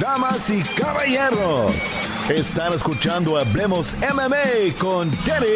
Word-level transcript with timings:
Damas 0.00 0.50
y 0.50 0.60
caballeros, 0.80 1.70
están 2.28 2.72
escuchando 2.72 3.38
Hablemos 3.38 3.94
MMA 4.12 4.76
con 4.78 5.08
Danny 5.24 5.46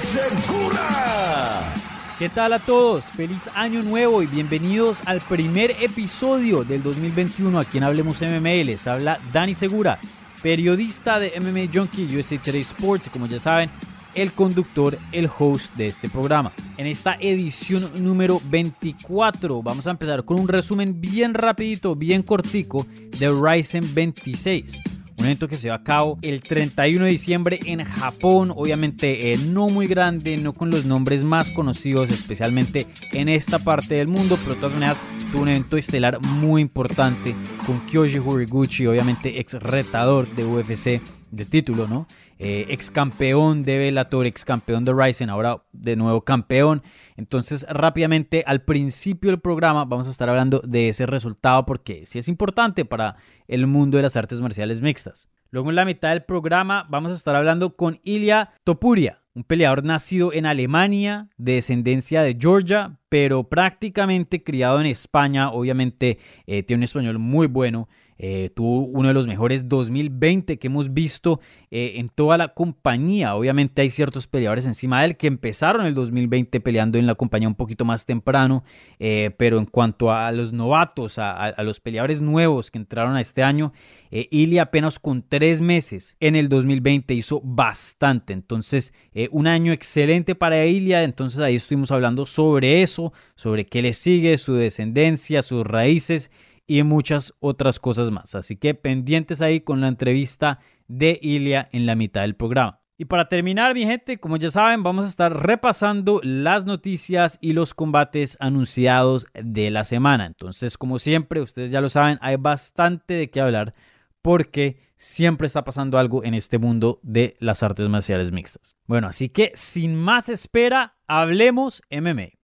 Segura. 0.00 1.72
¿Qué 2.18 2.30
tal 2.30 2.54
a 2.54 2.58
todos? 2.58 3.04
Feliz 3.04 3.50
año 3.54 3.82
nuevo 3.82 4.22
y 4.22 4.26
bienvenidos 4.26 5.02
al 5.04 5.20
primer 5.20 5.72
episodio 5.82 6.64
del 6.64 6.82
2021 6.82 7.58
aquí 7.58 7.78
en 7.78 7.84
Hablemos 7.84 8.22
MMA. 8.22 8.64
Les 8.64 8.86
habla 8.86 9.18
Dani 9.30 9.54
Segura, 9.54 9.98
periodista 10.42 11.18
de 11.18 11.34
MMA 11.38 11.70
Junkie 11.72 12.16
USA 12.16 12.38
Today 12.38 12.62
Sports, 12.62 13.10
como 13.12 13.26
ya 13.26 13.38
saben, 13.38 13.68
el 14.14 14.32
conductor, 14.32 14.98
el 15.12 15.28
host 15.38 15.74
de 15.76 15.86
este 15.86 16.08
programa. 16.08 16.52
En 16.76 16.86
esta 16.86 17.16
edición 17.20 17.90
número 18.00 18.40
24 18.50 19.62
vamos 19.62 19.86
a 19.86 19.90
empezar 19.90 20.24
con 20.24 20.40
un 20.40 20.48
resumen 20.48 21.00
bien 21.00 21.34
rapidito, 21.34 21.94
bien 21.96 22.22
cortico 22.22 22.86
de 23.18 23.30
Ryzen 23.30 23.84
26. 23.94 24.82
Un 25.18 25.26
evento 25.26 25.46
que 25.46 25.54
se 25.54 25.68
va 25.68 25.76
a 25.76 25.84
cabo 25.84 26.18
el 26.22 26.42
31 26.42 27.04
de 27.04 27.10
diciembre 27.12 27.60
en 27.66 27.84
Japón, 27.84 28.52
obviamente 28.56 29.32
eh, 29.32 29.38
no 29.38 29.68
muy 29.68 29.86
grande, 29.86 30.36
no 30.36 30.52
con 30.52 30.70
los 30.70 30.84
nombres 30.84 31.22
más 31.22 31.50
conocidos, 31.50 32.10
especialmente 32.10 32.88
en 33.12 33.28
esta 33.28 33.60
parte 33.60 33.94
del 33.94 34.08
mundo, 34.08 34.36
pero 34.42 34.54
de 34.54 34.60
todas 34.60 34.74
maneras 34.74 35.00
tuvo 35.30 35.42
un 35.42 35.48
evento 35.48 35.76
estelar 35.76 36.20
muy 36.40 36.60
importante 36.60 37.36
con 37.64 37.78
Kyoji 37.86 38.18
Horiguchi, 38.18 38.86
obviamente 38.86 39.38
ex 39.38 39.52
retador 39.54 40.28
de 40.34 40.44
UFC 40.44 41.00
de 41.30 41.44
título, 41.46 41.86
¿no? 41.86 42.06
Eh, 42.44 42.66
ex 42.70 42.90
campeón 42.90 43.62
de 43.62 43.78
Bellator, 43.78 44.26
ex 44.26 44.44
campeón 44.44 44.84
de 44.84 44.92
Ryzen, 44.92 45.30
ahora 45.30 45.62
de 45.70 45.94
nuevo 45.94 46.22
campeón. 46.22 46.82
Entonces, 47.16 47.64
rápidamente, 47.70 48.42
al 48.48 48.62
principio 48.62 49.30
del 49.30 49.38
programa 49.38 49.84
vamos 49.84 50.08
a 50.08 50.10
estar 50.10 50.28
hablando 50.28 50.58
de 50.58 50.88
ese 50.88 51.06
resultado 51.06 51.64
porque 51.64 52.04
sí 52.04 52.18
es 52.18 52.26
importante 52.26 52.84
para 52.84 53.14
el 53.46 53.68
mundo 53.68 53.96
de 53.96 54.02
las 54.02 54.16
artes 54.16 54.40
marciales 54.40 54.80
mixtas. 54.80 55.28
Luego, 55.50 55.70
en 55.70 55.76
la 55.76 55.84
mitad 55.84 56.08
del 56.08 56.24
programa, 56.24 56.84
vamos 56.90 57.12
a 57.12 57.14
estar 57.14 57.36
hablando 57.36 57.76
con 57.76 58.00
Ilya 58.02 58.50
Topuria, 58.64 59.22
un 59.34 59.44
peleador 59.44 59.84
nacido 59.84 60.32
en 60.32 60.44
Alemania, 60.44 61.28
de 61.36 61.52
descendencia 61.52 62.22
de 62.22 62.36
Georgia, 62.40 62.98
pero 63.08 63.44
prácticamente 63.44 64.42
criado 64.42 64.80
en 64.80 64.86
España. 64.86 65.50
Obviamente, 65.50 66.18
eh, 66.46 66.64
tiene 66.64 66.80
un 66.80 66.84
español 66.84 67.18
muy 67.20 67.46
bueno. 67.46 67.88
Eh, 68.18 68.50
tuvo 68.54 68.86
uno 68.86 69.08
de 69.08 69.14
los 69.14 69.26
mejores 69.26 69.68
2020 69.68 70.58
que 70.58 70.66
hemos 70.66 70.94
visto 70.94 71.40
eh, 71.70 71.94
en 71.96 72.08
toda 72.08 72.38
la 72.38 72.48
compañía. 72.54 73.34
Obviamente 73.34 73.82
hay 73.82 73.90
ciertos 73.90 74.26
peleadores 74.26 74.66
encima 74.66 75.00
de 75.00 75.06
él 75.06 75.16
que 75.16 75.26
empezaron 75.26 75.86
el 75.86 75.94
2020 75.94 76.60
peleando 76.60 76.98
en 76.98 77.06
la 77.06 77.14
compañía 77.14 77.48
un 77.48 77.54
poquito 77.54 77.84
más 77.84 78.04
temprano, 78.04 78.64
eh, 78.98 79.30
pero 79.36 79.58
en 79.58 79.66
cuanto 79.66 80.12
a 80.12 80.30
los 80.32 80.52
novatos, 80.52 81.18
a, 81.18 81.54
los 81.62 81.80
peleadores 81.80 82.20
nuevos 82.20 82.70
que 82.70 82.78
entraron 82.78 83.16
a 83.16 83.20
este 83.20 83.42
año, 83.42 83.72
Ili 84.10 84.58
apenas 84.58 84.98
con 84.98 85.22
tres 85.22 85.60
meses 85.60 86.16
en 86.20 86.36
el 86.36 86.48
2020 86.48 87.14
hizo 87.14 87.40
bastante. 87.42 88.32
Entonces, 88.32 88.92
un 89.30 89.46
año 89.46 89.72
excelente 89.72 90.34
para 90.34 90.64
Ilia. 90.66 91.02
Entonces 91.02 91.40
ahí 91.40 91.56
estuvimos 91.56 91.90
hablando 91.90 92.26
sobre 92.26 92.82
eso, 92.82 93.12
sobre 93.34 93.64
qué 93.64 93.82
le 93.82 93.94
sigue, 93.94 94.38
su 94.38 94.54
descendencia, 94.54 95.42
sus 95.42 95.66
raíces 95.66 96.30
y 96.66 96.82
muchas 96.82 97.34
otras 97.40 97.78
cosas 97.78 98.10
más. 98.10 98.34
Así 98.34 98.56
que 98.56 98.74
pendientes 98.74 99.40
ahí 99.42 99.60
con 99.60 99.80
la 99.80 99.88
entrevista 99.88 100.58
de 100.88 101.18
Ilia 101.22 101.68
en 101.72 101.86
la 101.86 101.94
mitad 101.94 102.22
del 102.22 102.36
programa. 102.36 102.80
Y 102.98 103.06
para 103.06 103.28
terminar, 103.28 103.74
mi 103.74 103.84
gente, 103.84 104.18
como 104.18 104.36
ya 104.36 104.50
saben, 104.50 104.82
vamos 104.82 105.04
a 105.04 105.08
estar 105.08 105.44
repasando 105.44 106.20
las 106.22 106.66
noticias 106.66 107.38
y 107.40 107.52
los 107.52 107.74
combates 107.74 108.36
anunciados 108.38 109.26
de 109.34 109.70
la 109.70 109.82
semana. 109.84 110.26
Entonces, 110.26 110.78
como 110.78 110.98
siempre, 110.98 111.40
ustedes 111.40 111.70
ya 111.70 111.80
lo 111.80 111.88
saben, 111.88 112.18
hay 112.20 112.36
bastante 112.36 113.14
de 113.14 113.28
qué 113.28 113.40
hablar 113.40 113.72
porque 114.20 114.78
siempre 114.96 115.48
está 115.48 115.64
pasando 115.64 115.98
algo 115.98 116.22
en 116.22 116.34
este 116.34 116.58
mundo 116.58 117.00
de 117.02 117.36
las 117.40 117.64
artes 117.64 117.88
marciales 117.88 118.30
mixtas. 118.30 118.76
Bueno, 118.86 119.08
así 119.08 119.28
que 119.28 119.50
sin 119.54 119.96
más 119.96 120.28
espera, 120.28 120.94
hablemos 121.08 121.82
MMA. 121.90 122.41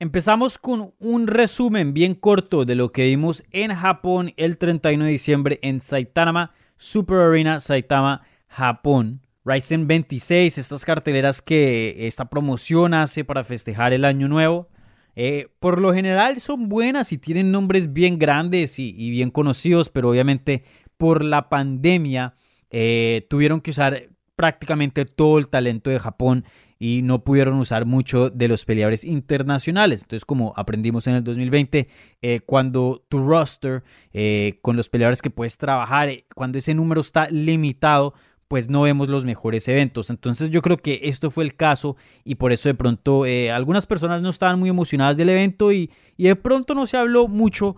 Empezamos 0.00 0.58
con 0.58 0.92
un 0.98 1.28
resumen 1.28 1.94
bien 1.94 2.14
corto 2.14 2.64
de 2.64 2.74
lo 2.74 2.90
que 2.90 3.04
vimos 3.04 3.44
en 3.52 3.72
Japón 3.72 4.32
el 4.36 4.58
31 4.58 5.04
de 5.04 5.10
diciembre 5.10 5.60
en 5.62 5.80
Saitama 5.80 6.50
Super 6.76 7.18
Arena 7.18 7.60
Saitama, 7.60 8.22
Japón. 8.48 9.20
Ryzen 9.44 9.86
26, 9.86 10.58
estas 10.58 10.84
carteleras 10.84 11.42
que 11.42 12.06
esta 12.06 12.24
promoción 12.24 12.94
hace 12.94 13.24
para 13.24 13.44
festejar 13.44 13.92
el 13.92 14.04
año 14.04 14.26
nuevo. 14.26 14.68
Eh, 15.16 15.48
por 15.60 15.80
lo 15.80 15.94
general 15.94 16.40
son 16.40 16.68
buenas 16.68 17.12
y 17.12 17.18
tienen 17.18 17.52
nombres 17.52 17.92
bien 17.92 18.18
grandes 18.18 18.78
y, 18.78 19.10
bien 19.10 19.30
conocidos, 19.30 19.90
pero 19.90 20.10
obviamente 20.10 20.64
por 20.96 21.22
la 21.22 21.48
pandemia 21.48 22.34
eh, 22.70 23.26
tuvieron 23.30 23.60
que 23.60 23.70
usar 23.70 24.08
prácticamente 24.34 25.04
todo 25.04 25.38
el 25.38 25.48
talento 25.48 25.90
de 25.90 26.00
Japón 26.00 26.44
y 26.86 27.00
no 27.00 27.24
pudieron 27.24 27.54
usar 27.54 27.86
mucho 27.86 28.28
de 28.28 28.46
los 28.46 28.66
peleadores 28.66 29.04
internacionales. 29.04 30.02
Entonces, 30.02 30.26
como 30.26 30.52
aprendimos 30.54 31.06
en 31.06 31.14
el 31.14 31.24
2020, 31.24 31.88
eh, 32.20 32.40
cuando 32.40 33.02
tu 33.08 33.26
roster, 33.26 33.82
eh, 34.12 34.58
con 34.60 34.76
los 34.76 34.90
peleadores 34.90 35.22
que 35.22 35.30
puedes 35.30 35.56
trabajar, 35.56 36.10
eh, 36.10 36.26
cuando 36.34 36.58
ese 36.58 36.74
número 36.74 37.00
está 37.00 37.26
limitado, 37.30 38.12
pues 38.48 38.68
no 38.68 38.82
vemos 38.82 39.08
los 39.08 39.24
mejores 39.24 39.66
eventos. 39.66 40.10
Entonces 40.10 40.50
yo 40.50 40.60
creo 40.60 40.76
que 40.76 41.00
esto 41.04 41.30
fue 41.30 41.44
el 41.44 41.56
caso 41.56 41.96
y 42.22 42.34
por 42.34 42.52
eso 42.52 42.68
de 42.68 42.74
pronto 42.74 43.24
algunas 43.50 43.86
personas 43.86 44.20
no 44.20 44.28
estaban 44.28 44.60
muy 44.60 44.68
emocionadas 44.68 45.16
del 45.16 45.30
evento 45.30 45.72
y, 45.72 45.90
y 46.18 46.24
de 46.24 46.36
pronto 46.36 46.74
no 46.74 46.86
se 46.86 46.98
habló 46.98 47.28
mucho 47.28 47.76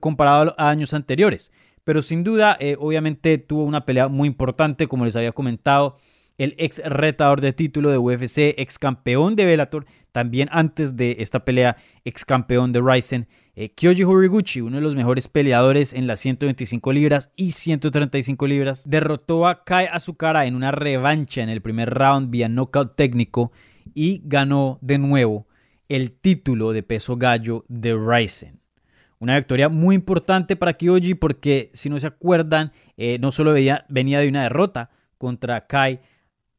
comparado 0.00 0.54
a 0.56 0.70
años 0.70 0.94
anteriores. 0.94 1.52
Pero 1.84 2.00
sin 2.00 2.24
duda, 2.24 2.56
obviamente 2.78 3.36
tuvo 3.36 3.64
una 3.64 3.84
pelea 3.84 4.08
muy 4.08 4.26
importante, 4.26 4.86
como 4.86 5.04
les 5.04 5.16
había 5.16 5.32
comentado 5.32 5.98
el 6.38 6.54
ex 6.56 6.80
retador 6.84 7.40
de 7.40 7.52
título 7.52 7.90
de 7.90 7.98
UFC, 7.98 8.54
ex 8.56 8.78
campeón 8.78 9.34
de 9.34 9.44
Bellator, 9.44 9.86
también 10.12 10.48
antes 10.52 10.96
de 10.96 11.16
esta 11.18 11.44
pelea, 11.44 11.76
ex 12.04 12.24
campeón 12.24 12.72
de 12.72 12.80
Ryzen, 12.80 13.26
eh, 13.56 13.70
Kyoji 13.70 14.04
Horiguchi, 14.04 14.60
uno 14.60 14.76
de 14.76 14.82
los 14.82 14.94
mejores 14.94 15.26
peleadores 15.26 15.92
en 15.92 16.06
las 16.06 16.20
125 16.20 16.92
libras 16.92 17.32
y 17.34 17.50
135 17.50 18.46
libras, 18.46 18.88
derrotó 18.88 19.48
a 19.48 19.64
Kai 19.64 19.88
Azukara 19.92 20.46
en 20.46 20.54
una 20.54 20.70
revancha 20.70 21.42
en 21.42 21.48
el 21.48 21.60
primer 21.60 21.90
round 21.90 22.30
vía 22.30 22.48
knockout 22.48 22.94
técnico 22.94 23.50
y 23.94 24.22
ganó 24.24 24.78
de 24.80 24.98
nuevo 24.98 25.48
el 25.88 26.12
título 26.12 26.72
de 26.72 26.84
peso 26.84 27.16
gallo 27.16 27.64
de 27.68 27.94
Ryzen. 27.94 28.60
Una 29.18 29.34
victoria 29.34 29.68
muy 29.68 29.96
importante 29.96 30.54
para 30.54 30.74
Kyoji 30.74 31.14
porque, 31.14 31.70
si 31.72 31.90
no 31.90 31.98
se 31.98 32.06
acuerdan, 32.06 32.70
eh, 32.96 33.18
no 33.18 33.32
solo 33.32 33.52
venía, 33.52 33.84
venía 33.88 34.20
de 34.20 34.28
una 34.28 34.44
derrota 34.44 34.90
contra 35.16 35.66
Kai 35.66 35.98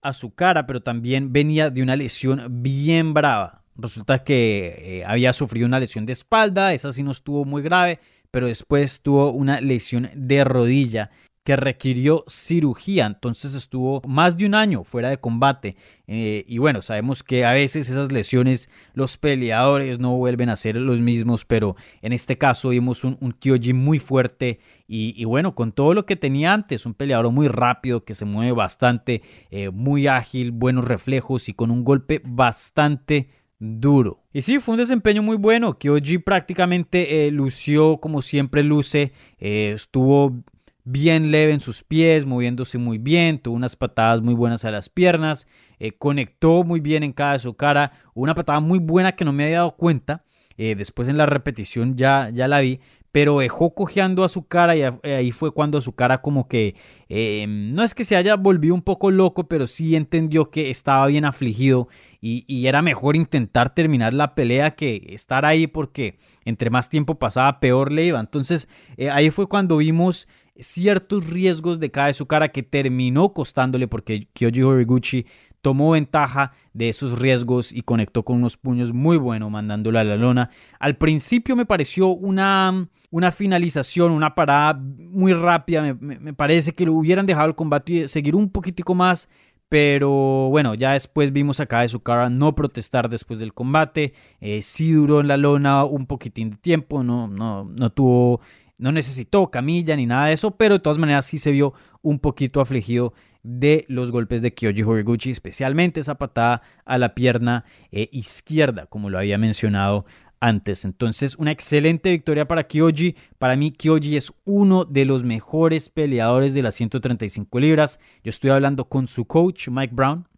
a 0.01 0.13
su 0.13 0.33
cara, 0.33 0.65
pero 0.65 0.81
también 0.81 1.33
venía 1.33 1.69
de 1.69 1.83
una 1.83 1.95
lesión 1.95 2.61
bien 2.61 3.13
brava. 3.13 3.63
Resulta 3.75 4.23
que 4.23 4.75
eh, 4.77 5.03
había 5.05 5.33
sufrido 5.33 5.65
una 5.65 5.79
lesión 5.79 6.05
de 6.05 6.13
espalda, 6.13 6.73
esa 6.73 6.91
sí 6.91 7.03
no 7.03 7.11
estuvo 7.11 7.45
muy 7.45 7.61
grave, 7.61 7.99
pero 8.31 8.47
después 8.47 9.01
tuvo 9.01 9.31
una 9.31 9.61
lesión 9.61 10.09
de 10.15 10.43
rodilla 10.43 11.11
que 11.49 11.55
requirió 11.55 12.23
cirugía, 12.27 13.07
entonces 13.07 13.55
estuvo 13.55 14.03
más 14.07 14.37
de 14.37 14.45
un 14.45 14.53
año 14.53 14.83
fuera 14.83 15.09
de 15.09 15.17
combate. 15.17 15.77
Eh, 16.05 16.45
y 16.47 16.59
bueno, 16.59 16.83
sabemos 16.83 17.23
que 17.23 17.43
a 17.43 17.53
veces 17.53 17.89
esas 17.89 18.11
lesiones 18.11 18.69
los 18.93 19.17
peleadores 19.17 19.97
no 19.97 20.15
vuelven 20.15 20.49
a 20.49 20.55
ser 20.55 20.75
los 20.75 21.01
mismos, 21.01 21.45
pero 21.45 21.75
en 22.03 22.13
este 22.13 22.37
caso 22.37 22.69
vimos 22.69 23.03
un, 23.03 23.15
Kyoji 23.39 23.73
muy 23.73 23.97
fuerte 23.97 24.59
y, 24.87 25.25
bueno, 25.25 25.55
con 25.55 25.71
todo 25.71 25.95
lo 25.95 26.05
que 26.05 26.15
tenía 26.15 26.53
antes, 26.53 26.85
un 26.85 26.93
peleador 26.93 27.31
muy 27.31 27.47
rápido, 27.47 28.05
que 28.05 28.13
se 28.13 28.25
mueve 28.25 28.51
bastante, 28.51 29.23
eh, 29.49 29.71
muy 29.71 30.05
ágil, 30.05 30.51
buenos 30.51 30.85
reflejos 30.85 31.49
y 31.49 31.53
con 31.53 31.71
un 31.71 31.83
golpe 31.83 32.21
bastante 32.23 33.27
duro. 33.57 34.19
Y 34.33 34.41
sí, 34.41 34.59
fue 34.59 34.73
un 34.73 34.79
desempeño 34.81 35.23
muy 35.23 35.37
bueno. 35.37 35.79
Kyoji 35.79 36.19
prácticamente 36.19 37.25
eh, 37.25 37.31
lució 37.31 37.97
como 37.97 38.21
siempre 38.21 38.63
luce. 38.63 39.13
estuvo 39.39 40.43
bien 40.91 41.31
leve 41.31 41.53
en 41.53 41.59
sus 41.59 41.83
pies, 41.83 42.25
moviéndose 42.25 42.77
muy 42.77 42.97
bien, 42.97 43.39
tuvo 43.39 43.55
unas 43.55 43.75
patadas 43.75 44.21
muy 44.21 44.33
buenas 44.33 44.65
a 44.65 44.71
las 44.71 44.89
piernas, 44.89 45.47
eh, 45.79 45.91
conectó 45.91 46.63
muy 46.63 46.79
bien 46.79 47.03
en 47.03 47.13
cada 47.13 47.37
su 47.39 47.53
cara, 47.53 47.91
una 48.13 48.35
patada 48.35 48.59
muy 48.59 48.79
buena 48.79 49.11
que 49.13 49.25
no 49.25 49.33
me 49.33 49.43
había 49.43 49.57
dado 49.57 49.75
cuenta. 49.75 50.23
eh, 50.57 50.75
después 50.75 51.07
en 51.07 51.15
la 51.15 51.25
repetición 51.25 51.95
ya, 51.95 52.31
ya 52.33 52.49
la 52.49 52.59
vi, 52.59 52.81
pero 53.11 53.39
dejó 53.39 53.73
cojeando 53.73 54.23
a 54.23 54.29
su 54.29 54.47
cara 54.47 54.75
y 54.75 54.83
ahí 54.83 55.31
fue 55.31 55.51
cuando 55.51 55.81
su 55.81 55.93
cara 55.93 56.21
como 56.21 56.47
que 56.47 56.75
em, 57.07 57.71
no 57.71 57.83
es 57.83 57.95
que 57.95 58.03
se 58.03 58.15
haya 58.15 58.35
volvido 58.35 58.75
un 58.75 58.81
poco 58.81 59.09
loco, 59.09 59.47
pero 59.47 59.67
sí 59.67 59.95
entendió 59.95 60.51
que 60.51 60.69
estaba 60.69 61.07
bien 61.07 61.25
afligido 61.25 61.87
y, 62.21 62.67
era 62.67 62.81
mejor 62.81 63.15
intentar 63.15 63.73
terminar 63.73 64.13
la 64.13 64.35
pelea 64.35 64.75
que 64.75 65.07
estar 65.09 65.45
ahí 65.45 65.65
porque 65.65 66.19
entre 66.45 66.69
más 66.69 66.89
tiempo 66.89 67.17
pasaba 67.17 67.59
peor 67.59 67.91
le 67.91 68.05
iba. 68.05 68.19
Entonces 68.19 68.67
eh, 68.97 69.09
ahí 69.09 69.31
fue 69.31 69.47
cuando 69.47 69.77
vimos 69.77 70.27
ciertos 70.59 71.27
riesgos 71.29 71.79
de 71.79 71.91
cada 71.91 72.11
su 72.13 72.25
cara 72.25 72.49
que 72.49 72.63
terminó 72.63 73.33
costándole 73.33 73.87
porque 73.87 74.27
Kyoji 74.33 74.63
Horiguchi 74.63 75.25
tomó 75.61 75.91
ventaja 75.91 76.53
de 76.73 76.89
esos 76.89 77.19
riesgos 77.19 77.71
y 77.71 77.81
conectó 77.81 78.23
con 78.23 78.37
unos 78.37 78.57
puños 78.57 78.93
muy 78.93 79.17
buenos 79.17 79.51
mandándolo 79.51 79.99
a 79.99 80.03
la 80.03 80.15
lona. 80.15 80.49
Al 80.79 80.95
principio 80.95 81.55
me 81.55 81.65
pareció 81.65 82.07
una, 82.07 82.87
una 83.11 83.31
finalización, 83.31 84.11
una 84.11 84.35
parada 84.35 84.79
muy 84.79 85.33
rápida, 85.33 85.97
me, 85.99 86.33
parece 86.33 86.73
que 86.73 86.85
lo 86.85 86.93
hubieran 86.93 87.25
dejado 87.25 87.47
el 87.47 87.55
combate 87.55 87.93
y 87.93 88.07
seguir 88.07 88.35
un 88.35 88.49
poquitico 88.49 88.95
más. 88.95 89.29
Pero 89.67 90.09
bueno, 90.49 90.73
ya 90.73 90.93
después 90.93 91.31
vimos 91.31 91.59
acá 91.59 91.81
de 91.81 91.89
su 91.89 92.01
no 92.31 92.55
protestar 92.55 93.07
después 93.07 93.39
del 93.39 93.53
combate. 93.53 94.13
Eh, 94.41 94.63
sí 94.63 94.93
duró 94.93 95.19
en 95.19 95.27
la 95.27 95.37
lona 95.37 95.83
un 95.83 96.07
poquitín 96.07 96.49
de 96.49 96.57
tiempo, 96.57 97.03
no, 97.03 97.27
no, 97.27 97.65
no 97.65 97.91
tuvo, 97.91 98.41
no 98.79 98.91
necesitó 98.91 99.51
camilla 99.51 99.95
ni 99.95 100.07
nada 100.07 100.27
de 100.27 100.33
eso, 100.33 100.51
pero 100.51 100.75
de 100.75 100.79
todas 100.79 100.97
maneras 100.97 101.25
sí 101.25 101.37
se 101.37 101.51
vio 101.51 101.73
un 102.01 102.17
poquito 102.17 102.61
afligido 102.61 103.13
de 103.43 103.85
los 103.87 104.11
golpes 104.11 104.41
de 104.41 104.53
Kyoji 104.53 104.83
Horiguchi, 104.83 105.29
especialmente 105.29 105.99
esa 105.99 106.15
patada 106.15 106.61
a 106.85 106.97
la 106.97 107.13
pierna 107.13 107.65
eh, 107.91 108.09
izquierda, 108.11 108.85
como 108.87 109.09
lo 109.09 109.19
había 109.19 109.37
mencionado 109.37 110.05
antes. 110.39 110.85
Entonces, 110.85 111.35
una 111.35 111.51
excelente 111.51 112.09
victoria 112.11 112.47
para 112.47 112.67
Kyoji. 112.67 113.15
Para 113.37 113.57
mí, 113.57 113.71
Kyoji 113.71 114.15
es 114.15 114.31
uno 114.45 114.85
de 114.85 115.05
los 115.05 115.23
mejores 115.23 115.89
peleadores 115.89 116.53
de 116.53 116.63
las 116.63 116.75
135 116.75 117.59
libras. 117.59 117.99
Yo 118.23 118.29
estoy 118.29 118.51
hablando 118.51 118.85
con 118.85 119.07
su 119.07 119.25
coach, 119.25 119.67
Mike 119.67 119.93
Brown. 119.93 120.28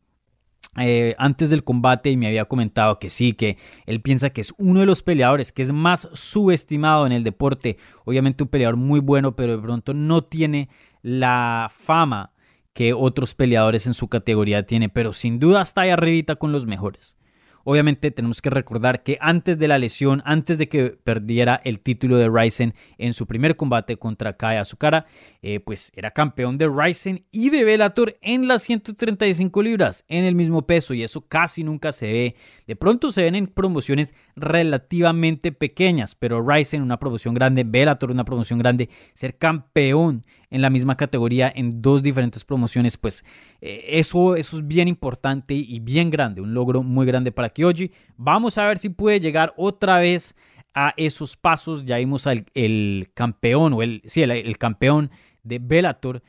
Eh, 0.77 1.15
antes 1.17 1.49
del 1.49 1.65
combate 1.65 2.11
y 2.11 2.17
me 2.17 2.27
había 2.27 2.45
comentado 2.45 2.97
que 2.97 3.09
sí, 3.09 3.33
que 3.33 3.57
él 3.85 4.01
piensa 4.01 4.29
que 4.29 4.39
es 4.39 4.53
uno 4.57 4.79
de 4.79 4.85
los 4.85 5.01
peleadores 5.01 5.51
que 5.51 5.63
es 5.63 5.73
más 5.73 6.07
subestimado 6.13 7.05
en 7.05 7.11
el 7.11 7.25
deporte. 7.25 7.77
Obviamente 8.05 8.43
un 8.43 8.49
peleador 8.49 8.77
muy 8.77 9.01
bueno, 9.01 9.35
pero 9.35 9.57
de 9.57 9.61
pronto 9.61 9.93
no 9.93 10.23
tiene 10.23 10.69
la 11.01 11.69
fama 11.69 12.31
que 12.73 12.93
otros 12.93 13.35
peleadores 13.35 13.85
en 13.85 13.93
su 13.93 14.07
categoría 14.07 14.65
tiene, 14.65 14.87
pero 14.87 15.11
sin 15.11 15.39
duda 15.39 15.61
está 15.61 15.81
ahí 15.81 15.89
arribita 15.89 16.37
con 16.37 16.53
los 16.53 16.65
mejores. 16.65 17.17
Obviamente 17.63 18.11
tenemos 18.11 18.41
que 18.41 18.49
recordar 18.49 19.03
que 19.03 19.17
antes 19.21 19.57
de 19.57 19.67
la 19.67 19.77
lesión, 19.77 20.21
antes 20.25 20.57
de 20.57 20.69
que 20.69 20.97
perdiera 21.03 21.59
el 21.63 21.79
título 21.79 22.17
de 22.17 22.29
Ryzen 22.29 22.73
en 22.97 23.13
su 23.13 23.27
primer 23.27 23.55
combate 23.55 23.97
contra 23.97 24.37
Kai 24.37 24.57
Azukara, 24.57 25.05
eh, 25.41 25.59
pues 25.59 25.91
era 25.95 26.11
campeón 26.11 26.57
de 26.57 26.67
Ryzen 26.67 27.25
y 27.31 27.49
de 27.49 27.63
Bellator 27.63 28.17
en 28.21 28.47
las 28.47 28.63
135 28.63 29.61
libras, 29.63 30.05
en 30.07 30.23
el 30.23 30.35
mismo 30.35 30.65
peso, 30.65 30.93
y 30.93 31.03
eso 31.03 31.21
casi 31.27 31.63
nunca 31.63 31.91
se 31.91 32.11
ve. 32.11 32.35
De 32.67 32.75
pronto 32.75 33.11
se 33.11 33.23
ven 33.23 33.35
en 33.35 33.47
promociones 33.47 34.13
relativamente 34.35 35.51
pequeñas, 35.51 36.15
pero 36.15 36.41
Ryzen 36.41 36.81
una 36.81 36.99
promoción 36.99 37.33
grande, 37.33 37.63
Bellator 37.63 38.11
una 38.11 38.25
promoción 38.25 38.59
grande, 38.59 38.89
ser 39.13 39.37
campeón 39.37 40.23
en 40.51 40.61
la 40.61 40.69
misma 40.69 40.95
categoría 40.95 41.51
en 41.55 41.81
dos 41.81 42.03
diferentes 42.03 42.43
promociones, 42.43 42.97
pues 42.97 43.25
eh, 43.61 43.85
eso, 43.87 44.35
eso 44.35 44.57
es 44.57 44.67
bien 44.67 44.87
importante 44.87 45.53
y 45.55 45.79
bien 45.79 46.11
grande, 46.11 46.41
un 46.41 46.53
logro 46.53 46.83
muy 46.83 47.05
grande 47.07 47.31
para 47.31 47.49
Kyoji. 47.49 47.91
Vamos 48.17 48.57
a 48.57 48.67
ver 48.67 48.77
si 48.77 48.89
puede 48.89 49.19
llegar 49.19 49.53
otra 49.57 49.99
vez 49.99 50.35
a 50.73 50.93
esos 50.97 51.35
pasos. 51.35 51.85
Ya 51.85 51.97
vimos 51.97 52.27
al 52.27 52.45
el 52.53 53.09
campeón, 53.13 53.73
o 53.73 53.81
el, 53.81 54.01
sí, 54.05 54.21
el 54.21 54.57
campeón 54.57 55.09
de 55.43 55.59
Bellator 55.59 56.21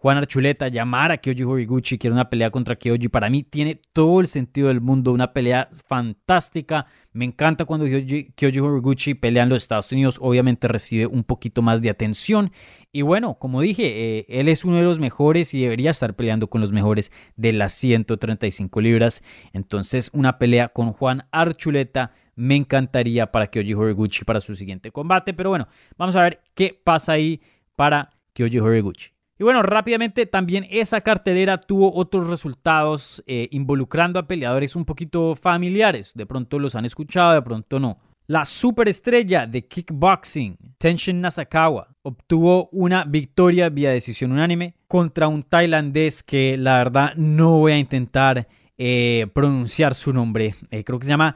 Juan 0.00 0.16
Archuleta 0.16 0.68
llamar 0.68 1.12
a 1.12 1.18
Kyoji 1.18 1.42
Horiguchi, 1.42 1.98
quiere 1.98 2.14
una 2.14 2.30
pelea 2.30 2.50
contra 2.50 2.74
Kyoji, 2.74 3.08
para 3.08 3.28
mí 3.28 3.42
tiene 3.42 3.78
todo 3.92 4.22
el 4.22 4.28
sentido 4.28 4.68
del 4.68 4.80
mundo, 4.80 5.12
una 5.12 5.34
pelea 5.34 5.68
fantástica. 5.88 6.86
Me 7.12 7.26
encanta 7.26 7.66
cuando 7.66 7.84
Kyoji, 7.84 8.60
Horiguchi 8.60 9.12
pelea 9.12 9.42
en 9.42 9.50
los 9.50 9.62
Estados 9.62 9.92
Unidos, 9.92 10.16
obviamente 10.22 10.68
recibe 10.68 11.04
un 11.04 11.22
poquito 11.22 11.60
más 11.60 11.82
de 11.82 11.90
atención. 11.90 12.50
Y 12.92 13.02
bueno, 13.02 13.34
como 13.34 13.60
dije, 13.60 14.20
eh, 14.20 14.26
él 14.30 14.48
es 14.48 14.64
uno 14.64 14.76
de 14.76 14.84
los 14.84 14.98
mejores 14.98 15.52
y 15.52 15.60
debería 15.60 15.90
estar 15.90 16.16
peleando 16.16 16.48
con 16.48 16.62
los 16.62 16.72
mejores 16.72 17.12
de 17.36 17.52
las 17.52 17.74
135 17.74 18.80
libras. 18.80 19.22
Entonces, 19.52 20.10
una 20.14 20.38
pelea 20.38 20.68
con 20.68 20.94
Juan 20.94 21.28
Archuleta 21.30 22.14
me 22.36 22.56
encantaría 22.56 23.30
para 23.30 23.48
Kyoji 23.48 23.74
Horiguchi 23.74 24.24
para 24.24 24.40
su 24.40 24.54
siguiente 24.54 24.90
combate. 24.92 25.34
Pero 25.34 25.50
bueno, 25.50 25.68
vamos 25.98 26.16
a 26.16 26.22
ver 26.22 26.40
qué 26.54 26.80
pasa 26.82 27.12
ahí 27.12 27.42
para 27.76 28.08
Kyoji 28.32 28.60
Horiguchi. 28.60 29.19
Y 29.40 29.42
bueno, 29.42 29.62
rápidamente 29.62 30.26
también 30.26 30.66
esa 30.68 31.00
cartelera 31.00 31.56
tuvo 31.56 31.94
otros 31.94 32.28
resultados 32.28 33.24
eh, 33.26 33.48
involucrando 33.52 34.18
a 34.18 34.28
peleadores 34.28 34.76
un 34.76 34.84
poquito 34.84 35.34
familiares. 35.34 36.12
De 36.14 36.26
pronto 36.26 36.58
los 36.58 36.74
han 36.74 36.84
escuchado, 36.84 37.32
de 37.32 37.40
pronto 37.40 37.80
no. 37.80 37.98
La 38.26 38.44
superestrella 38.44 39.46
de 39.46 39.66
kickboxing, 39.66 40.58
Tenshin 40.76 41.22
Nasakawa, 41.22 41.88
obtuvo 42.02 42.68
una 42.70 43.04
victoria 43.04 43.70
vía 43.70 43.92
decisión 43.92 44.32
unánime 44.32 44.74
contra 44.86 45.26
un 45.26 45.42
tailandés 45.42 46.22
que 46.22 46.58
la 46.58 46.76
verdad 46.76 47.14
no 47.16 47.60
voy 47.60 47.72
a 47.72 47.78
intentar 47.78 48.46
eh, 48.76 49.26
pronunciar 49.32 49.94
su 49.94 50.12
nombre. 50.12 50.54
Eh, 50.70 50.84
creo 50.84 50.98
que 50.98 51.06
se 51.06 51.12
llama 51.12 51.34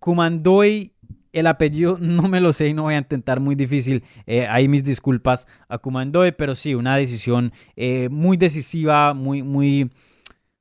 Kumandoi 0.00 0.94
el 1.32 1.46
apellido 1.46 1.98
no 2.00 2.28
me 2.28 2.40
lo 2.40 2.52
sé 2.52 2.68
y 2.68 2.74
no 2.74 2.84
voy 2.84 2.94
a 2.94 2.98
intentar 2.98 3.40
muy 3.40 3.54
difícil. 3.54 4.04
Eh, 4.26 4.46
ahí 4.48 4.68
mis 4.68 4.84
disculpas 4.84 5.46
a 5.68 5.78
Kumandoe, 5.78 6.32
pero 6.32 6.54
sí, 6.54 6.74
una 6.74 6.96
decisión 6.96 7.52
eh, 7.76 8.08
muy 8.10 8.36
decisiva, 8.36 9.14
muy, 9.14 9.42
muy 9.42 9.90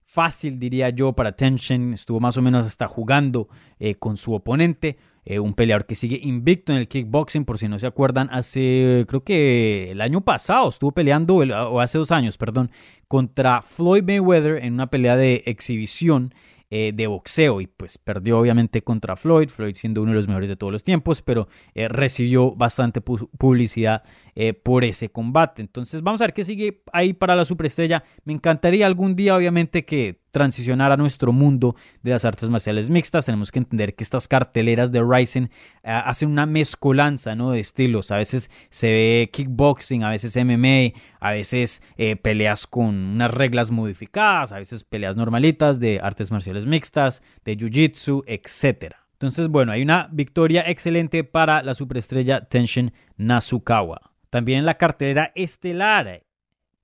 fácil, 0.05 0.59
diría 0.59 0.89
yo, 0.89 1.13
para 1.13 1.33
Tenshin. 1.33 1.93
Estuvo 1.93 2.19
más 2.19 2.37
o 2.37 2.41
menos 2.41 2.65
hasta 2.65 2.87
jugando 2.87 3.47
eh, 3.79 3.95
con 3.95 4.17
su 4.17 4.33
oponente. 4.33 4.97
un 5.29 5.53
peleador 5.53 5.85
que 5.85 5.93
sigue 5.93 6.19
invicto 6.23 6.71
en 6.71 6.79
el 6.79 6.87
kickboxing, 6.87 7.45
por 7.45 7.59
si 7.59 7.67
no 7.67 7.77
se 7.77 7.85
acuerdan, 7.85 8.29
hace, 8.31 9.05
creo 9.07 9.23
que 9.23 9.91
el 9.91 10.01
año 10.01 10.21
pasado 10.21 10.69
estuvo 10.69 10.91
peleando, 10.91 11.35
o 11.35 11.79
hace 11.81 11.99
dos 11.99 12.11
años, 12.11 12.37
perdón, 12.37 12.71
contra 13.07 13.61
Floyd 13.61 14.03
Mayweather 14.03 14.63
en 14.63 14.73
una 14.73 14.87
pelea 14.87 15.15
de 15.17 15.43
exhibición. 15.45 16.33
Eh, 16.71 16.91
de 16.93 17.07
boxeo 17.07 17.61
y 17.61 17.65
pues 17.65 17.97
perdió 17.97 18.37
obviamente 18.37 18.83
contra 18.83 19.15
Floyd, 19.15 19.49
Floyd 19.49 19.73
siendo 19.73 20.03
uno 20.03 20.11
de 20.11 20.17
los 20.17 20.27
mejores 20.27 20.49
de 20.49 20.55
todos 20.55 20.71
los 20.71 20.83
tiempos, 20.83 21.23
pero 21.23 21.47
eh, 21.73 21.87
recibió 21.87 22.51
bastante 22.51 23.01
publicidad 23.01 24.03
eh, 24.35 24.53
por 24.53 24.83
ese 24.83 25.09
combate. 25.09 25.63
Entonces 25.63 26.03
vamos 26.03 26.21
a 26.21 26.25
ver 26.25 26.33
qué 26.35 26.45
sigue 26.45 26.83
ahí 26.93 27.13
para 27.13 27.35
la 27.35 27.43
superestrella. 27.43 28.03
Me 28.23 28.33
encantaría 28.33 28.85
algún 28.85 29.15
día 29.15 29.35
obviamente 29.35 29.83
que 29.83 30.21
transicionar 30.31 30.91
a 30.91 30.97
nuestro 30.97 31.31
mundo 31.31 31.75
de 32.03 32.11
las 32.11 32.25
artes 32.25 32.49
marciales 32.49 32.89
mixtas. 32.89 33.25
Tenemos 33.25 33.51
que 33.51 33.59
entender 33.59 33.95
que 33.95 34.03
estas 34.03 34.27
carteleras 34.27 34.91
de 34.91 35.01
Ryzen 35.01 35.49
hacen 35.83 36.29
una 36.29 36.45
mezcolanza 36.45 37.35
¿no? 37.35 37.51
de 37.51 37.59
estilos. 37.59 38.11
A 38.11 38.17
veces 38.17 38.51
se 38.69 38.87
ve 38.87 39.29
kickboxing, 39.31 40.03
a 40.03 40.09
veces 40.09 40.35
MMA, 40.37 40.99
a 41.19 41.31
veces 41.31 41.81
peleas 42.21 42.67
con 42.67 42.95
unas 42.95 43.31
reglas 43.31 43.71
modificadas, 43.71 44.51
a 44.51 44.59
veces 44.59 44.83
peleas 44.83 45.15
normalitas 45.15 45.79
de 45.79 45.99
artes 46.01 46.31
marciales 46.31 46.65
mixtas, 46.65 47.23
de 47.45 47.57
jiu-jitsu, 47.57 48.23
etc. 48.27 48.95
Entonces, 49.13 49.49
bueno, 49.49 49.73
hay 49.73 49.81
una 49.81 50.07
victoria 50.11 50.63
excelente 50.67 51.25
para 51.25 51.61
la 51.61 51.73
superestrella 51.73 52.47
Tenshin 52.47 52.93
Nasukawa. 53.17 54.13
También 54.29 54.59
en 54.59 54.65
la 54.65 54.77
cartelera 54.77 55.31
estelar, 55.35 56.23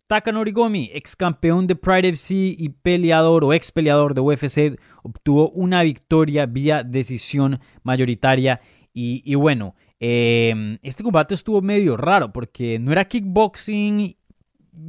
Takanori 0.07 0.51
Gomi, 0.51 0.91
ex 0.93 1.15
campeón 1.15 1.65
de 1.65 1.75
Pride 1.75 2.09
FC 2.09 2.33
y 2.35 2.69
peleador 2.69 3.43
o 3.43 3.53
ex 3.53 3.71
peleador 3.71 4.13
de 4.13 4.21
UFC, 4.21 4.79
obtuvo 5.01 5.49
una 5.49 5.81
victoria 5.81 6.45
vía 6.45 6.83
decisión 6.83 7.59
mayoritaria. 7.83 8.61
Y, 8.93 9.35
bueno, 9.35 9.75
em, 9.99 10.77
este 10.81 11.03
combate 11.03 11.33
estuvo 11.33 11.61
medio 11.61 11.97
raro 11.97 12.31
porque 12.31 12.79
no 12.79 12.91
era 12.91 13.05
kickboxing 13.05 14.15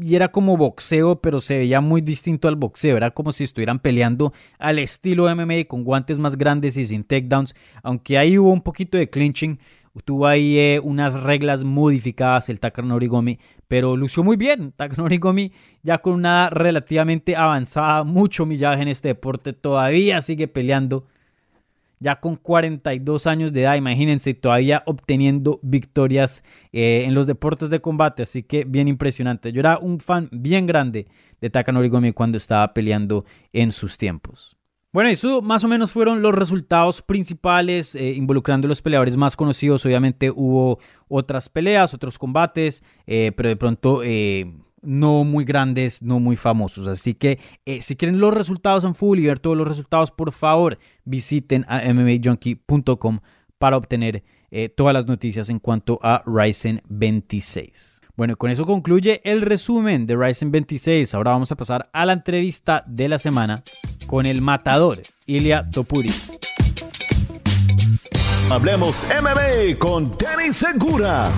y 0.00 0.14
era 0.14 0.28
como 0.28 0.56
boxeo, 0.56 1.20
pero 1.20 1.40
se 1.40 1.58
veía 1.58 1.80
muy 1.80 2.02
distinto 2.02 2.46
al 2.46 2.56
boxeo. 2.56 2.96
Era 2.96 3.11
como 3.11 3.32
si 3.32 3.44
estuvieran 3.44 3.78
peleando 3.78 4.32
al 4.58 4.78
estilo 4.78 5.35
MMA 5.35 5.64
con 5.66 5.82
guantes 5.82 6.18
más 6.18 6.37
grandes 6.37 6.76
y 6.76 6.87
sin 6.87 7.04
takedowns. 7.04 7.54
Aunque 7.82 8.18
ahí 8.18 8.38
hubo 8.38 8.52
un 8.52 8.61
poquito 8.61 8.99
de 8.99 9.08
clinching, 9.08 9.58
tuvo 10.04 10.26
ahí 10.26 10.58
eh, 10.58 10.80
unas 10.82 11.14
reglas 11.14 11.64
modificadas 11.64 12.48
el 12.48 12.60
Takanori 12.60 13.06
Gomi, 13.06 13.38
pero 13.68 13.96
lució 13.96 14.22
muy 14.22 14.36
bien. 14.36 14.72
Takanori 14.72 15.18
Gomi 15.18 15.52
ya 15.82 15.98
con 15.98 16.14
una 16.14 16.50
relativamente 16.50 17.36
avanzada, 17.36 18.04
mucho 18.04 18.46
millaje 18.46 18.82
en 18.82 18.88
este 18.88 19.08
deporte, 19.08 19.52
todavía 19.52 20.20
sigue 20.20 20.48
peleando 20.48 21.06
ya 21.98 22.20
con 22.20 22.36
42 22.36 23.26
años 23.26 23.52
de 23.52 23.62
edad, 23.62 23.76
imagínense, 23.76 24.34
todavía 24.34 24.82
obteniendo 24.86 25.60
victorias 25.62 26.44
eh, 26.72 27.04
en 27.06 27.14
los 27.14 27.26
deportes 27.26 27.70
de 27.70 27.80
combate, 27.80 28.22
así 28.22 28.42
que 28.42 28.64
bien 28.64 28.88
impresionante. 28.88 29.52
Yo 29.52 29.60
era 29.60 29.78
un 29.78 30.00
fan 30.00 30.28
bien 30.30 30.66
grande 30.66 31.06
de 31.40 31.50
Takanori 31.50 31.88
Gomi 31.88 32.12
cuando 32.12 32.36
estaba 32.36 32.74
peleando 32.74 33.24
en 33.52 33.72
sus 33.72 33.96
tiempos. 33.96 34.55
Bueno, 34.96 35.10
eso 35.10 35.42
más 35.42 35.62
o 35.62 35.68
menos 35.68 35.92
fueron 35.92 36.22
los 36.22 36.34
resultados 36.34 37.02
principales 37.02 37.94
eh, 37.94 38.12
involucrando 38.12 38.66
los 38.66 38.80
peleadores 38.80 39.18
más 39.18 39.36
conocidos. 39.36 39.84
Obviamente 39.84 40.30
hubo 40.30 40.78
otras 41.06 41.50
peleas, 41.50 41.92
otros 41.92 42.18
combates, 42.18 42.82
eh, 43.06 43.30
pero 43.36 43.50
de 43.50 43.56
pronto 43.56 44.00
eh, 44.02 44.56
no 44.80 45.24
muy 45.24 45.44
grandes, 45.44 46.00
no 46.00 46.18
muy 46.18 46.34
famosos. 46.34 46.86
Así 46.86 47.12
que 47.12 47.38
si 47.78 47.96
quieren 47.96 48.20
los 48.20 48.32
resultados 48.32 48.84
en 48.84 48.94
full 48.94 49.18
y 49.18 49.26
ver 49.26 49.38
todos 49.38 49.54
los 49.54 49.68
resultados, 49.68 50.10
por 50.10 50.32
favor 50.32 50.78
visiten 51.04 51.66
a 51.68 51.82
mmajunkie.com 51.92 53.20
para 53.58 53.76
obtener 53.76 54.24
todas 54.76 54.94
las 54.94 55.04
noticias 55.04 55.50
en 55.50 55.58
cuanto 55.58 56.00
a 56.02 56.22
Ryzen 56.24 56.80
26. 56.88 57.95
Bueno, 58.16 58.38
con 58.38 58.50
eso 58.50 58.64
concluye 58.64 59.20
el 59.25 59.42
resumen 59.42 60.06
de 60.06 60.16
Ryzen 60.16 60.50
26. 60.50 61.14
Ahora 61.14 61.32
vamos 61.32 61.52
a 61.52 61.56
pasar 61.56 61.90
a 61.92 62.06
la 62.06 62.14
entrevista 62.14 62.82
de 62.87 63.11
la 63.11 63.18
semana 63.18 63.62
con 64.06 64.25
el 64.25 64.40
matador, 64.40 65.02
Ilya 65.26 65.68
Topuri. 65.70 66.11
Hablemos 68.49 69.04
MMA 69.20 69.78
con 69.78 70.11
Danny 70.12 70.49
Segura. 70.49 71.30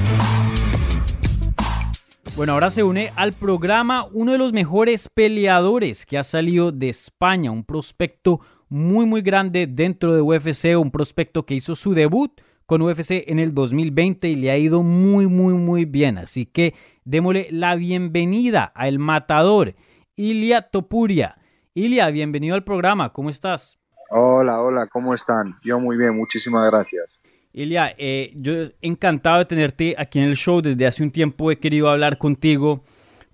Bueno, 2.37 2.53
ahora 2.53 2.71
se 2.71 2.85
une 2.85 3.11
al 3.17 3.33
programa 3.33 4.07
uno 4.13 4.31
de 4.31 4.39
los 4.39 4.53
mejores 4.53 5.09
peleadores 5.09 6.07
que 6.07 6.17
ha 6.17 6.23
salido 6.23 6.71
de 6.71 6.91
España, 6.91 7.51
un 7.51 7.65
prospecto 7.65 8.39
muy 8.69 9.05
muy 9.05 9.23
grande 9.23 9.67
dentro 9.67 10.15
de 10.15 10.21
UFC, 10.23 10.79
un 10.79 10.93
prospecto 10.93 11.45
que 11.45 11.55
hizo 11.55 11.75
su 11.75 11.93
debut 11.93 12.41
con 12.69 12.83
UFC 12.83 13.25
en 13.27 13.39
el 13.39 13.55
2020 13.55 14.29
y 14.29 14.37
le 14.37 14.51
ha 14.51 14.59
ido 14.59 14.83
muy, 14.83 15.27
muy, 15.27 15.55
muy 15.55 15.87
bien. 15.87 16.19
Así 16.19 16.45
que 16.45 16.75
démosle 17.03 17.49
la 17.51 17.75
bienvenida 17.77 18.73
a 18.75 18.89
El 18.89 18.99
Matador, 18.99 19.75
Ilia 20.17 20.61
Topuria. 20.61 21.39
Ilia, 21.73 22.11
bienvenido 22.11 22.55
al 22.55 22.65
programa, 22.65 23.11
¿cómo 23.11 23.31
estás? 23.31 23.79
Hola, 24.11 24.61
hola, 24.61 24.87
¿cómo 24.87 25.15
están? 25.15 25.57
Yo 25.65 25.81
muy 25.81 25.97
bien, 25.97 26.15
muchísimas 26.15 26.71
gracias. 26.71 27.07
Ilia, 27.55 27.95
eh, 27.97 28.35
yo 28.37 28.53
encantado 28.83 29.39
de 29.39 29.47
tenerte 29.47 29.95
aquí 29.97 30.19
en 30.19 30.29
el 30.29 30.37
show. 30.37 30.61
Desde 30.61 30.87
hace 30.87 31.03
un 31.03 31.11
tiempo 31.11 31.51
he 31.51 31.59
querido 31.59 31.89
hablar 31.89 32.19
contigo 32.19 32.85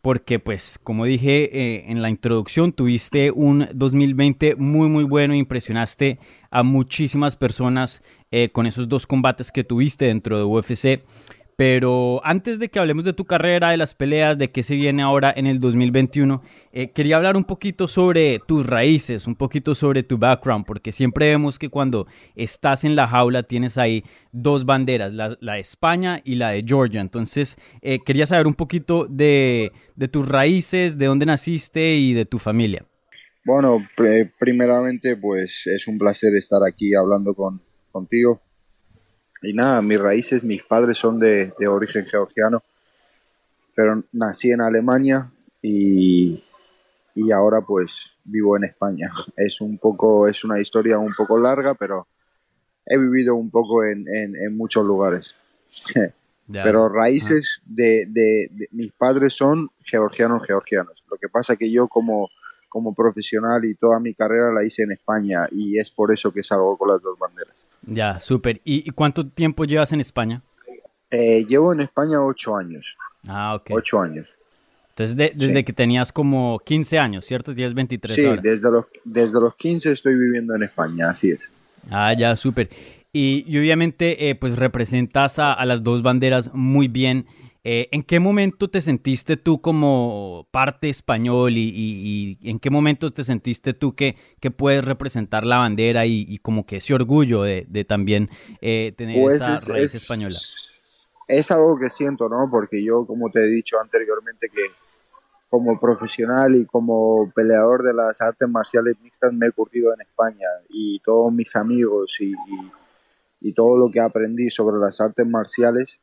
porque 0.04 0.38
pues 0.38 0.78
como 0.84 1.06
dije 1.06 1.48
eh, 1.58 1.84
en 1.88 2.02
la 2.02 2.10
introducción, 2.10 2.72
tuviste 2.72 3.30
un 3.30 3.66
2020 3.72 4.54
muy 4.56 4.86
muy 4.86 5.02
bueno, 5.02 5.34
impresionaste 5.34 6.18
a 6.50 6.62
muchísimas 6.62 7.36
personas 7.36 8.02
eh, 8.30 8.50
con 8.50 8.66
esos 8.66 8.86
dos 8.86 9.06
combates 9.06 9.50
que 9.50 9.64
tuviste 9.64 10.04
dentro 10.04 10.36
de 10.36 10.44
UFC. 10.44 11.02
Pero 11.56 12.20
antes 12.24 12.58
de 12.58 12.68
que 12.68 12.80
hablemos 12.80 13.04
de 13.04 13.12
tu 13.12 13.24
carrera, 13.26 13.70
de 13.70 13.76
las 13.76 13.94
peleas, 13.94 14.36
de 14.38 14.50
qué 14.50 14.62
se 14.64 14.74
viene 14.74 15.02
ahora 15.02 15.32
en 15.36 15.46
el 15.46 15.60
2021, 15.60 16.42
eh, 16.72 16.90
quería 16.90 17.16
hablar 17.16 17.36
un 17.36 17.44
poquito 17.44 17.86
sobre 17.86 18.40
tus 18.44 18.66
raíces, 18.66 19.28
un 19.28 19.36
poquito 19.36 19.74
sobre 19.76 20.02
tu 20.02 20.18
background, 20.18 20.64
porque 20.66 20.90
siempre 20.90 21.28
vemos 21.28 21.58
que 21.58 21.68
cuando 21.68 22.08
estás 22.34 22.84
en 22.84 22.96
la 22.96 23.06
jaula 23.06 23.44
tienes 23.44 23.78
ahí 23.78 24.04
dos 24.32 24.64
banderas, 24.64 25.12
la, 25.12 25.36
de 25.38 25.60
España 25.60 26.20
y 26.24 26.34
la 26.34 26.50
de 26.50 26.64
Georgia. 26.66 27.00
Entonces, 27.00 27.56
eh, 27.82 28.00
quería 28.04 28.26
saber 28.26 28.48
un 28.48 28.54
poquito 28.54 29.06
de, 29.08 29.70
tus 30.10 30.28
raíces, 30.28 30.98
de 30.98 31.06
dónde 31.06 31.26
naciste 31.26 31.94
y 31.94 32.14
de 32.14 32.24
tu 32.24 32.40
familia. 32.40 32.84
Bueno, 33.44 33.86
primeramente, 34.38 35.16
pues 35.16 35.62
es 35.66 35.86
un 35.86 35.98
placer 35.98 36.34
estar 36.34 36.62
aquí 36.66 36.94
hablando 36.94 37.34
con, 37.34 37.60
contigo. 37.92 38.40
Y 39.46 39.52
nada, 39.52 39.82
mis 39.82 40.00
raíces, 40.00 40.42
mis 40.42 40.62
padres 40.62 40.98
son 40.98 41.18
de, 41.18 41.52
origen 41.68 42.06
georgiano, 42.06 42.62
pero 43.74 44.02
nací 44.12 44.50
en 44.50 44.60
Alemania 44.60 45.30
y, 45.62 46.42
y, 47.14 47.30
ahora 47.32 47.60
pues 47.60 48.12
vivo 48.24 48.56
en 48.56 48.64
España. 48.64 49.12
Es 49.36 49.60
un 49.60 49.78
poco, 49.78 50.28
es 50.28 50.44
una 50.44 50.60
historia 50.60 50.98
un 50.98 51.14
poco 51.14 51.38
larga, 51.38 51.74
pero 51.74 52.06
he 52.86 52.98
vivido 52.98 53.34
un 53.34 53.50
poco 53.50 53.84
en, 53.84 54.06
en, 54.08 54.56
muchos 54.56 54.84
lugares. 54.84 55.34
pero 56.52 56.88
raíces 56.88 57.60
de, 57.64 58.06
de, 58.06 58.48
de, 58.50 58.68
mis 58.72 58.92
padres 58.92 59.34
son 59.34 59.70
georgianos, 59.82 60.46
georgianos. 60.46 61.02
Lo 61.10 61.16
que 61.16 61.28
pasa 61.28 61.56
que 61.56 61.70
yo 61.70 61.88
como 61.88 62.30
como 62.74 62.92
profesional 62.92 63.64
y 63.64 63.76
toda 63.76 64.00
mi 64.00 64.14
carrera 64.14 64.52
la 64.52 64.64
hice 64.64 64.82
en 64.82 64.90
España 64.90 65.42
y 65.52 65.78
es 65.78 65.92
por 65.92 66.12
eso 66.12 66.32
que 66.32 66.42
salgo 66.42 66.76
con 66.76 66.88
las 66.88 67.00
dos 67.00 67.16
banderas. 67.16 67.54
Ya, 67.86 68.20
súper. 68.20 68.60
¿Y, 68.64 68.90
cuánto 68.90 69.26
tiempo 69.26 69.64
llevas 69.64 69.92
en 69.92 70.00
España? 70.00 70.42
Eh, 71.10 71.44
llevo 71.48 71.72
en 71.72 71.80
España 71.80 72.20
ocho 72.20 72.56
años. 72.56 72.96
Ah, 73.28 73.54
ok. 73.54 73.70
Ocho 73.72 74.00
años. 74.00 74.26
Entonces, 74.90 75.16
desde 75.16 75.64
que 75.64 75.72
tenías 75.72 76.12
como 76.12 76.60
15 76.64 76.98
años, 77.00 77.24
¿cierto? 77.24 77.52
Tienes 77.52 77.74
23 77.74 78.14
sí, 78.14 78.22
desde 78.40 78.70
los, 78.70 78.86
desde 79.02 79.40
los 79.40 79.56
15 79.56 79.90
estoy 79.90 80.14
viviendo 80.14 80.54
en 80.54 80.62
España, 80.62 81.10
así 81.10 81.30
es. 81.32 81.50
Ah, 81.90 82.12
ya, 82.12 82.36
súper. 82.36 82.68
Y, 83.12 83.44
obviamente, 83.58 84.28
eh, 84.28 84.36
pues 84.36 84.56
representas 84.56 85.40
a, 85.40 85.52
a, 85.52 85.64
las 85.66 85.82
dos 85.82 86.02
banderas 86.02 86.54
muy 86.54 86.86
bien. 86.86 87.26
Eh, 87.66 87.88
¿En 87.92 88.02
qué 88.02 88.20
momento 88.20 88.68
te 88.68 88.82
sentiste 88.82 89.38
tú 89.38 89.62
como 89.62 90.46
parte 90.50 90.90
español 90.90 91.54
y, 91.56 92.38
en 92.42 92.58
qué 92.58 92.68
momento 92.68 93.10
te 93.10 93.24
sentiste 93.24 93.72
tú 93.72 93.94
que, 93.94 94.16
que 94.38 94.50
puedes 94.50 94.84
representar 94.84 95.46
la 95.46 95.56
bandera 95.56 96.04
y, 96.04 96.38
como 96.42 96.66
que 96.66 96.76
ese 96.76 96.92
orgullo 96.92 97.42
de, 97.42 97.86
también 97.88 98.28
eh, 98.60 98.92
tener 98.98 99.18
pues 99.18 99.36
esa 99.36 99.56
raíz 99.72 99.94
española? 99.94 100.36
Es 101.26 101.50
algo 101.50 101.78
que 101.78 101.88
siento, 101.88 102.28
¿no? 102.28 102.48
Porque 102.50 102.84
yo, 102.84 103.06
como 103.06 103.30
te 103.30 103.40
he 103.40 103.46
dicho 103.46 103.80
anteriormente, 103.80 104.50
que 104.50 104.66
como 105.48 105.80
profesional 105.80 106.54
y 106.56 106.66
como 106.66 107.32
peleador 107.34 107.82
de 107.82 107.94
las 107.94 108.20
artes 108.20 108.46
marciales 108.46 108.96
mixtas 109.02 109.32
me 109.32 109.46
he 109.46 109.52
curtido 109.52 109.94
en 109.94 110.02
España 110.02 110.48
y 110.68 111.00
todos 111.00 111.32
mis 111.32 111.56
amigos 111.56 112.14
y, 112.20 112.34
y 113.40 113.54
todo 113.54 113.78
lo 113.78 113.90
que 113.90 114.00
aprendí 114.00 114.50
sobre 114.50 114.76
las 114.78 115.00
artes 115.00 115.26
marciales 115.26 115.98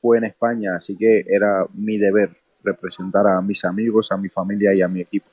fue 0.00 0.18
en 0.18 0.24
España, 0.24 0.74
así 0.74 0.96
que 0.96 1.24
era 1.28 1.66
mi 1.74 1.98
deber 1.98 2.30
representar 2.64 3.26
a 3.26 3.40
mis 3.40 3.64
amigos, 3.64 4.10
a 4.10 4.16
mi 4.16 4.28
familia 4.28 4.74
y 4.74 4.82
a 4.82 4.88
mi 4.88 5.00
equipo. 5.00 5.26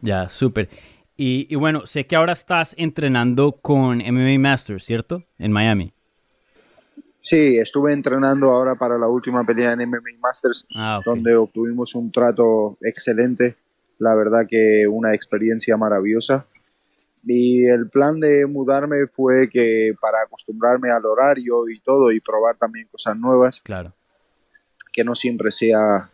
Ya, 0.00 0.28
súper. 0.28 0.68
Y, 1.16 1.54
bueno, 1.54 1.86
sé 1.86 2.06
que 2.06 2.16
ahora 2.16 2.32
estás 2.32 2.74
entrenando 2.76 3.52
con 3.52 3.98
MMA 3.98 4.38
Masters, 4.38 4.84
¿cierto? 4.84 5.22
En 5.38 5.52
Miami. 5.52 5.92
Sí, 7.20 7.56
estuve 7.56 7.92
entrenando 7.92 8.50
ahora 8.50 8.74
para 8.74 8.98
la 8.98 9.06
última 9.06 9.44
pelea 9.44 9.72
en 9.72 9.88
MMA 9.88 10.18
Masters, 10.20 10.66
ah, 10.74 11.00
donde 11.06 11.36
obtuvimos 11.36 11.94
un 11.94 12.10
trato 12.10 12.76
excelente. 12.82 13.54
La 13.98 14.14
verdad 14.14 14.46
que 14.48 14.86
una 14.88 15.14
experiencia 15.14 15.76
maravillosa. 15.76 16.46
Y 17.26 17.64
el 17.64 17.88
plan 17.88 18.20
de 18.20 18.46
mudarme 18.46 19.06
fue 19.06 19.48
que 19.48 19.92
para 20.00 20.22
acostumbrarme 20.22 20.90
al 20.90 21.04
horario 21.06 21.68
y 21.68 21.80
todo 21.80 22.12
y 22.12 22.20
probar 22.20 22.56
también 22.56 22.86
cosas 22.90 23.16
nuevas. 23.16 23.60
Claro. 23.62 23.94
Que 24.92 25.04
no 25.04 25.14
siempre 25.14 25.50
sea 25.50 26.10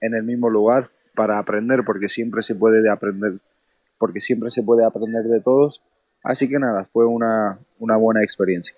en 0.00 0.14
el 0.14 0.22
mismo 0.24 0.48
lugar 0.48 0.90
para 1.14 1.38
aprender, 1.38 1.82
porque 1.84 2.08
siempre 2.08 2.42
se 2.42 2.54
puede 2.54 2.88
aprender, 2.90 3.32
porque 3.98 4.20
siempre 4.20 4.50
se 4.50 4.62
puede 4.62 4.84
aprender 4.84 5.24
de 5.24 5.40
todos. 5.40 5.82
Así 6.22 6.48
que 6.48 6.58
nada, 6.58 6.84
fue 6.84 7.06
una, 7.06 7.58
una 7.78 7.96
buena 7.96 8.22
experiencia. 8.22 8.76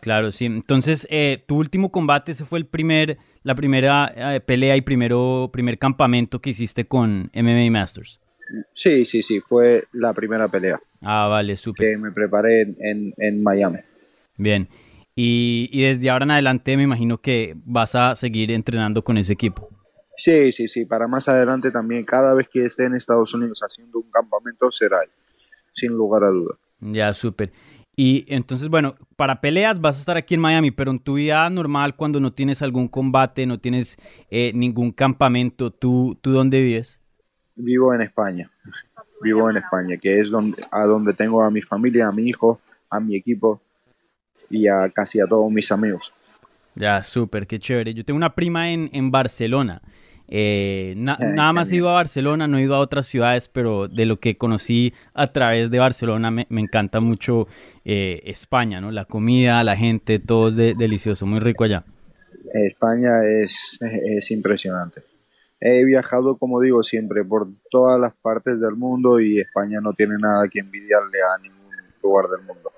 Claro, 0.00 0.32
sí. 0.32 0.46
Entonces, 0.46 1.06
eh, 1.10 1.42
tu 1.46 1.58
último 1.58 1.90
combate, 1.90 2.32
ese 2.32 2.44
fue 2.44 2.58
el 2.58 2.66
primer, 2.66 3.18
la 3.42 3.54
primera 3.54 4.12
eh, 4.16 4.40
pelea 4.40 4.76
y 4.76 4.80
primero, 4.80 5.50
primer 5.52 5.78
campamento 5.78 6.40
que 6.40 6.50
hiciste 6.50 6.86
con 6.86 7.30
MMA 7.34 7.70
Masters. 7.70 8.20
Sí, 8.74 9.04
sí, 9.04 9.22
sí, 9.22 9.40
fue 9.40 9.84
la 9.92 10.12
primera 10.12 10.48
pelea. 10.48 10.80
Ah, 11.00 11.26
vale, 11.28 11.56
súper. 11.56 11.90
Que 11.90 11.96
me 11.96 12.10
preparé 12.12 12.62
en, 12.78 13.42
Miami. 13.42 13.78
Bien. 14.36 14.68
Y, 15.14 15.82
desde 15.82 16.10
ahora 16.10 16.24
en 16.24 16.30
adelante 16.32 16.76
me 16.76 16.84
imagino 16.84 17.18
que 17.18 17.54
vas 17.64 17.94
a 17.94 18.14
seguir 18.14 18.50
entrenando 18.50 19.04
con 19.04 19.18
ese 19.18 19.32
equipo. 19.32 19.68
Sí, 20.16 20.52
sí, 20.52 20.68
sí. 20.68 20.84
Para 20.84 21.08
más 21.08 21.28
adelante 21.28 21.70
también, 21.70 22.04
cada 22.04 22.34
vez 22.34 22.48
que 22.48 22.64
esté 22.64 22.84
en 22.84 22.94
Estados 22.94 23.32
Unidos 23.34 23.60
haciendo 23.60 23.98
un 23.98 24.10
campamento, 24.10 24.70
será 24.70 24.98
sin 25.72 25.92
lugar 25.92 26.24
a 26.24 26.28
duda. 26.28 26.54
Ya, 26.80 27.12
súper. 27.14 27.52
Y 27.96 28.24
entonces, 28.28 28.68
bueno, 28.68 28.96
para 29.16 29.40
peleas 29.40 29.80
vas 29.80 29.96
a 29.96 30.00
estar 30.00 30.16
aquí 30.16 30.34
en 30.34 30.40
Miami, 30.40 30.70
pero 30.70 30.90
en 30.90 30.98
tu 30.98 31.14
vida 31.14 31.48
normal, 31.50 31.96
cuando 31.96 32.20
no 32.20 32.32
tienes 32.32 32.62
algún 32.62 32.88
combate, 32.88 33.46
no 33.46 33.58
tienes 33.58 33.98
eh, 34.30 34.52
ningún 34.54 34.92
campamento, 34.92 35.70
¿tú, 35.70 36.16
¿tú 36.20 36.30
dónde 36.30 36.62
vives? 36.62 36.99
Vivo 37.60 37.94
en 37.94 38.02
España 38.02 38.50
vivo 39.20 39.50
en 39.50 39.58
España, 39.58 39.96
que 39.96 40.20
es 40.20 40.30
donde, 40.30 40.62
a 40.70 40.84
donde 40.84 41.14
tengo 41.14 41.42
a 41.42 41.50
mi 41.50 41.62
familia, 41.62 42.08
a 42.08 42.12
mi 42.12 42.28
hijo, 42.28 42.60
a 42.88 43.00
mi 43.00 43.16
equipo 43.16 43.60
y 44.48 44.66
a 44.66 44.88
casi 44.90 45.20
a 45.20 45.26
todos 45.26 45.50
mis 45.50 45.70
amigos. 45.70 46.12
Ya, 46.74 47.02
súper, 47.02 47.46
qué 47.46 47.58
chévere. 47.58 47.94
Yo 47.94 48.04
tengo 48.04 48.16
una 48.16 48.34
prima 48.34 48.70
en, 48.70 48.90
en 48.92 49.10
Barcelona. 49.10 49.82
Eh, 50.32 50.94
nada 50.96 51.52
más 51.52 51.72
he 51.72 51.76
ido 51.76 51.88
a 51.88 51.94
Barcelona, 51.94 52.46
no 52.46 52.58
he 52.58 52.62
ido 52.62 52.76
a 52.76 52.78
otras 52.78 53.06
ciudades, 53.06 53.48
pero 53.48 53.88
de 53.88 54.06
lo 54.06 54.20
que 54.20 54.36
conocí 54.36 54.94
a 55.12 55.26
través 55.26 55.72
de 55.72 55.80
Barcelona 55.80 56.30
me, 56.30 56.46
encanta 56.48 57.00
mucho 57.00 57.48
eh, 57.84 58.22
España, 58.24 58.80
¿no? 58.80 58.92
La 58.92 59.06
comida, 59.06 59.64
la 59.64 59.76
gente, 59.76 60.20
todo 60.20 60.48
es 60.48 60.56
delicioso, 60.56 61.26
muy 61.26 61.40
rico 61.40 61.64
allá. 61.64 61.84
España 62.54 63.24
es, 63.24 63.76
es 63.80 64.30
impresionante. 64.30 65.02
He 65.60 65.84
viajado, 65.84 66.38
como 66.38 66.60
digo 66.60 66.82
siempre, 66.82 67.24
por 67.24 67.48
todas 67.70 68.00
las 68.00 68.14
partes 68.14 68.60
del 68.60 68.76
mundo 68.76 69.20
y 69.20 69.40
España 69.40 69.80
no 69.80 69.92
tiene 69.92 70.16
nada 70.18 70.48
que 70.48 70.60
envidiarle 70.60 71.18
a 71.22 71.38
ningún 71.38 71.74
lugar 72.02 72.28
del 72.30 72.46
mundo. 72.46 72.72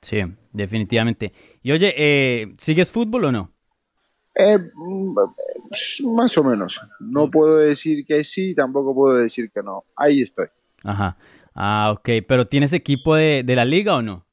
Sí, 0.00 0.22
definitivamente. 0.52 1.32
Y 1.62 1.72
oye, 1.72 1.94
eh, 1.96 2.54
¿sigues 2.58 2.92
fútbol 2.92 3.26
o 3.26 3.32
no? 3.32 3.52
Eh, 4.34 4.58
mm, 4.58 5.14
más 6.14 6.36
o 6.36 6.44
menos. 6.44 6.80
No 7.00 7.30
puedo 7.30 7.56
decir 7.56 8.04
que 8.04 8.22
sí, 8.22 8.54
tampoco 8.54 8.94
puedo 8.94 9.16
decir 9.16 9.50
que 9.50 9.62
no. 9.62 9.84
Ahí 9.96 10.22
estoy. 10.22 10.48
Ajá. 10.82 11.16
Ah, 11.54 11.90
ok. 11.96 12.08
¿Pero 12.28 12.44
tienes 12.44 12.72
equipo 12.72 13.14
de, 13.14 13.42
de 13.44 13.56
la 13.56 13.64
liga 13.64 13.96
o 13.96 14.02
no? 14.02 14.25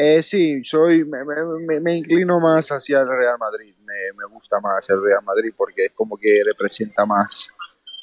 Eh, 0.00 0.22
sí, 0.22 0.62
soy, 0.62 1.04
me, 1.04 1.24
me, 1.24 1.80
me, 1.80 1.96
inclino 1.96 2.38
más 2.38 2.68
hacia 2.68 3.00
el 3.00 3.08
Real 3.08 3.36
Madrid. 3.36 3.74
Me, 3.84 3.94
me, 4.16 4.32
gusta 4.32 4.60
más 4.60 4.88
el 4.88 5.02
Real 5.02 5.24
Madrid 5.24 5.52
porque 5.56 5.86
es 5.86 5.92
como 5.92 6.16
que 6.16 6.40
representa 6.44 7.04
más, 7.04 7.48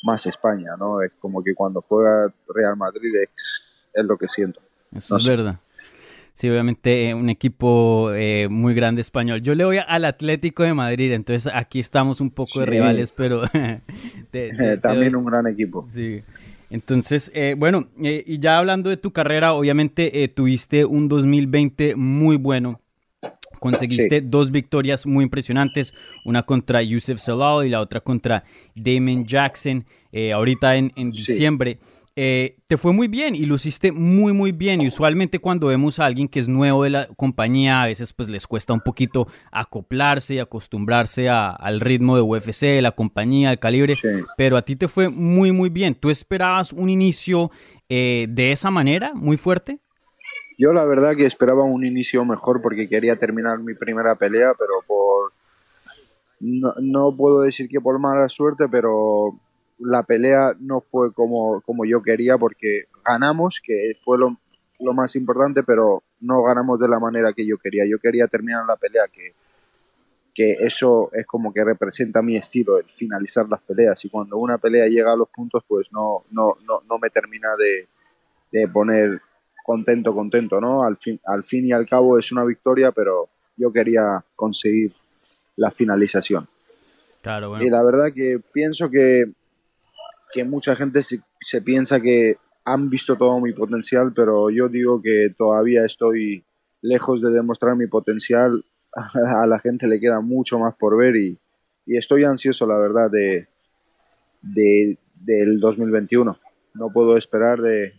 más 0.04 0.26
España, 0.26 0.72
¿no? 0.78 1.02
Es 1.02 1.14
como 1.22 1.42
que 1.42 1.56
cuando 1.56 1.82
juega 1.88 2.34
Real 2.54 2.76
Madrid 2.76 3.16
es, 3.24 3.30
es 3.94 4.04
lo 4.04 4.18
que 4.18 4.28
siento. 4.28 4.60
Eso 4.94 5.14
no 5.14 5.20
es 5.20 5.24
sé. 5.24 5.30
verdad. 5.30 5.60
Sí, 6.34 6.50
obviamente 6.50 7.12
eh, 7.12 7.14
un 7.14 7.30
equipo 7.30 8.12
eh, 8.14 8.50
muy 8.50 8.74
grande 8.74 9.00
español. 9.00 9.40
Yo 9.42 9.56
le 9.56 9.64
voy 9.64 9.78
al 9.78 10.04
Atlético 10.04 10.64
de 10.64 10.74
Madrid, 10.74 11.14
entonces 11.14 11.50
aquí 11.56 11.80
estamos 11.80 12.20
un 12.20 12.30
poco 12.30 12.60
de 12.60 12.66
rivales, 12.66 13.14
pero... 13.14 13.44
También 14.82 15.16
un 15.16 15.24
gran 15.24 15.48
equipo. 15.48 15.88
Sí. 15.88 16.26
Entonces, 16.76 17.32
eh, 17.34 17.56
bueno, 17.58 17.88
eh, 18.04 18.22
y 18.28 18.38
ya 18.38 18.58
hablando 18.58 18.90
de 18.90 18.98
tu 18.98 19.14
carrera, 19.14 19.54
obviamente 19.54 20.22
eh, 20.24 20.28
tuviste 20.28 20.84
un 20.84 21.08
2020 21.08 21.96
muy 21.96 22.36
bueno. 22.36 22.82
Conseguiste 23.62 24.20
sí. 24.20 24.26
dos 24.28 24.52
victorias 24.52 25.06
muy 25.06 25.24
impresionantes, 25.24 25.94
una 26.26 26.44
contra 26.44 26.82
Yusef 26.84 27.18
Salal 27.20 27.66
y 27.66 27.70
la 27.70 27.80
otra 27.80 28.02
contra 28.02 28.44
Damon 28.76 29.26
Jackson, 29.26 29.86
ahorita 30.34 30.76
en, 30.76 30.92
en 30.98 31.12
diciembre. 31.12 31.80
Sí 31.82 31.95
eh, 32.18 32.56
te 32.68 32.78
fue 32.78 32.94
muy 32.94 33.10
bien 33.10 33.36
y 33.36 33.46
luciste 33.46 33.92
muy 33.92 34.32
muy 34.32 34.54
bien 34.54 34.80
y 34.80 34.88
usualmente 34.88 35.40
cuando 35.40 35.68
vemos 35.68 36.00
a 36.00 36.06
alguien 36.06 36.30
que 36.30 36.40
es 36.40 36.48
nuevo 36.48 36.84
de 36.84 36.90
la 36.90 37.08
compañía 37.18 37.84
a 37.84 37.88
veces 37.88 38.14
pues 38.14 38.30
les 38.30 38.48
cuesta 38.48 38.72
un 38.72 38.80
poquito 38.80 39.28
acoplarse 39.52 40.36
y 40.36 40.40
acostumbrarse 40.40 41.28
a, 41.28 41.50
al 41.50 41.82
ritmo 41.82 42.16
de 42.16 42.22
UFC, 42.22 42.82
la 42.82 42.92
compañía, 42.92 43.52
el 43.52 43.60
calibre, 43.60 43.96
sí. 44.02 44.08
pero 44.38 44.56
a 44.56 44.62
ti 44.62 44.78
te 44.78 44.88
fue 44.88 45.10
muy 45.10 45.52
muy 45.52 45.70
bien. 45.70 45.94
¿Tú 45.94 46.10
esperabas 46.10 46.72
un 46.72 46.90
inicio 46.90 47.52
eh, 47.90 48.28
de 48.30 48.54
esa 48.54 48.72
manera, 48.72 49.12
muy 49.14 49.36
fuerte? 49.36 49.80
Yo 50.58 50.72
la 50.72 50.86
verdad 50.86 51.18
que 51.18 51.26
esperaba 51.26 51.64
un 51.64 51.86
inicio 51.86 52.24
mejor 52.24 52.62
porque 52.62 52.88
quería 52.88 53.18
terminar 53.18 53.60
mi 53.60 53.74
primera 53.74 54.16
pelea, 54.16 54.54
pero 54.58 54.74
por... 54.88 55.34
No, 56.40 56.74
no 56.80 57.16
puedo 57.16 57.42
decir 57.42 57.68
que 57.68 57.82
por 57.82 58.00
mala 58.00 58.30
suerte, 58.30 58.68
pero 58.70 59.38
la 59.80 60.04
pelea 60.04 60.56
no 60.60 60.82
fue 60.82 61.14
como, 61.14 61.62
como 61.62 61.86
yo 61.86 62.02
quería 62.02 62.38
porque 62.38 62.86
ganamos, 63.06 63.62
que 63.64 63.98
fue 64.04 64.18
lo, 64.18 64.38
lo, 64.80 64.94
más 64.94 65.16
importante, 65.16 65.64
pero 65.64 66.04
no 66.22 66.44
ganamos 66.44 66.80
de 66.80 66.88
la 66.88 67.00
manera 67.00 67.34
que 67.34 67.46
yo 67.46 67.58
quería. 67.58 67.86
Yo 67.86 68.00
quería 68.00 68.28
terminar 68.28 68.66
la 68.66 68.76
pelea, 68.76 69.04
que, 69.12 69.34
que 70.34 70.54
eso 70.66 71.10
es 71.14 71.26
como 71.26 71.54
que 71.54 71.64
representa 71.64 72.22
mi 72.22 72.38
estilo, 72.38 72.78
el 72.78 72.86
finalizar 72.86 73.48
las 73.50 73.62
peleas. 73.62 74.04
Y 74.06 74.10
cuando 74.10 74.38
una 74.38 74.58
pelea 74.58 74.88
llega 74.88 75.12
a 75.12 75.18
los 75.18 75.30
puntos, 75.30 75.64
pues 75.68 75.88
no, 75.92 76.24
no, 76.32 76.56
no, 76.66 76.82
no 76.90 76.98
me 76.98 77.10
termina 77.10 77.50
de, 77.58 77.88
de 78.52 78.68
poner 78.68 79.22
contento, 79.64 80.14
contento, 80.14 80.62
¿no? 80.62 80.84
Al 80.84 80.98
fin, 80.98 81.20
al 81.26 81.44
fin 81.44 81.66
y 81.66 81.72
al 81.74 81.88
cabo 81.88 82.18
es 82.18 82.32
una 82.32 82.46
victoria, 82.46 82.92
pero 82.92 83.30
yo 83.58 83.72
quería 83.74 84.24
conseguir 84.36 84.92
la 85.56 85.72
finalización. 85.72 86.48
Claro, 87.22 87.50
bueno. 87.50 87.66
Y 87.66 87.70
la 87.70 87.84
verdad 87.84 88.14
que 88.14 88.40
pienso 88.54 88.90
que 88.90 89.26
que 90.36 90.44
mucha 90.44 90.76
gente 90.76 91.02
se, 91.02 91.22
se, 91.40 91.62
piensa 91.62 92.02
que 92.02 92.36
han 92.66 92.90
visto 92.90 93.16
todo 93.16 93.40
mi 93.40 93.54
potencial, 93.54 94.12
pero 94.14 94.50
yo 94.50 94.68
digo 94.68 95.02
que 95.02 95.34
todavía 95.38 95.86
estoy 95.86 96.44
lejos 96.82 97.22
de 97.22 97.32
demostrar 97.32 97.78
mi 97.78 97.88
potencial. 97.88 98.66
A 98.94 99.48
la 99.48 99.60
gente 99.60 99.88
le 99.88 99.98
queda 99.98 100.20
mucho 100.20 100.60
más 100.60 100.76
por 100.76 100.98
ver 100.98 101.16
y, 101.16 101.40
y 101.86 101.96
estoy 101.96 102.26
ansioso, 102.26 102.68
la 102.68 102.78
verdad, 102.78 103.10
de, 103.10 103.48
de, 104.42 104.98
del 105.14 105.58
2021. 105.62 106.38
No 106.74 106.90
puedo 106.92 107.16
esperar 107.16 107.62
de, 107.62 107.94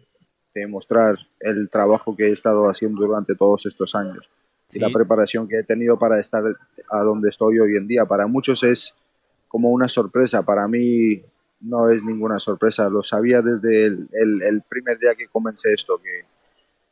de, 0.54 0.66
mostrar 0.66 1.16
el 1.40 1.70
trabajo 1.70 2.14
que 2.14 2.26
he 2.28 2.32
estado 2.32 2.68
haciendo 2.68 3.06
durante 3.06 3.34
todos 3.34 3.64
estos 3.64 3.94
años 3.94 4.28
sí. 4.68 4.78
y 4.78 4.82
la 4.82 4.90
preparación 4.90 5.48
que 5.48 5.61
he 5.61 5.64
tenido 5.64 5.98
para 5.98 6.20
estar 6.20 6.44
a 6.90 7.00
donde 7.00 7.30
estoy 7.30 7.58
hoy 7.61 7.78
en 7.78 7.87
día. 7.87 8.04
Para 8.04 8.26
muchos 8.26 8.62
es 8.62 8.94
como 9.48 9.70
una 9.70 9.88
sorpresa, 9.88 10.42
para 10.42 10.68
mí 10.68 11.22
no 11.60 11.90
es 11.90 12.02
ninguna 12.02 12.38
sorpresa, 12.38 12.88
lo 12.88 13.02
sabía 13.02 13.42
desde 13.42 13.86
el, 13.86 14.62
primer 14.68 14.98
día 14.98 15.14
que 15.16 15.28
comencé 15.28 15.72
esto, 15.72 15.98
que 16.02 16.26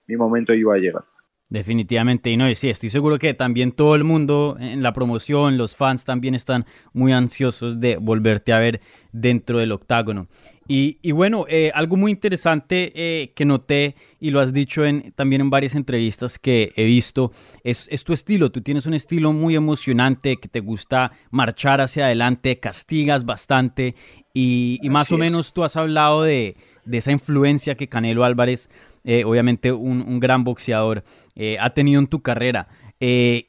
mi 0.07 0.17
momento 0.17 0.55
iba 0.55 0.75
a 0.75 0.79
llegar. 0.79 1.05
Definitivamente, 1.49 2.31
y 2.31 2.37
no, 2.37 2.49
y 2.49 2.55
sí, 2.55 2.71
estoy 2.71 2.89
seguro 2.89 3.19
que 3.19 3.35
también 3.35 3.73
todo 3.73 3.95
el 3.95 4.03
mundo 4.03 4.57
en 4.59 4.83
la 4.83 4.93
promoción, 4.93 5.57
los 5.57 5.77
fans 5.77 6.05
también 6.05 6.35
están 6.35 6.65
muy 6.93 7.13
ansiosos 7.13 7.79
de 7.81 7.97
volverte 7.97 8.53
a 8.53 8.59
ver 8.59 8.81
dentro 9.13 9.59
del 9.59 9.73
octágono. 9.73 10.27
Y, 10.67 10.99
y 11.03 11.13
bueno, 11.13 11.45
eh, 11.49 11.71
algo 11.75 11.97
muy 11.97 12.11
interesante 12.11 12.93
eh, 12.95 13.33
que 13.35 13.45
noté 13.45 13.97
y 14.19 14.31
lo 14.31 14.41
has 14.41 14.55
dicho 14.55 14.85
en, 14.87 15.13
también 15.13 15.43
en 15.43 15.51
varias 15.51 15.75
entrevistas 15.75 16.39
que 16.39 16.73
he 16.77 16.85
visto 16.85 17.33
es, 17.63 17.87
es, 17.91 18.03
tu 18.05 18.15
estilo. 18.15 18.51
Tú 18.51 18.63
tienes 18.63 18.87
un 18.87 18.95
estilo 18.95 19.33
muy 19.35 19.57
emocionante 19.57 20.39
que 20.39 20.49
te 20.49 20.61
gusta 20.61 21.13
marchar 21.31 21.83
hacia 21.83 22.07
adelante, 22.07 22.61
castigas 22.61 23.27
bastante 23.27 23.95
y, 24.35 24.81
y 24.83 24.91
más 24.91 25.13
o 25.13 25.17
menos 25.17 25.53
tú 25.53 25.65
has 25.65 25.77
hablado 25.77 26.25
de, 26.25 26.57
de, 26.85 26.99
esa 26.99 27.13
influencia 27.13 27.77
que 27.77 27.89
Canelo 27.89 28.25
Álvarez, 28.25 28.69
eh, 29.05 29.25
obviamente 29.25 29.73
un, 29.73 30.03
un, 30.03 30.21
gran 30.21 30.43
boxeador, 30.45 31.05
eh, 31.37 31.57
ha 31.61 31.71
tenido 31.71 32.01
en 32.01 32.09
tu 32.09 32.21
carrera. 32.21 32.69
Eh, 33.01 33.49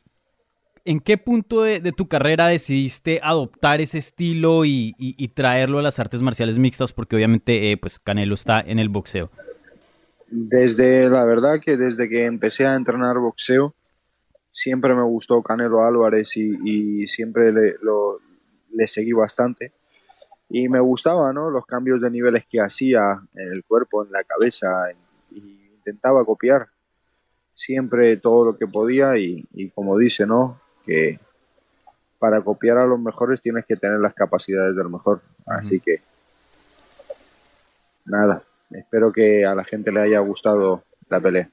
¿En 0.87 0.99
qué 0.99 1.17
punto 1.17 1.63
de, 1.63 1.79
de, 1.79 1.91
tu 1.91 2.07
carrera 2.07 2.47
decidiste 2.47 3.19
adoptar 3.23 3.81
ese 3.81 3.97
estilo 3.97 4.65
y, 4.65 4.93
y, 4.99 5.15
y, 5.17 5.29
traerlo 5.29 5.79
a 5.79 5.81
las 5.81 5.97
artes 5.97 6.21
marciales 6.21 6.59
mixtas? 6.59 6.93
Porque 6.93 7.15
obviamente 7.15 7.71
eh, 7.71 7.77
pues 7.77 7.97
Canelo 7.97 8.35
está 8.35 8.61
en 8.61 8.77
el 8.77 8.89
boxeo. 8.89 9.31
Desde, 10.27 11.09
la 11.09 11.25
verdad 11.25 11.59
que 11.59 11.77
desde 11.77 12.07
que 12.07 12.25
empecé 12.25 12.67
a 12.67 12.75
entrenar 12.75 13.17
boxeo, 13.17 13.73
siempre 14.51 14.93
me 14.93 15.03
gustó 15.03 15.41
Canelo 15.41 15.83
Álvarez 15.83 16.37
y, 16.37 16.55
y 16.63 17.07
siempre 17.07 17.51
le, 17.51 17.75
lo, 17.81 18.19
le, 18.71 18.87
seguí 18.87 19.11
bastante. 19.11 19.73
Y 20.49 20.69
me 20.69 20.79
gustaba, 20.79 21.33
¿no? 21.33 21.49
Los 21.49 21.65
cambios 21.65 21.99
de 22.01 22.11
niveles 22.11 22.45
que 22.47 22.61
hacía 22.61 23.19
en 23.33 23.51
el 23.51 23.63
cuerpo, 23.63 24.03
en 24.03 24.11
la 24.11 24.23
cabeza, 24.23 24.91
y 25.31 25.69
intentaba 25.75 26.23
copiar 26.23 26.67
siempre 27.53 28.17
todo 28.17 28.45
lo 28.45 28.57
que 28.57 28.67
podía 28.67 29.17
y, 29.17 29.45
y 29.53 29.69
como 29.69 29.97
dice, 29.97 30.25
¿no? 30.25 30.59
que 30.85 31.19
para 32.19 32.41
copiar 32.41 32.77
a 32.77 32.85
los 32.85 32.99
mejores 32.99 33.41
tienes 33.41 33.65
que 33.65 33.75
tener 33.75 33.99
las 33.99 34.13
capacidades 34.13 34.75
del 34.75 34.89
mejor. 34.89 35.21
Así 35.45 35.79
que 35.79 36.01
nada, 38.05 38.43
espero 38.71 39.11
que 39.11 39.45
a 39.45 39.55
la 39.55 39.63
gente 39.63 39.91
le 39.91 40.01
haya 40.01 40.19
gustado 40.19 40.83
la 41.09 41.19
pelea. 41.19 41.49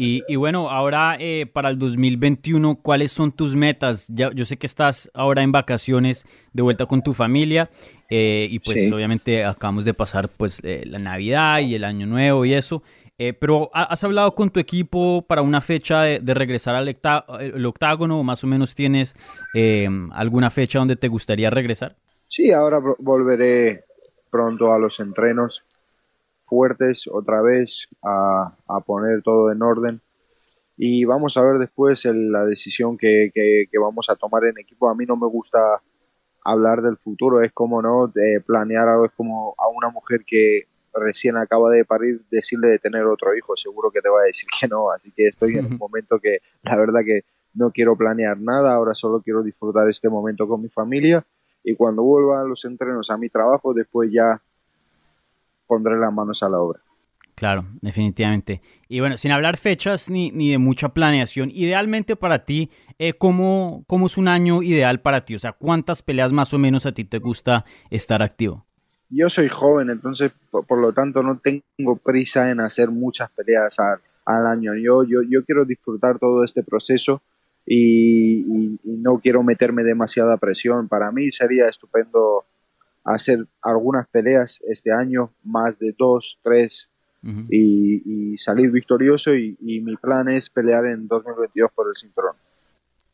Y, 0.00 0.22
y 0.28 0.36
bueno, 0.36 0.70
ahora 0.70 1.16
eh, 1.18 1.46
para 1.52 1.70
el 1.70 1.78
2021, 1.78 2.76
¿cuáles 2.76 3.10
son 3.10 3.32
tus 3.32 3.56
metas? 3.56 4.06
Ya, 4.08 4.30
yo 4.32 4.44
sé 4.44 4.56
que 4.56 4.66
estás 4.66 5.10
ahora 5.12 5.42
en 5.42 5.50
vacaciones 5.50 6.24
de 6.52 6.62
vuelta 6.62 6.86
con 6.86 7.02
tu 7.02 7.14
familia 7.14 7.68
eh, 8.08 8.46
y 8.48 8.60
pues 8.60 8.84
sí. 8.84 8.92
obviamente 8.92 9.44
acabamos 9.44 9.84
de 9.84 9.94
pasar 9.94 10.28
pues 10.28 10.60
eh, 10.62 10.84
la 10.86 11.00
Navidad 11.00 11.58
y 11.60 11.74
el 11.74 11.82
Año 11.82 12.06
Nuevo 12.06 12.44
y 12.44 12.54
eso. 12.54 12.82
Eh, 13.20 13.32
pero 13.32 13.68
¿has 13.74 14.04
hablado 14.04 14.32
con 14.36 14.50
tu 14.50 14.60
equipo 14.60 15.24
para 15.26 15.42
una 15.42 15.60
fecha 15.60 16.02
de, 16.02 16.20
de 16.20 16.34
regresar 16.34 16.76
al 16.76 16.86
el 16.86 17.66
octágono? 17.66 18.20
¿O 18.20 18.22
más 18.22 18.44
o 18.44 18.46
menos 18.46 18.76
tienes 18.76 19.16
eh, 19.54 19.88
alguna 20.12 20.50
fecha 20.50 20.78
donde 20.78 20.94
te 20.94 21.08
gustaría 21.08 21.50
regresar? 21.50 21.96
Sí, 22.28 22.52
ahora 22.52 22.80
volveré 22.98 23.84
pronto 24.30 24.72
a 24.72 24.78
los 24.78 25.00
entrenos 25.00 25.64
fuertes 26.48 27.08
otra 27.10 27.42
vez 27.42 27.88
a, 28.02 28.56
a 28.66 28.80
poner 28.80 29.22
todo 29.22 29.52
en 29.52 29.62
orden 29.62 30.00
y 30.76 31.04
vamos 31.04 31.36
a 31.36 31.42
ver 31.42 31.58
después 31.58 32.04
el, 32.04 32.30
la 32.30 32.44
decisión 32.44 32.96
que, 32.96 33.32
que, 33.34 33.64
que, 33.70 33.78
vamos 33.78 34.08
a 34.10 34.14
tomar 34.14 34.44
en 34.44 34.58
equipo. 34.58 34.88
A 34.88 34.94
mí 34.94 35.04
no 35.06 35.16
me 35.16 35.26
gusta 35.26 35.58
hablar 36.44 36.82
del 36.82 36.96
futuro, 36.96 37.42
es 37.42 37.52
como 37.52 37.82
no 37.82 38.06
de 38.06 38.40
planear 38.46 38.88
algo, 38.88 39.06
es 39.06 39.12
como 39.16 39.56
a 39.58 39.68
una 39.68 39.90
mujer 39.90 40.24
que 40.24 40.68
recién 40.94 41.36
acaba 41.36 41.70
de 41.70 41.84
parir, 41.84 42.22
decirle 42.30 42.68
de 42.68 42.78
tener 42.78 43.02
otro 43.04 43.36
hijo, 43.36 43.56
seguro 43.56 43.90
que 43.90 44.00
te 44.00 44.08
va 44.08 44.20
a 44.20 44.26
decir 44.26 44.48
que 44.60 44.68
no. 44.68 44.90
Así 44.92 45.10
que 45.10 45.26
estoy 45.26 45.56
en 45.56 45.66
un 45.66 45.78
momento 45.78 46.20
que 46.20 46.38
la 46.62 46.76
verdad 46.76 47.00
que 47.04 47.22
no 47.54 47.72
quiero 47.72 47.96
planear 47.96 48.38
nada, 48.38 48.72
ahora 48.72 48.94
solo 48.94 49.20
quiero 49.20 49.42
disfrutar 49.42 49.88
este 49.88 50.08
momento 50.08 50.46
con 50.46 50.62
mi 50.62 50.68
familia 50.68 51.26
y 51.64 51.74
cuando 51.74 52.02
vuelva 52.02 52.40
a 52.40 52.44
los 52.44 52.64
entrenos 52.64 53.10
a 53.10 53.18
mi 53.18 53.28
trabajo, 53.28 53.74
después 53.74 54.10
ya 54.12 54.40
pondré 55.68 55.96
las 55.96 56.12
manos 56.12 56.42
a 56.42 56.48
la 56.48 56.58
obra. 56.58 56.80
Claro, 57.38 57.66
definitivamente. 57.82 58.62
Y 58.88 58.98
bueno, 58.98 59.16
sin 59.16 59.30
hablar 59.30 59.56
fechas 59.58 60.10
ni, 60.10 60.32
ni 60.32 60.50
de 60.50 60.58
mucha 60.58 60.88
planeación, 60.88 61.52
idealmente 61.54 62.16
para 62.16 62.44
ti, 62.44 62.68
eh, 62.98 63.12
¿cómo, 63.12 63.84
¿cómo 63.86 64.06
es 64.06 64.18
un 64.18 64.26
año 64.26 64.60
ideal 64.60 65.00
para 65.00 65.24
ti? 65.24 65.36
O 65.36 65.38
sea, 65.38 65.52
¿cuántas 65.52 66.02
peleas 66.02 66.32
más 66.32 66.52
o 66.52 66.58
menos 66.58 66.84
a 66.84 66.90
ti 66.90 67.04
te 67.04 67.18
gusta 67.18 67.64
estar 67.90 68.22
activo? 68.22 68.66
Yo 69.08 69.28
soy 69.28 69.48
joven, 69.48 69.88
entonces 69.88 70.32
por, 70.50 70.80
lo 70.80 70.92
tanto 70.92 71.22
no 71.22 71.38
tengo 71.38 71.94
prisa 72.04 72.50
en 72.50 72.58
hacer 72.58 72.90
muchas 72.90 73.30
peleas 73.30 73.78
al, 73.78 74.00
al 74.24 74.46
año. 74.48 74.72
Yo, 74.74 75.04
yo, 75.04 75.20
yo 75.22 75.44
quiero 75.44 75.64
disfrutar 75.64 76.18
todo 76.18 76.42
este 76.42 76.64
proceso 76.64 77.22
y, 77.64 78.40
y, 78.40 78.80
y 78.82 78.96
no 78.96 79.20
quiero 79.20 79.44
meterme 79.44 79.84
demasiada 79.84 80.38
presión. 80.38 80.88
Para 80.88 81.12
mí 81.12 81.30
sería 81.30 81.68
estupendo 81.68 82.46
hacer 83.14 83.46
algunas 83.62 84.06
peleas 84.08 84.60
este 84.68 84.92
año, 84.92 85.32
más 85.42 85.78
de 85.78 85.94
dos, 85.96 86.38
tres, 86.42 86.88
y, 87.50 88.32
y, 88.32 88.38
salir 88.38 88.70
victorioso 88.70 89.34
y, 89.34 89.56
y, 89.60 89.80
mi 89.80 89.96
plan 89.96 90.28
es 90.28 90.48
pelear 90.48 90.86
en 90.86 91.08
2022 91.08 91.70
por 91.74 91.88
el 91.88 91.94
cinturón. 91.96 92.36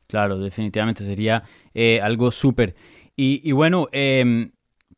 Claro, 0.07 0.39
definitivamente 0.39 1.05
sería 1.05 1.43
eh, 1.73 2.01
algo 2.03 2.31
súper. 2.31 2.75
Y, 3.17 3.41
y, 3.43 3.53
bueno, 3.53 3.89
eh, 3.93 4.51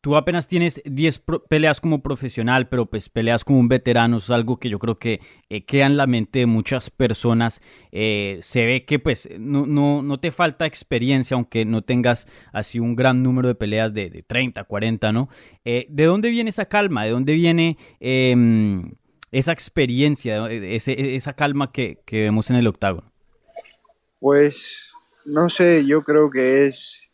tú 0.07 0.15
apenas 0.15 0.47
tienes 0.47 0.81
10 0.85 1.25
peleas 1.49 1.81
como 1.81 2.01
profesional, 2.01 2.69
pero 2.69 2.85
pues 2.85 3.09
peleas 3.09 3.43
como 3.43 3.59
un 3.59 3.67
veterano, 3.67 4.19
es 4.19 4.29
algo 4.29 4.57
que 4.57 4.69
yo 4.69 4.79
creo 4.79 4.97
que 4.97 5.19
eh, 5.49 5.65
queda 5.65 5.85
en 5.85 5.97
la 5.97 6.07
mente 6.07 6.39
de 6.39 6.45
muchas 6.45 6.89
personas. 6.89 7.61
Eh, 7.91 8.39
se 8.41 8.65
ve 8.65 8.85
que 8.85 8.99
pues 8.99 9.27
no, 9.37 9.65
no, 9.65 10.01
no, 10.01 10.17
te 10.17 10.31
falta 10.31 10.65
experiencia, 10.65 11.35
aunque 11.35 11.65
no 11.65 11.81
tengas 11.81 12.29
así 12.53 12.79
un 12.79 12.95
gran 12.95 13.21
número 13.21 13.49
de 13.49 13.55
peleas 13.55 13.93
de, 13.93 14.09
de 14.09 14.23
30, 14.23 14.63
40, 14.63 15.11
¿no? 15.11 15.27
Eh, 15.65 15.87
¿De 15.89 16.05
dónde 16.05 16.29
viene 16.29 16.51
esa 16.51 16.67
calma? 16.67 17.03
¿De 17.03 17.11
dónde 17.11 17.33
viene 17.33 17.77
em, 17.99 18.93
esa 19.33 19.51
experiencia, 19.51 20.49
esa 20.49 21.33
calma 21.33 21.73
que, 21.73 21.99
que 22.05 22.21
vemos 22.21 22.49
en 22.49 22.55
el 22.55 22.67
octágono? 22.67 23.11
Pues 24.19 24.93
no 25.25 25.49
sé, 25.49 25.85
yo 25.85 26.01
creo 26.03 26.31
que 26.31 26.65
es 26.67 27.06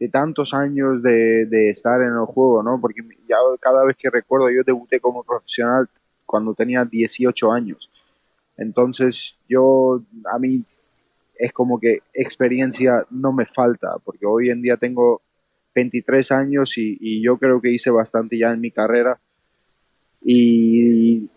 de 0.00 0.08
tantos 0.08 0.54
años 0.54 1.02
de, 1.02 1.44
de, 1.44 1.68
estar 1.68 2.00
en 2.00 2.14
el 2.14 2.24
juego, 2.24 2.62
¿no? 2.62 2.80
Porque 2.80 3.02
ya 3.28 3.36
cada 3.60 3.84
vez 3.84 3.96
que 3.96 4.08
recuerdo, 4.08 4.48
yo 4.50 4.62
debuté 4.64 4.98
como 4.98 5.22
profesional 5.22 5.90
cuando 6.24 6.54
tenía 6.54 6.86
18 6.86 7.52
años. 7.52 7.90
Entonces, 8.56 9.36
yo, 9.46 10.02
a 10.24 10.38
mí, 10.38 10.64
es 11.36 11.52
como 11.52 11.78
que 11.78 12.00
experiencia 12.14 13.04
no 13.10 13.32
me 13.32 13.44
falta, 13.44 13.96
porque 14.02 14.24
hoy 14.24 14.48
en 14.48 14.62
día 14.62 14.78
tengo 14.78 15.20
23 15.74 16.32
años 16.32 16.78
y, 16.78 17.22
yo 17.22 17.36
creo 17.36 17.60
que 17.60 17.70
hice 17.70 17.90
bastante 17.90 18.38
ya 18.38 18.52
en 18.52 18.60
mi 18.60 18.70
carrera. 18.70 19.20
Y, 20.22 21.28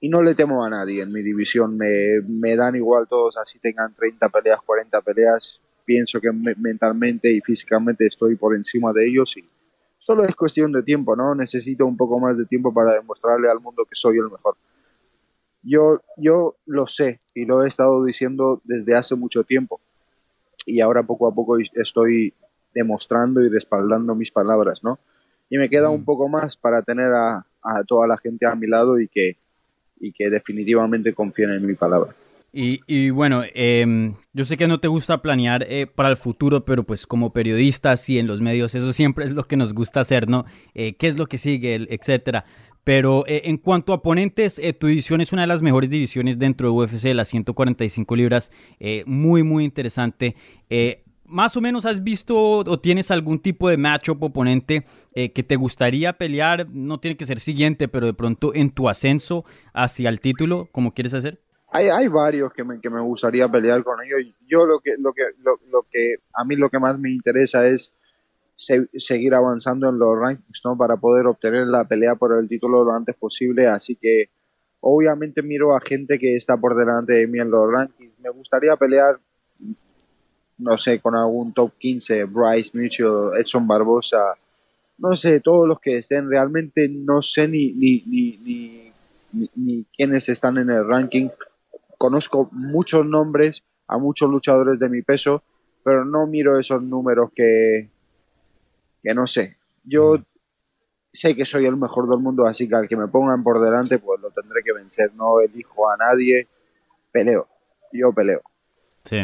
y 0.00 0.08
no 0.08 0.22
le 0.22 0.34
temo 0.34 0.64
a 0.64 0.70
nadie 0.70 1.02
en 1.02 1.12
mi 1.12 1.22
división, 1.22 1.76
me, 1.76 2.20
me 2.26 2.56
dan 2.56 2.74
igual 2.74 3.06
todos, 3.08 3.36
así 3.36 3.60
tengan 3.60 3.94
30 3.94 4.28
peleas, 4.28 4.60
40 4.64 5.00
peleas, 5.02 5.60
pienso 5.86 6.20
que 6.20 6.30
me 6.32 6.54
mentalmente 6.56 7.32
y 7.32 7.40
físicamente 7.40 8.06
estoy 8.06 8.36
por 8.36 8.54
encima 8.54 8.92
de 8.92 9.08
ellos 9.08 9.36
y 9.36 9.44
solo 9.98 10.24
es 10.24 10.34
cuestión 10.34 10.72
de 10.72 10.82
tiempo, 10.82 11.16
¿no? 11.16 11.34
Necesito 11.34 11.86
un 11.86 11.96
poco 11.96 12.18
más 12.18 12.36
de 12.36 12.44
tiempo 12.44 12.74
para 12.74 12.94
demostrarle 12.94 13.48
al 13.48 13.60
mundo 13.60 13.84
que 13.84 13.94
soy 13.94 14.18
el 14.18 14.30
mejor. 14.30 14.56
Yo, 15.62 16.02
yo 16.16 16.56
lo 16.66 16.86
sé 16.86 17.20
y 17.34 17.44
lo 17.44 17.64
he 17.64 17.68
estado 17.68 18.04
diciendo 18.04 18.60
desde 18.64 18.94
hace 18.94 19.14
mucho 19.14 19.44
tiempo 19.44 19.80
y 20.64 20.80
ahora 20.80 21.02
poco 21.02 21.28
a 21.28 21.34
poco 21.34 21.56
estoy 21.58 22.34
demostrando 22.74 23.40
y 23.42 23.48
respaldando 23.48 24.14
mis 24.14 24.30
palabras, 24.30 24.84
¿no? 24.84 24.98
Y 25.48 25.58
me 25.58 25.70
queda 25.70 25.88
un 25.88 26.04
poco 26.04 26.28
más 26.28 26.56
para 26.56 26.82
tener 26.82 27.12
a, 27.12 27.46
a 27.62 27.84
toda 27.84 28.06
la 28.06 28.18
gente 28.18 28.46
a 28.46 28.54
mi 28.54 28.66
lado 28.66 29.00
y 29.00 29.08
que, 29.08 29.36
y 29.98 30.12
que 30.12 30.28
definitivamente 30.28 31.14
confíen 31.14 31.52
en 31.52 31.64
mi 31.64 31.74
palabra. 31.74 32.12
Y, 32.58 33.10
bueno, 33.10 33.42
eh, 33.54 34.14
yo 34.32 34.44
sé 34.46 34.56
que 34.56 34.66
no 34.66 34.80
te 34.80 34.88
gusta 34.88 35.20
planear 35.20 35.66
eh, 35.68 35.86
para 35.86 36.08
el 36.08 36.16
futuro, 36.16 36.64
pero 36.64 36.84
pues 36.84 37.06
como 37.06 37.30
periodistas 37.30 38.08
y 38.08 38.18
en 38.18 38.26
los 38.26 38.40
medios, 38.40 38.74
eso 38.74 38.94
siempre 38.94 39.26
es 39.26 39.32
lo 39.32 39.44
que 39.44 39.58
nos 39.58 39.74
gusta 39.74 40.00
hacer, 40.00 40.26
¿no? 40.26 40.46
Eh, 40.72 40.94
¿Qué 40.94 41.06
es 41.06 41.18
lo 41.18 41.26
que 41.26 41.36
sigue, 41.36 41.74
etcétera? 41.90 42.46
Pero 42.82 43.26
eh, 43.26 43.42
en 43.44 43.58
cuanto 43.58 43.92
a 43.92 43.96
oponentes, 43.96 44.58
tu 44.80 44.86
división 44.86 45.20
es 45.20 45.34
una 45.34 45.42
de 45.42 45.48
las 45.48 45.60
mejores 45.60 45.90
divisiones 45.90 46.38
dentro 46.38 46.68
de 46.68 46.74
UFC, 46.74 47.14
las 47.14 47.28
145 47.28 48.16
libras, 48.16 48.50
muy, 49.04 49.42
muy 49.42 49.62
interesante. 49.66 50.34
¿Más 51.26 51.58
o 51.58 51.60
menos 51.60 51.84
has 51.84 52.02
visto 52.02 52.38
o 52.38 52.78
tienes 52.80 53.10
algún 53.10 53.38
tipo 53.38 53.68
de 53.68 53.76
matchup 53.76 54.22
oponente 54.22 54.86
que 55.12 55.42
te 55.42 55.56
gustaría 55.56 56.14
pelear? 56.14 56.68
No 56.70 57.00
tiene 57.00 57.18
que 57.18 57.26
ser 57.26 57.38
siguiente, 57.38 57.86
pero 57.86 58.06
de 58.06 58.14
pronto 58.14 58.54
en 58.54 58.70
tu 58.70 58.88
ascenso 58.88 59.44
hacia 59.74 60.08
el 60.08 60.20
título, 60.20 60.70
como 60.72 60.94
quieres 60.94 61.12
hacer? 61.12 61.45
Hay, 61.76 61.88
hay 61.88 62.08
varios 62.08 62.52
que 62.52 62.64
me, 62.64 62.80
que 62.80 62.88
me, 62.88 63.00
gustaría 63.00 63.48
pelear 63.48 63.84
con 63.84 64.02
ellos. 64.02 64.34
Yo 64.48 64.64
lo 64.64 64.80
que, 64.80 64.94
lo 64.98 65.12
que, 65.12 65.22
lo, 65.42 65.58
lo, 65.70 65.82
que, 65.90 66.16
a 66.32 66.44
mí 66.44 66.56
lo 66.56 66.70
que 66.70 66.78
más 66.78 66.98
me 66.98 67.10
interesa 67.10 67.66
es 67.66 67.92
se, 68.56 68.88
seguir 68.96 69.34
avanzando 69.34 69.88
en 69.90 69.98
los 69.98 70.18
rankings, 70.18 70.60
¿no? 70.64 70.76
Para 70.76 70.96
poder 70.96 71.26
obtener 71.26 71.66
la 71.66 71.84
pelea 71.84 72.14
por 72.14 72.38
el 72.38 72.48
título 72.48 72.82
lo 72.82 72.92
antes 72.92 73.14
posible. 73.16 73.66
Así 73.66 73.96
que, 73.96 74.30
obviamente 74.80 75.42
miro 75.42 75.76
a 75.76 75.80
gente 75.80 76.18
que 76.18 76.36
está 76.36 76.56
por 76.56 76.76
delante 76.76 77.12
de 77.12 77.26
mí 77.26 77.40
en 77.40 77.50
los 77.50 77.70
rankings. 77.70 78.18
Me 78.20 78.30
gustaría 78.30 78.74
pelear, 78.76 79.18
no 80.58 80.78
sé, 80.78 81.00
con 81.00 81.14
algún 81.14 81.52
top 81.52 81.72
15, 81.78 82.24
Bryce 82.24 82.70
Mitchell, 82.78 83.32
Edson 83.38 83.68
Barbosa, 83.68 84.34
no 84.98 85.14
sé, 85.14 85.40
todos 85.40 85.68
los 85.68 85.78
que 85.78 85.98
estén. 85.98 86.30
Realmente 86.30 86.88
no 86.88 87.20
sé 87.20 87.46
ni, 87.46 87.72
ni, 87.72 88.02
ni, 88.06 88.92
ni 89.56 89.84
quiénes 89.94 90.30
están 90.30 90.56
en 90.56 90.70
el 90.70 90.88
ranking 90.88 91.28
conozco 91.98 92.48
muchos 92.52 93.06
nombres 93.06 93.64
a 93.88 93.98
muchos 93.98 94.30
luchadores 94.30 94.78
de 94.78 94.88
mi 94.88 95.02
peso, 95.02 95.42
pero 95.84 96.04
no 96.04 96.26
miro 96.26 96.58
esos 96.58 96.82
números 96.82 97.30
que, 97.34 97.88
que 99.02 99.14
no 99.14 99.26
sé. 99.26 99.56
Yo 99.84 100.18
sé 101.12 101.34
que 101.34 101.44
soy 101.44 101.66
el 101.66 101.76
mejor 101.76 102.08
del 102.08 102.18
mundo, 102.18 102.46
así 102.46 102.68
que 102.68 102.74
al 102.74 102.88
que 102.88 102.96
me 102.96 103.08
pongan 103.08 103.42
por 103.42 103.60
delante, 103.60 103.98
pues 103.98 104.20
lo 104.20 104.30
tendré 104.30 104.62
que 104.62 104.72
vencer. 104.72 105.12
No 105.14 105.40
elijo 105.40 105.88
a 105.88 105.96
nadie, 105.96 106.48
peleo. 107.12 107.48
Yo 107.92 108.12
peleo. 108.12 108.42
Sí. 109.04 109.18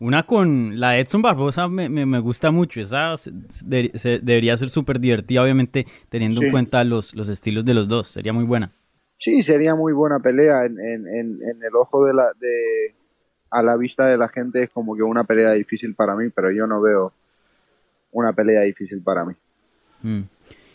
Una 0.00 0.24
con 0.24 0.80
la 0.80 0.98
Edson 0.98 1.22
Barbosa 1.22 1.68
me, 1.68 1.88
me, 1.88 2.04
me 2.04 2.18
gusta 2.18 2.50
mucho. 2.50 2.80
Esa 2.80 3.16
se, 3.16 3.30
de, 3.64 3.92
se, 3.94 4.18
debería 4.18 4.56
ser 4.56 4.68
súper 4.68 5.00
divertida, 5.00 5.42
obviamente, 5.42 5.86
teniendo 6.08 6.40
sí. 6.40 6.46
en 6.46 6.52
cuenta 6.52 6.84
los, 6.84 7.14
los 7.14 7.28
estilos 7.28 7.64
de 7.64 7.74
los 7.74 7.88
dos. 7.88 8.08
Sería 8.08 8.32
muy 8.32 8.44
buena. 8.44 8.72
Sí, 9.24 9.40
sería 9.40 9.74
muy 9.74 9.94
buena 9.94 10.18
pelea 10.18 10.66
en, 10.66 10.78
en, 10.78 11.08
en, 11.08 11.42
en, 11.42 11.62
el 11.62 11.74
ojo 11.76 12.04
de 12.04 12.12
la 12.12 12.30
de 12.38 12.94
a 13.50 13.62
la 13.62 13.74
vista 13.74 14.06
de 14.06 14.18
la 14.18 14.28
gente 14.28 14.64
es 14.64 14.68
como 14.68 14.94
que 14.94 15.02
una 15.02 15.24
pelea 15.24 15.52
difícil 15.52 15.94
para 15.94 16.14
mí, 16.14 16.28
pero 16.28 16.50
yo 16.52 16.66
no 16.66 16.82
veo 16.82 17.10
una 18.12 18.34
pelea 18.34 18.60
difícil 18.60 19.00
para 19.00 19.24
mí. 19.24 19.32
Mm. 20.02 20.20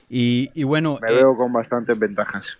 Y, 0.09 0.49
y, 0.55 0.63
bueno, 0.63 0.97
me 0.99 1.11
eh, 1.11 1.15
veo 1.17 1.37
con 1.37 1.53
bastantes 1.53 1.99
ventajas. 1.99 2.57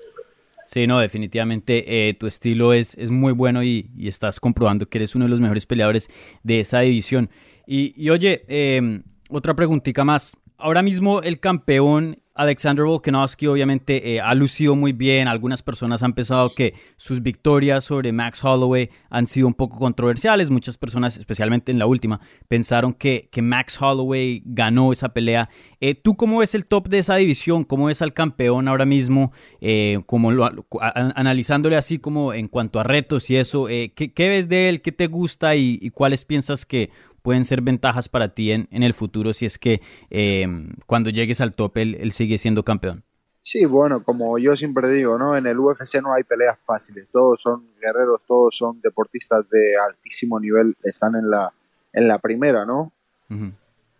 Sí, 0.63 0.85
no, 0.85 0.99
definitivamente 0.99 2.09
eh, 2.09 2.13
tu 2.13 2.27
estilo 2.27 2.71
es, 2.73 2.95
es 2.95 3.09
muy 3.09 3.33
bueno 3.33 3.63
y, 3.63 3.89
y, 3.97 4.09
estás 4.09 4.39
comprobando 4.39 4.85
que 4.85 4.99
eres 4.99 5.15
uno 5.15 5.25
de 5.25 5.31
los 5.31 5.41
mejores 5.41 5.65
peleadores 5.65 6.07
de 6.43 6.59
esa 6.59 6.81
división. 6.81 7.31
Y, 7.65 7.95
y 7.97 8.11
oye, 8.11 8.45
eh, 8.47 9.01
otra 9.31 9.55
preguntita 9.55 10.03
más. 10.03 10.37
Ahora 10.59 10.83
mismo 10.83 11.23
el 11.23 11.39
campeón 11.39 12.19
Alexander 12.39 12.85
Volkanovski 12.85 13.47
obviamente 13.47 14.15
eh, 14.15 14.21
ha 14.21 14.33
lucido 14.33 14.73
muy 14.73 14.93
bien. 14.93 15.27
Algunas 15.27 15.61
personas 15.61 16.03
han 16.03 16.13
pensado 16.13 16.49
que 16.55 16.73
sus 16.95 17.21
victorias 17.21 17.83
sobre 17.83 18.13
Max 18.13 18.41
Holloway 18.41 18.89
han 19.09 19.27
sido 19.27 19.45
un 19.45 19.53
poco 19.53 19.77
controversiales. 19.77 20.49
Muchas 20.49 20.77
personas, 20.77 21.17
especialmente 21.17 21.73
en 21.73 21.79
la 21.79 21.85
última, 21.85 22.21
pensaron 22.47 22.93
que, 22.93 23.27
que 23.29 23.41
Max 23.41 23.77
Holloway 23.81 24.41
ganó 24.45 24.93
esa 24.93 25.09
pelea. 25.09 25.49
Eh, 25.81 25.95
¿Tú 25.95 26.15
cómo 26.15 26.37
ves 26.37 26.55
el 26.55 26.65
top 26.65 26.87
de 26.87 26.99
esa 26.99 27.17
división? 27.17 27.65
¿Cómo 27.65 27.87
ves 27.87 28.01
al 28.01 28.13
campeón 28.13 28.69
ahora 28.69 28.85
mismo? 28.85 29.33
Eh, 29.59 29.99
como 30.05 30.31
lo, 30.31 30.49
analizándole 30.79 31.75
así 31.75 31.99
como 31.99 32.33
en 32.33 32.47
cuanto 32.47 32.79
a 32.79 32.83
retos 32.83 33.29
y 33.29 33.35
eso. 33.35 33.65
¿qué, 33.65 34.13
¿qué, 34.15 34.29
ves 34.29 34.47
de 34.47 34.69
él? 34.69 34.81
¿Qué 34.81 34.93
te 34.93 35.07
gusta 35.07 35.57
y 35.57 35.89
cuáles 35.89 36.23
piensas 36.23 36.65
que 36.65 36.89
pueden 37.29 37.45
ser 37.45 37.61
ventajas 37.61 38.09
para 38.09 38.29
ti 38.29 38.51
en, 38.51 38.67
en 38.71 38.81
el 38.81 38.95
futuro 38.95 39.33
si 39.33 39.45
es 39.45 39.59
que 39.59 39.81
eh, 40.09 40.47
cuando 40.87 41.11
llegues 41.11 41.41
al 41.41 41.53
top 41.53 41.77
él, 41.77 41.95
él, 41.99 42.11
sigue 42.11 42.39
siendo 42.39 42.63
campeón? 42.63 43.03
Sí, 43.43 43.65
bueno, 43.65 44.03
como 44.03 44.39
yo 44.39 44.55
siempre 44.55 44.89
digo, 44.89 45.19
¿no? 45.19 45.37
En 45.37 45.45
el 45.45 45.59
UFC 45.59 46.01
no 46.01 46.11
hay 46.11 46.23
peleas 46.23 46.57
fáciles, 46.65 47.07
todos 47.11 47.39
son 47.39 47.67
guerreros, 47.79 48.25
todos 48.25 48.57
son 48.57 48.81
deportistas 48.81 49.47
de 49.47 49.77
altísimo 49.77 50.39
nivel, 50.39 50.75
están 50.81 51.13
en 51.13 51.29
la, 51.29 51.53
en 51.93 52.07
la 52.07 52.17
primera, 52.17 52.65
¿no? 52.65 52.91
Uh 53.29 53.35
-huh. 53.35 53.53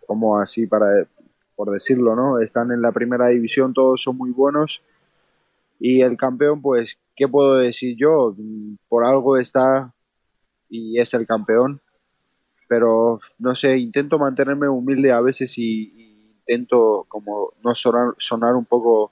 Como 0.08 0.40
así 0.40 0.66
para, 0.66 1.06
por 1.54 1.70
decirlo, 1.70 2.16
¿no? 2.16 2.40
Están 2.40 2.72
en 2.72 2.82
la 2.82 2.90
primera 2.90 3.28
división, 3.28 3.72
todos 3.72 4.02
son 4.02 4.16
muy 4.16 4.32
buenos. 4.32 4.82
Y 5.78 6.00
el 6.00 6.16
campeón, 6.16 6.60
pues, 6.60 6.98
¿qué 7.14 7.28
puedo 7.28 7.58
decir 7.58 7.96
yo? 7.96 8.34
Por 8.88 9.04
algo 9.04 9.36
está 9.36 9.94
y 10.68 10.98
es 10.98 11.14
el 11.14 11.28
campeón 11.28 11.80
pero 12.70 13.18
no 13.40 13.52
sé, 13.56 13.76
intento 13.78 14.16
mantenerme 14.16 14.68
humilde 14.68 15.10
a 15.10 15.20
veces 15.20 15.58
y, 15.58 15.90
y 15.92 16.36
intento 16.38 17.04
como 17.08 17.52
no 17.64 17.74
sonar, 17.74 18.14
sonar 18.18 18.54
un 18.54 18.64
poco 18.64 19.10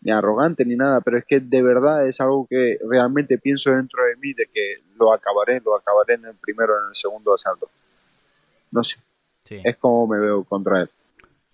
ni 0.00 0.10
arrogante 0.10 0.64
ni 0.64 0.74
nada, 0.74 1.00
pero 1.00 1.16
es 1.16 1.24
que 1.24 1.38
de 1.38 1.62
verdad 1.62 2.08
es 2.08 2.20
algo 2.20 2.48
que 2.50 2.80
realmente 2.90 3.38
pienso 3.38 3.70
dentro 3.70 4.04
de 4.04 4.16
mí 4.16 4.32
de 4.32 4.46
que 4.52 4.82
lo 4.96 5.12
acabaré, 5.12 5.60
lo 5.64 5.76
acabaré 5.76 6.14
en 6.14 6.24
el 6.24 6.34
primero, 6.34 6.74
en 6.82 6.88
el 6.88 6.96
segundo 6.96 7.32
asalto. 7.32 7.70
No 8.72 8.82
sé, 8.82 8.96
es 9.48 9.76
como 9.76 10.08
me 10.08 10.18
veo 10.18 10.42
contra 10.42 10.80
él. 10.80 10.90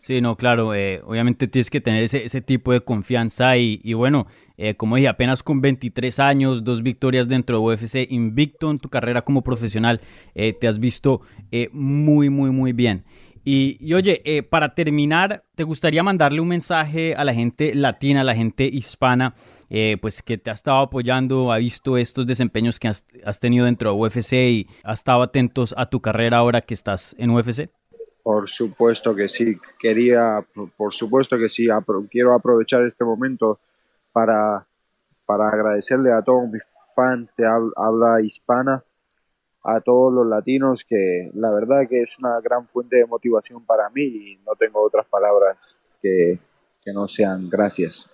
Sí, 0.01 0.23
no, 0.23 0.35
claro, 0.35 0.75
eh, 0.75 1.03
obviamente 1.05 1.47
tienes 1.47 1.69
que 1.69 1.83
tener 1.83 2.03
ese, 2.03 2.41
tipo 2.41 2.73
de 2.73 2.81
confianza 2.81 3.59
y, 3.59 3.83
y 3.85 3.93
bueno, 3.93 4.27
eh, 4.57 4.75
como 4.75 4.97
dije, 4.97 5.09
apenas 5.09 5.43
con 5.43 5.61
23 5.61 6.19
años, 6.21 6.65
dos 6.65 6.83
victorias 6.83 7.29
dentro 7.29 7.59
de 7.59 7.63
UFC, 7.63 8.11
invicto 8.11 8.71
en 8.71 8.79
tu 8.79 8.89
carrera 8.89 9.21
como 9.21 9.43
profesional, 9.43 10.01
eh, 10.35 10.55
te 10.55 10.69
has 10.69 10.79
visto 10.79 11.21
muy, 11.73 12.31
muy, 12.31 12.51
muy 12.51 12.73
bien. 12.73 13.05
Y, 13.45 13.77
y 13.79 13.93
oye, 13.93 14.43
para 14.49 14.75
terminar, 14.75 15.45
¿te 15.55 15.65
gustaría 15.65 16.03
mandarle 16.03 16.41
un 16.41 16.49
mensaje 16.49 17.15
a 17.15 17.23
la 17.23 17.35
gente 17.35 17.75
latina, 17.75 18.23
a 18.23 18.25
la 18.25 18.35
gente 18.35 18.65
hispana, 18.73 19.35
pues 20.01 20.23
que 20.23 20.39
te 20.39 20.49
ha 20.49 20.55
estado 20.55 20.79
apoyando, 20.79 21.53
ha 21.53 21.59
visto 21.59 21.99
estos 21.99 22.27
desempeños 22.27 22.79
que 22.79 22.89
has, 22.89 23.05
has 23.27 23.39
tenido 23.39 23.67
dentro 23.67 23.93
de 23.93 23.99
UFC 23.99 24.33
y 24.33 24.67
ha 24.83 24.95
estado 24.95 25.21
atentos 25.21 25.75
a 25.77 25.85
tu 25.85 26.01
carrera 26.01 26.39
ahora 26.39 26.63
que 26.63 26.73
estás 26.73 27.15
en 27.19 27.29
UFC? 27.29 27.69
Por 28.23 28.49
supuesto 28.49 29.15
que 29.15 29.29
sí, 29.29 29.59
quería, 29.79 30.45
por 30.77 30.93
supuesto 30.93 31.39
que 31.39 31.49
sí, 31.49 31.69
quiero 32.11 32.35
aprovechar 32.35 32.85
este 32.85 33.05
momento 33.05 33.61
para, 34.13 34.67
para 35.25 35.49
agradecerle 35.49 36.13
a 36.13 36.23
todos 36.23 36.51
mis 36.51 36.63
fans 36.95 37.35
de 37.37 37.47
habla 37.47 38.21
hispana, 38.23 38.85
a 39.63 39.81
todos 39.81 40.13
los 40.13 40.27
latinos, 40.27 40.85
que 40.85 41.31
la 41.35 41.51
verdad 41.51 41.89
que 41.89 42.03
es 42.03 42.19
una 42.19 42.41
gran 42.41 42.67
fuente 42.67 42.97
de 42.97 43.07
motivación 43.07 43.65
para 43.65 43.89
mí 43.91 44.03
y 44.03 44.37
no 44.45 44.55
tengo 44.59 44.83
otras 44.83 45.07
palabras 45.07 45.57
que, 46.03 46.39
que 46.83 46.93
no 46.93 47.07
sean 47.07 47.49
gracias. 47.49 48.10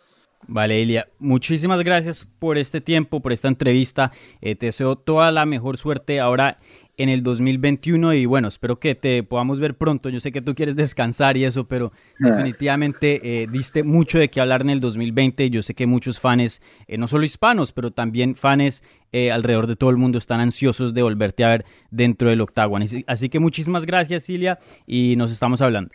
Vale, 0.48 0.80
Ilia, 0.80 1.08
muchísimas 1.18 1.82
gracias 1.82 2.24
por 2.24 2.56
este 2.56 2.80
tiempo, 2.80 3.20
por 3.20 3.32
esta 3.32 3.48
entrevista. 3.48 4.12
Eh, 4.40 4.54
te 4.54 4.66
deseo 4.66 4.94
toda 4.94 5.32
la 5.32 5.44
mejor 5.44 5.76
suerte 5.76 6.20
ahora 6.20 6.58
en 6.96 7.08
el 7.08 7.24
2021 7.24 8.14
y 8.14 8.26
bueno, 8.26 8.46
espero 8.48 8.78
que 8.78 8.94
te 8.94 9.24
podamos 9.24 9.58
ver 9.58 9.76
pronto. 9.76 10.08
Yo 10.08 10.20
sé 10.20 10.30
que 10.30 10.40
tú 10.40 10.54
quieres 10.54 10.76
descansar 10.76 11.36
y 11.36 11.44
eso, 11.44 11.66
pero 11.66 11.92
ah. 12.22 12.30
definitivamente 12.30 13.42
eh, 13.42 13.48
diste 13.50 13.82
mucho 13.82 14.18
de 14.18 14.30
qué 14.30 14.40
hablar 14.40 14.62
en 14.62 14.70
el 14.70 14.80
2020. 14.80 15.50
Yo 15.50 15.62
sé 15.62 15.74
que 15.74 15.86
muchos 15.86 16.20
fans, 16.20 16.62
eh, 16.86 16.96
no 16.96 17.08
solo 17.08 17.24
hispanos, 17.24 17.72
pero 17.72 17.90
también 17.90 18.36
fans 18.36 18.84
alrededor 19.32 19.66
de 19.66 19.76
todo 19.76 19.88
el 19.88 19.96
mundo 19.96 20.18
están 20.18 20.40
ansiosos 20.40 20.92
de 20.92 21.00
volverte 21.00 21.42
a 21.42 21.48
ver 21.48 21.64
dentro 21.90 22.28
del 22.28 22.42
octágono. 22.42 22.84
Así, 23.06 23.28
que 23.30 23.38
muchísimas 23.38 23.86
gracias, 23.86 24.28
Ilia, 24.28 24.58
y 24.86 25.14
nos 25.16 25.32
estamos 25.32 25.62
hablando. 25.62 25.88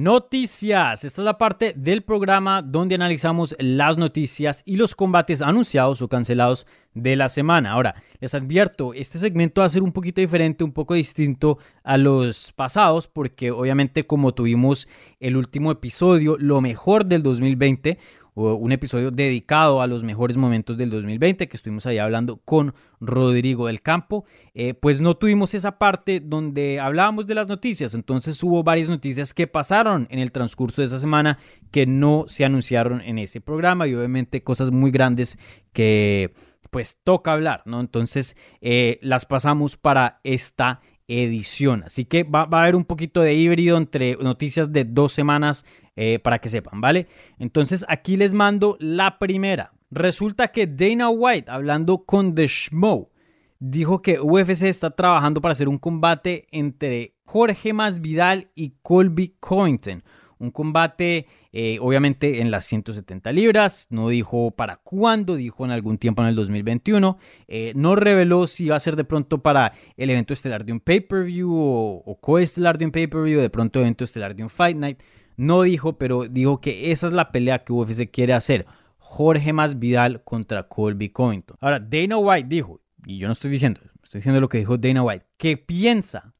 Noticias. 0.00 1.04
Esta 1.04 1.20
es 1.20 1.24
la 1.26 1.36
parte 1.36 1.74
del 1.76 2.00
programa 2.00 2.62
donde 2.62 2.94
analizamos 2.94 3.54
las 3.58 3.98
noticias 3.98 4.62
y 4.64 4.76
los 4.76 4.94
combates 4.94 5.42
anunciados 5.42 6.00
o 6.00 6.08
cancelados 6.08 6.66
de 6.94 7.16
la 7.16 7.28
semana. 7.28 7.72
Ahora, 7.72 7.94
les 8.18 8.34
advierto, 8.34 8.94
este 8.94 9.18
segmento 9.18 9.60
va 9.60 9.66
a 9.66 9.68
ser 9.68 9.82
un 9.82 9.92
poquito 9.92 10.22
diferente, 10.22 10.64
un 10.64 10.72
poco 10.72 10.94
distinto 10.94 11.58
a 11.84 11.98
los 11.98 12.50
pasados, 12.52 13.08
porque 13.08 13.50
obviamente 13.50 14.06
como 14.06 14.32
tuvimos 14.32 14.88
el 15.20 15.36
último 15.36 15.70
episodio, 15.70 16.38
lo 16.38 16.62
mejor 16.62 17.04
del 17.04 17.22
2020, 17.22 17.98
un 18.40 18.72
episodio 18.72 19.10
dedicado 19.10 19.82
a 19.82 19.86
los 19.86 20.02
mejores 20.02 20.36
momentos 20.36 20.76
del 20.76 20.90
2020 20.90 21.48
que 21.48 21.56
estuvimos 21.56 21.86
ahí 21.86 21.98
hablando 21.98 22.38
con 22.38 22.74
Rodrigo 23.00 23.66
del 23.66 23.82
Campo, 23.82 24.24
eh, 24.54 24.74
pues 24.74 25.00
no 25.00 25.16
tuvimos 25.16 25.54
esa 25.54 25.78
parte 25.78 26.20
donde 26.20 26.80
hablábamos 26.80 27.26
de 27.26 27.34
las 27.34 27.48
noticias, 27.48 27.94
entonces 27.94 28.42
hubo 28.42 28.62
varias 28.62 28.88
noticias 28.88 29.34
que 29.34 29.46
pasaron 29.46 30.06
en 30.10 30.18
el 30.18 30.32
transcurso 30.32 30.82
de 30.82 30.86
esa 30.86 30.98
semana 30.98 31.38
que 31.70 31.86
no 31.86 32.24
se 32.28 32.44
anunciaron 32.44 33.00
en 33.00 33.18
ese 33.18 33.40
programa 33.40 33.86
y 33.86 33.94
obviamente 33.94 34.42
cosas 34.42 34.70
muy 34.70 34.90
grandes 34.90 35.38
que 35.72 36.32
pues 36.70 36.98
toca 37.02 37.32
hablar, 37.32 37.62
¿no? 37.64 37.80
Entonces 37.80 38.36
eh, 38.60 38.98
las 39.02 39.26
pasamos 39.26 39.76
para 39.76 40.20
esta 40.24 40.80
edición. 41.10 41.82
Así 41.84 42.04
que 42.04 42.22
va, 42.22 42.44
va, 42.44 42.58
a 42.58 42.62
haber 42.62 42.76
un 42.76 42.84
poquito 42.84 43.20
de 43.20 43.34
híbrido 43.34 43.76
entre 43.76 44.16
noticias 44.16 44.72
de 44.72 44.84
dos 44.84 45.12
semanas 45.12 45.64
eh, 45.96 46.18
para 46.18 46.38
que 46.38 46.48
sepan, 46.48 46.80
¿vale? 46.80 47.08
Entonces 47.38 47.84
aquí 47.88 48.16
les 48.16 48.34
mando 48.34 48.76
la 48.80 49.18
primera. 49.18 49.72
Resulta 49.90 50.48
que 50.48 50.66
Dana 50.66 51.10
White, 51.10 51.50
hablando 51.50 52.04
con 52.04 52.34
The 52.34 52.46
Schmo, 52.46 53.10
dijo 53.58 54.02
que 54.02 54.20
UFC 54.20 54.62
está 54.62 54.90
trabajando 54.90 55.40
para 55.40 55.52
hacer 55.52 55.68
un 55.68 55.78
combate 55.78 56.46
entre 56.50 57.16
Jorge 57.24 57.72
Masvidal 57.72 58.50
y 58.54 58.74
Colby 58.82 59.36
Covington. 59.40 60.02
Un 60.38 60.50
combate, 60.52 61.26
eh, 61.52 61.76
obviamente, 61.82 62.40
en 62.40 62.50
las 62.50 62.64
170 62.64 63.30
libras. 63.32 63.88
No 63.90 64.08
dijo 64.08 64.52
para 64.52 64.76
cuándo, 64.76 65.36
dijo 65.36 65.66
en 65.66 65.70
algún 65.70 65.98
tiempo 65.98 66.22
en 66.22 66.28
el 66.28 66.34
2021. 66.34 67.18
Eh, 67.46 67.72
no 67.76 67.94
reveló 67.94 68.46
si 68.46 68.68
va 68.68 68.76
a 68.76 68.80
ser 68.80 68.96
de 68.96 69.04
pronto 69.04 69.42
para 69.42 69.74
el 69.98 70.08
evento 70.08 70.32
estelar 70.32 70.64
de 70.64 70.72
un 70.72 70.80
pay-per-view 70.80 71.52
o, 71.52 72.02
o 72.06 72.20
coestelar 72.20 72.78
de 72.78 72.86
un 72.86 72.90
pay-per-view, 72.90 73.38
de 73.38 73.50
pronto 73.50 73.80
evento 73.80 74.04
estelar 74.04 74.34
de 74.34 74.42
un 74.42 74.48
Fight 74.48 74.78
Night. 74.78 75.02
No 75.36 75.62
dijo, 75.62 75.98
pero 75.98 76.26
dijo 76.28 76.60
que 76.60 76.92
esa 76.92 77.06
es 77.06 77.12
la 77.12 77.32
pelea 77.32 77.64
que 77.64 77.72
UFC 77.72 78.10
quiere 78.10 78.32
hacer. 78.34 78.66
Jorge 78.98 79.52
Masvidal 79.52 80.22
contra 80.22 80.68
Colby 80.68 81.10
Covington. 81.10 81.56
Ahora, 81.60 81.80
Dana 81.80 82.18
White 82.18 82.48
dijo, 82.48 82.80
y 83.06 83.18
yo 83.18 83.26
no 83.26 83.32
estoy 83.32 83.50
diciendo, 83.50 83.80
estoy 84.02 84.18
diciendo 84.18 84.40
lo 84.40 84.48
que 84.48 84.58
dijo 84.58 84.76
Dana 84.76 85.02
White, 85.02 85.26
que 85.36 85.56
piensa, 85.56 86.34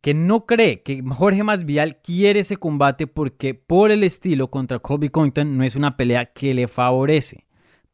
que 0.00 0.14
no 0.14 0.44
cree 0.46 0.82
que 0.82 1.02
Jorge 1.02 1.42
Masvidal 1.42 2.00
quiere 2.02 2.40
ese 2.40 2.56
combate 2.56 3.06
porque 3.06 3.54
por 3.54 3.90
el 3.90 4.04
estilo 4.04 4.50
contra 4.50 4.78
Colby 4.78 5.08
Covington 5.08 5.56
no 5.56 5.64
es 5.64 5.76
una 5.76 5.96
pelea 5.96 6.26
que 6.26 6.54
le 6.54 6.68
favorece 6.68 7.48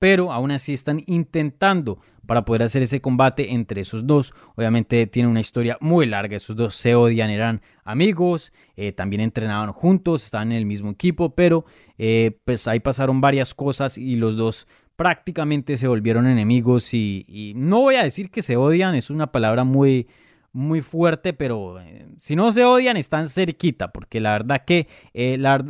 pero 0.04 0.32
aún 0.32 0.50
así 0.50 0.74
están 0.74 1.02
intentando 1.06 1.98
para 2.26 2.44
poder 2.44 2.62
hacer 2.62 2.82
ese 2.82 3.00
combate 3.00 3.52
entre 3.52 3.80
esos 3.80 4.06
dos. 4.06 4.34
Obviamente 4.56 5.06
tiene 5.06 5.28
una 5.28 5.40
historia 5.40 5.78
muy 5.80 6.06
larga, 6.06 6.36
esos 6.36 6.56
dos 6.56 6.74
se 6.74 6.94
odian, 6.94 7.30
eran 7.30 7.62
amigos, 7.84 8.52
eh, 8.76 8.92
también 8.92 9.20
entrenaban 9.20 9.72
juntos, 9.72 10.24
estaban 10.24 10.52
en 10.52 10.58
el 10.58 10.66
mismo 10.66 10.90
equipo, 10.90 11.34
pero 11.34 11.64
eh, 11.98 12.38
pues 12.44 12.66
ahí 12.68 12.80
pasaron 12.80 13.20
varias 13.20 13.54
cosas 13.54 13.98
y 13.98 14.16
los 14.16 14.36
dos 14.36 14.66
prácticamente 14.96 15.76
se 15.76 15.88
volvieron 15.88 16.26
enemigos 16.26 16.94
y, 16.94 17.52
no 17.56 17.80
voy 17.80 17.96
a 17.96 18.04
decir 18.04 18.30
que 18.30 18.42
se 18.42 18.56
odian, 18.56 18.94
es 18.94 19.10
una 19.10 19.32
palabra 19.32 19.64
muy 19.64 20.08
muy 20.52 20.82
fuerte, 20.82 21.32
pero 21.32 21.80
eh, 21.80 22.06
si 22.16 22.36
no 22.36 22.52
se 22.52 22.64
odian 22.64 22.96
están 22.96 23.28
cerquita, 23.28 23.90
porque 23.90 24.20
la 24.20 24.30
verdad 24.30 24.64
que 24.64 24.86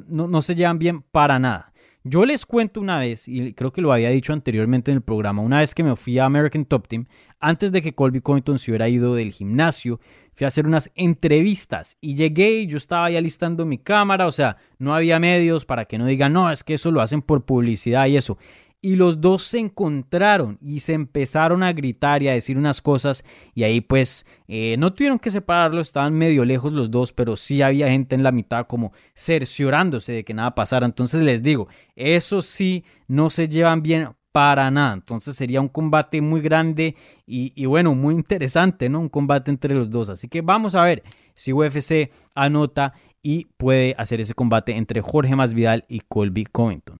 no 0.09 0.43
se 0.43 0.55
llevan 0.55 0.79
bien 0.79 1.01
para 1.01 1.39
nada. 1.39 1.73
Yo 2.07 2.27
les 2.27 2.45
cuento 2.45 2.83
una 2.83 2.99
vez, 2.99 3.29
y 3.29 3.55
creo 3.55 3.73
que 3.73 3.81
lo 3.81 3.91
había 3.91 4.11
dicho 4.11 4.35
anteriormente 4.35 4.91
en 4.91 4.99
el 4.99 5.03
programa, 5.03 5.41
una 5.41 5.61
vez 5.61 5.75
que 5.75 5.83
me 5.83 5.97
fui 5.97 6.19
a 6.19 6.27
American 6.27 6.67
Top 6.67 6.87
Team, 6.87 7.07
antes 7.41 7.73
de 7.73 7.81
que 7.81 7.95
Colby 7.95 8.21
Covington 8.21 8.59
se 8.59 8.71
hubiera 8.71 8.91
ido 8.91 9.15
del 9.15 9.33
gimnasio, 9.33 9.99
fui 10.35 10.45
a 10.45 10.49
hacer 10.49 10.67
unas 10.67 10.93
entrevistas 10.97 11.97
y 12.03 12.15
llegué 12.15 12.59
y 12.59 12.67
yo 12.67 12.77
estaba 12.77 13.07
ahí 13.07 13.17
alistando 13.17 13.65
mi 13.65 13.79
cámara, 13.79 14.27
o 14.27 14.33
sea, 14.33 14.59
no 14.79 14.95
había 14.95 15.19
medios 15.19 15.65
para 15.65 15.87
que 15.87 15.97
no 15.97 16.05
digan, 16.05 16.35
no, 16.35 16.51
es 16.51 16.63
que 16.63 16.75
eso 16.75 16.91
lo 16.91 17.01
hacen 17.01 17.23
por 17.23 17.47
publicidad 17.47 18.07
y 18.07 18.19
eso 18.19 18.37
y 18.85 18.97
los 18.97 19.23
dos 19.23 19.45
se 19.45 19.61
encontraron 19.61 20.59
y 20.61 20.81
se 20.81 20.93
empezaron 20.93 21.63
a 21.63 21.73
gritar 21.73 22.23
y 22.23 22.29
a 22.29 22.35
decir 22.35 22.59
unas 22.59 22.83
cosas 22.83 23.25
y 23.55 23.63
ahí 23.63 23.81
pues 23.81 24.27
eh, 24.47 24.77
no 24.79 24.93
tuvieron 24.93 25.19
que 25.19 25.31
separarlo, 25.31 25.81
estaban 25.81 26.13
medio 26.13 26.45
lejos 26.45 26.71
los 26.71 26.91
dos, 26.91 27.11
pero 27.11 27.35
sí 27.35 27.63
había 27.63 27.89
gente 27.89 28.15
en 28.15 28.23
la 28.23 28.31
mitad 28.31 28.67
como 28.67 28.93
cerciorándose 29.15 30.13
de 30.13 30.23
que 30.23 30.35
nada 30.35 30.55
pasara. 30.55 30.85
Entonces 30.85 31.23
les 31.23 31.43
digo, 31.43 31.67
eso 31.97 32.43
sí, 32.43 32.85
no 33.09 33.31
se 33.31 33.49
llevan 33.49 33.83
bien 33.83 34.11
para 34.33 34.71
nada. 34.71 34.93
Entonces 34.93 35.35
sería 35.35 35.63
un 35.63 35.69
combate 35.69 36.21
muy 36.21 36.43
grande 36.43 36.95
y, 37.27 37.55
y, 37.57 37.65
bueno, 37.65 37.95
muy 37.95 38.15
interesante, 38.15 38.91
¿no? 38.91 39.01
Un 39.01 39.09
combate 39.09 39.51
entre 39.51 39.75
los 39.75 39.89
dos. 39.89 40.11
Así 40.11 40.29
que 40.29 40.43
vamos 40.43 40.75
a 40.75 40.83
ver 40.83 41.03
si 41.33 41.55
UFC 41.55 42.11
anota 42.35 42.93
y 43.23 43.47
puede 43.57 43.95
hacer 43.97 44.21
ese 44.21 44.35
combate 44.35 44.77
entre 44.77 45.01
Jorge 45.01 45.35
Masvidal 45.35 45.87
y 45.89 46.01
Colby 46.01 46.45
Covington. 46.45 46.99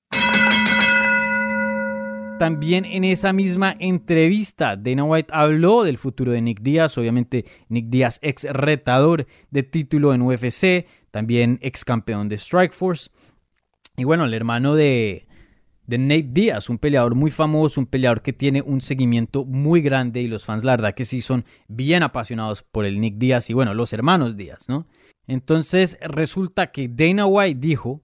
También 2.39 2.85
en 2.85 3.05
esa 3.05 3.33
misma 3.33 3.77
entrevista, 3.79 4.77
Dana 4.77 5.05
White 5.05 5.33
habló 5.33 5.85
del 5.85 5.99
futuro 5.99 6.33
de 6.33 6.43
Nick 6.43 6.61
Díaz, 6.63 6.99
obviamente 6.99 7.45
Nick 7.69 7.87
Díaz 7.87 8.19
ex 8.23 8.45
retador 8.45 9.27
de 9.51 9.63
título 9.63 10.13
en 10.13 10.21
UFC, 10.21 10.87
también 11.13 11.59
ex 11.63 11.85
campeón 11.85 12.29
de 12.29 12.37
Strikeforce. 12.37 13.11
Y 13.97 14.03
bueno, 14.03 14.25
el 14.25 14.35
hermano 14.35 14.75
de, 14.75 15.29
de 15.87 15.99
Nate 15.99 16.29
Díaz, 16.33 16.69
un 16.69 16.79
peleador 16.79 17.15
muy 17.15 17.31
famoso, 17.31 17.81
un 17.81 17.87
peleador 17.87 18.21
que 18.21 18.33
tiene 18.33 18.63
un 18.63 18.81
seguimiento 18.81 19.45
muy 19.45 19.81
grande 19.81 20.21
y 20.21 20.27
los 20.27 20.45
fans 20.45 20.65
la 20.65 20.73
verdad 20.73 20.95
que 20.95 21.05
sí 21.05 21.23
son 21.23 21.45
bien 21.69 22.03
apasionados 22.03 22.65
por 22.65 22.85
el 22.85 23.01
Nick 23.01 23.17
Díaz 23.17 23.49
y 23.49 23.55
bueno, 23.55 23.75
los 23.75 23.93
hermanos 23.93 24.37
Díaz, 24.37 24.69
¿no? 24.69 24.89
Entonces 25.29 25.99
resulta 26.03 26.73
que 26.73 26.89
Dana 26.89 27.27
White 27.27 27.61
dijo 27.61 28.03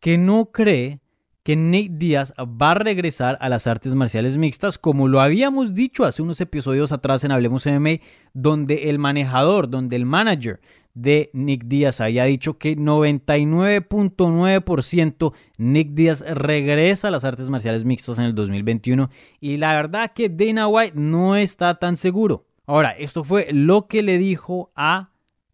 que 0.00 0.18
no 0.18 0.52
cree 0.52 1.00
que 1.42 1.56
Nate 1.56 1.90
Díaz 1.92 2.34
va 2.38 2.72
a 2.72 2.74
regresar 2.74 3.38
a 3.40 3.48
las 3.48 3.66
artes 3.66 3.94
marciales 3.94 4.36
mixtas, 4.36 4.76
como 4.78 5.08
lo 5.08 5.20
habíamos 5.20 5.74
dicho 5.74 6.04
hace 6.04 6.22
unos 6.22 6.40
episodios 6.40 6.92
atrás 6.92 7.24
en 7.24 7.32
Hablemos 7.32 7.66
MMA, 7.66 7.98
donde 8.34 8.90
el 8.90 8.98
manejador, 8.98 9.70
donde 9.70 9.96
el 9.96 10.06
manager 10.06 10.60
de 10.94 11.30
Nick 11.32 11.64
Díaz 11.64 12.00
había 12.00 12.24
dicho 12.24 12.58
que 12.58 12.76
99.9% 12.76 15.32
Nick 15.56 15.94
Díaz 15.94 16.20
regresa 16.20 17.08
a 17.08 17.10
las 17.10 17.24
artes 17.24 17.48
marciales 17.48 17.84
mixtas 17.84 18.18
en 18.18 18.24
el 18.24 18.34
2021 18.34 19.08
y 19.40 19.56
la 19.56 19.74
verdad 19.74 20.12
que 20.14 20.28
Dana 20.28 20.68
White 20.68 20.92
no 20.96 21.36
está 21.36 21.78
tan 21.78 21.96
seguro. 21.96 22.44
Ahora, 22.66 22.90
esto 22.90 23.24
fue 23.24 23.48
lo 23.52 23.88
que 23.88 24.02
le 24.02 24.18
dijo 24.18 24.70
a 24.76 25.08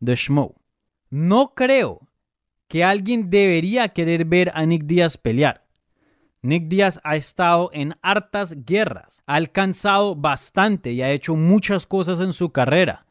The 0.05 0.17
Schmo. 0.17 0.57
No 1.11 1.55
creo 1.55 2.01
que 2.69 2.85
alguien 2.85 3.31
debería 3.31 3.89
querer 3.91 4.25
ver 4.25 4.51
a 4.55 4.67
Nick 4.67 4.85
Díaz 4.85 5.17
pelear. 5.17 5.66
Nick 6.47 6.69
Díaz 6.69 7.01
ha 7.03 7.17
estado 7.17 7.71
en 7.73 7.97
hartas 8.03 8.65
guerras, 8.65 9.21
ha 9.27 9.35
alcanzado 9.35 10.15
bastante 10.15 10.93
y 10.93 11.03
ha 11.03 11.11
hecho 11.11 11.35
muchas 11.35 11.87
cosas 11.87 12.21
en 12.21 12.33
su 12.33 12.53
carrera. 12.53 13.05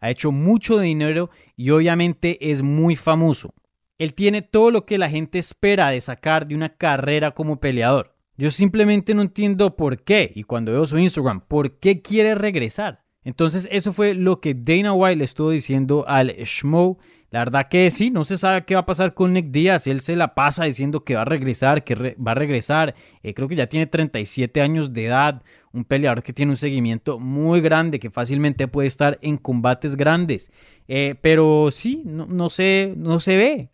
Ha 0.00 0.10
hecho 0.10 0.30
mucho 0.30 0.78
dinero 0.78 1.30
y 1.56 1.70
obviamente 1.70 2.50
es 2.50 2.60
muy 2.62 2.94
famoso. 2.94 3.54
Él 3.96 4.12
tiene 4.12 4.42
todo 4.42 4.70
lo 4.70 4.84
que 4.84 4.98
la 4.98 5.08
gente 5.08 5.38
espera 5.38 5.88
de 5.88 6.02
sacar 6.02 6.46
de 6.46 6.54
una 6.54 6.68
carrera 6.68 7.30
como 7.30 7.60
peleador. 7.60 8.14
Yo 8.36 8.50
simplemente 8.50 9.14
no 9.14 9.22
entiendo 9.22 9.74
por 9.74 10.02
qué, 10.02 10.30
y 10.34 10.42
cuando 10.42 10.72
veo 10.72 10.84
su 10.84 10.98
Instagram, 10.98 11.40
¿por 11.48 11.78
qué 11.78 12.02
quiere 12.02 12.34
regresar? 12.34 13.04
Entonces 13.24 13.68
eso 13.72 13.94
fue 13.94 14.14
lo 14.14 14.40
que 14.40 14.54
Dana 14.54 14.92
White 14.92 15.16
le 15.16 15.24
estuvo 15.24 15.50
diciendo 15.50 16.04
al 16.08 16.34
Schmo 16.44 16.98
la 17.32 17.38
verdad 17.38 17.68
que 17.70 17.90
sí, 17.90 18.10
no 18.10 18.24
se 18.24 18.36
sabe 18.36 18.66
qué 18.66 18.74
va 18.74 18.82
a 18.82 18.86
pasar 18.86 19.14
con 19.14 19.32
Nick 19.32 19.46
Díaz. 19.46 19.86
Él 19.86 20.02
se 20.02 20.16
la 20.16 20.34
pasa 20.34 20.64
diciendo 20.64 21.02
que 21.02 21.14
va 21.14 21.22
a 21.22 21.24
regresar, 21.24 21.82
que 21.82 21.94
va 21.94 22.32
a 22.32 22.34
regresar. 22.34 22.94
Eh, 23.22 23.32
creo 23.32 23.48
que 23.48 23.56
ya 23.56 23.68
tiene 23.68 23.86
37 23.86 24.60
años 24.60 24.92
de 24.92 25.06
edad. 25.06 25.42
Un 25.72 25.84
peleador 25.86 26.22
que 26.22 26.34
tiene 26.34 26.52
un 26.52 26.58
seguimiento 26.58 27.18
muy 27.18 27.62
grande, 27.62 27.98
que 27.98 28.10
fácilmente 28.10 28.68
puede 28.68 28.86
estar 28.86 29.18
en 29.22 29.38
combates 29.38 29.96
grandes. 29.96 30.52
Eh, 30.88 31.14
pero 31.22 31.70
sí, 31.70 32.02
no, 32.04 32.50
se, 32.50 32.92
no 32.98 33.18
se 33.18 33.38
ve. 33.38 33.70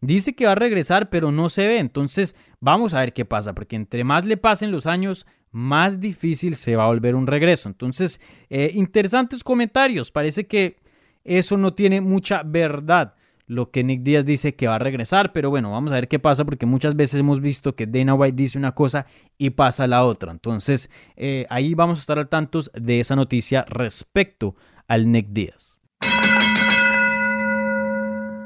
Dice 0.00 0.36
que 0.36 0.46
va 0.46 0.52
a 0.52 0.54
regresar, 0.54 1.10
pero 1.10 1.32
no 1.32 1.48
se 1.48 1.66
ve. 1.66 1.78
Entonces, 1.78 2.36
vamos 2.60 2.94
a 2.94 3.00
ver 3.00 3.12
qué 3.12 3.24
pasa, 3.24 3.56
porque 3.56 3.74
entre 3.74 4.04
más 4.04 4.24
le 4.24 4.36
pasen 4.36 4.70
los 4.70 4.86
años, 4.86 5.26
más 5.50 5.98
difícil 5.98 6.54
se 6.54 6.76
va 6.76 6.84
a 6.84 6.90
volver 6.90 7.16
un 7.16 7.26
regreso. 7.26 7.68
Entonces, 7.68 8.20
eh, 8.50 8.70
interesantes 8.72 9.42
comentarios. 9.42 10.12
Parece 10.12 10.46
que 10.46 10.76
eso 11.24 11.56
no 11.56 11.74
tiene 11.74 12.00
mucha 12.00 12.42
verdad 12.42 13.14
lo 13.50 13.72
que 13.72 13.82
Nick 13.82 14.02
Díaz 14.02 14.24
dice 14.24 14.54
que 14.54 14.68
va 14.68 14.76
a 14.76 14.78
regresar, 14.78 15.32
pero 15.32 15.50
bueno, 15.50 15.72
vamos 15.72 15.90
a 15.90 15.96
ver 15.96 16.06
qué 16.06 16.20
pasa 16.20 16.44
porque 16.44 16.66
muchas 16.66 16.94
veces 16.94 17.18
hemos 17.18 17.40
visto 17.40 17.74
que 17.74 17.88
Dana 17.88 18.14
White 18.14 18.36
dice 18.36 18.56
una 18.56 18.76
cosa 18.76 19.06
y 19.38 19.50
pasa 19.50 19.88
la 19.88 20.04
otra. 20.04 20.30
Entonces, 20.30 20.88
eh, 21.16 21.46
ahí 21.50 21.74
vamos 21.74 21.98
a 21.98 22.00
estar 22.00 22.18
al 22.20 22.28
tanto 22.28 22.60
de 22.74 23.00
esa 23.00 23.16
noticia 23.16 23.64
respecto 23.68 24.54
al 24.86 25.10
Nick 25.10 25.30
Díaz. 25.30 25.80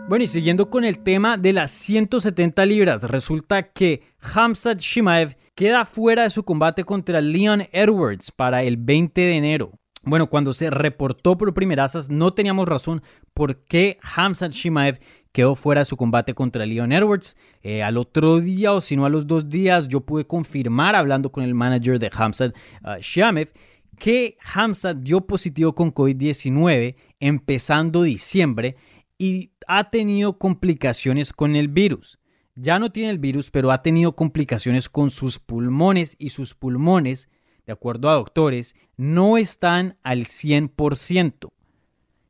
Bueno, 0.08 0.24
y 0.24 0.26
siguiendo 0.26 0.70
con 0.70 0.86
el 0.86 1.00
tema 1.00 1.36
de 1.36 1.52
las 1.52 1.70
170 1.70 2.64
libras, 2.64 3.02
resulta 3.02 3.72
que 3.72 4.02
Hamzat 4.20 4.78
Shimaev 4.78 5.36
queda 5.54 5.84
fuera 5.84 6.22
de 6.22 6.30
su 6.30 6.44
combate 6.44 6.84
contra 6.84 7.20
Leon 7.20 7.64
Edwards 7.72 8.32
para 8.32 8.62
el 8.62 8.78
20 8.78 9.20
de 9.20 9.36
enero. 9.36 9.72
Bueno, 10.06 10.28
cuando 10.28 10.52
se 10.52 10.70
reportó 10.70 11.38
por 11.38 11.54
primerazas, 11.54 12.10
no 12.10 12.34
teníamos 12.34 12.68
razón 12.68 13.02
por 13.32 13.64
qué 13.64 13.98
Hamzat 14.02 14.52
Shimaev 14.52 14.98
quedó 15.32 15.56
fuera 15.56 15.80
de 15.80 15.86
su 15.86 15.96
combate 15.96 16.34
contra 16.34 16.66
Leon 16.66 16.92
Edwards. 16.92 17.36
Eh, 17.62 17.82
al 17.82 17.96
otro 17.96 18.40
día, 18.40 18.72
o 18.74 18.80
si 18.80 18.96
no 18.96 19.06
a 19.06 19.08
los 19.08 19.26
dos 19.26 19.48
días, 19.48 19.88
yo 19.88 20.02
pude 20.02 20.26
confirmar, 20.26 20.94
hablando 20.94 21.32
con 21.32 21.42
el 21.42 21.54
manager 21.54 21.98
de 21.98 22.10
Hamzat 22.12 22.54
uh, 22.82 23.00
Shimaev, 23.00 23.52
que 23.98 24.36
Hamzat 24.54 24.98
dio 24.98 25.22
positivo 25.22 25.74
con 25.74 25.92
COVID-19 25.94 26.96
empezando 27.20 28.02
diciembre 28.02 28.76
y 29.16 29.52
ha 29.66 29.90
tenido 29.90 30.38
complicaciones 30.38 31.32
con 31.32 31.56
el 31.56 31.68
virus. 31.68 32.18
Ya 32.56 32.78
no 32.78 32.92
tiene 32.92 33.10
el 33.10 33.18
virus, 33.18 33.50
pero 33.50 33.72
ha 33.72 33.82
tenido 33.82 34.14
complicaciones 34.14 34.88
con 34.88 35.10
sus 35.10 35.38
pulmones 35.38 36.14
y 36.18 36.28
sus 36.28 36.54
pulmones 36.54 37.28
de 37.66 37.72
acuerdo 37.72 38.10
a 38.10 38.14
doctores, 38.14 38.74
no 38.96 39.36
están 39.36 39.96
al 40.02 40.24
100%. 40.26 41.52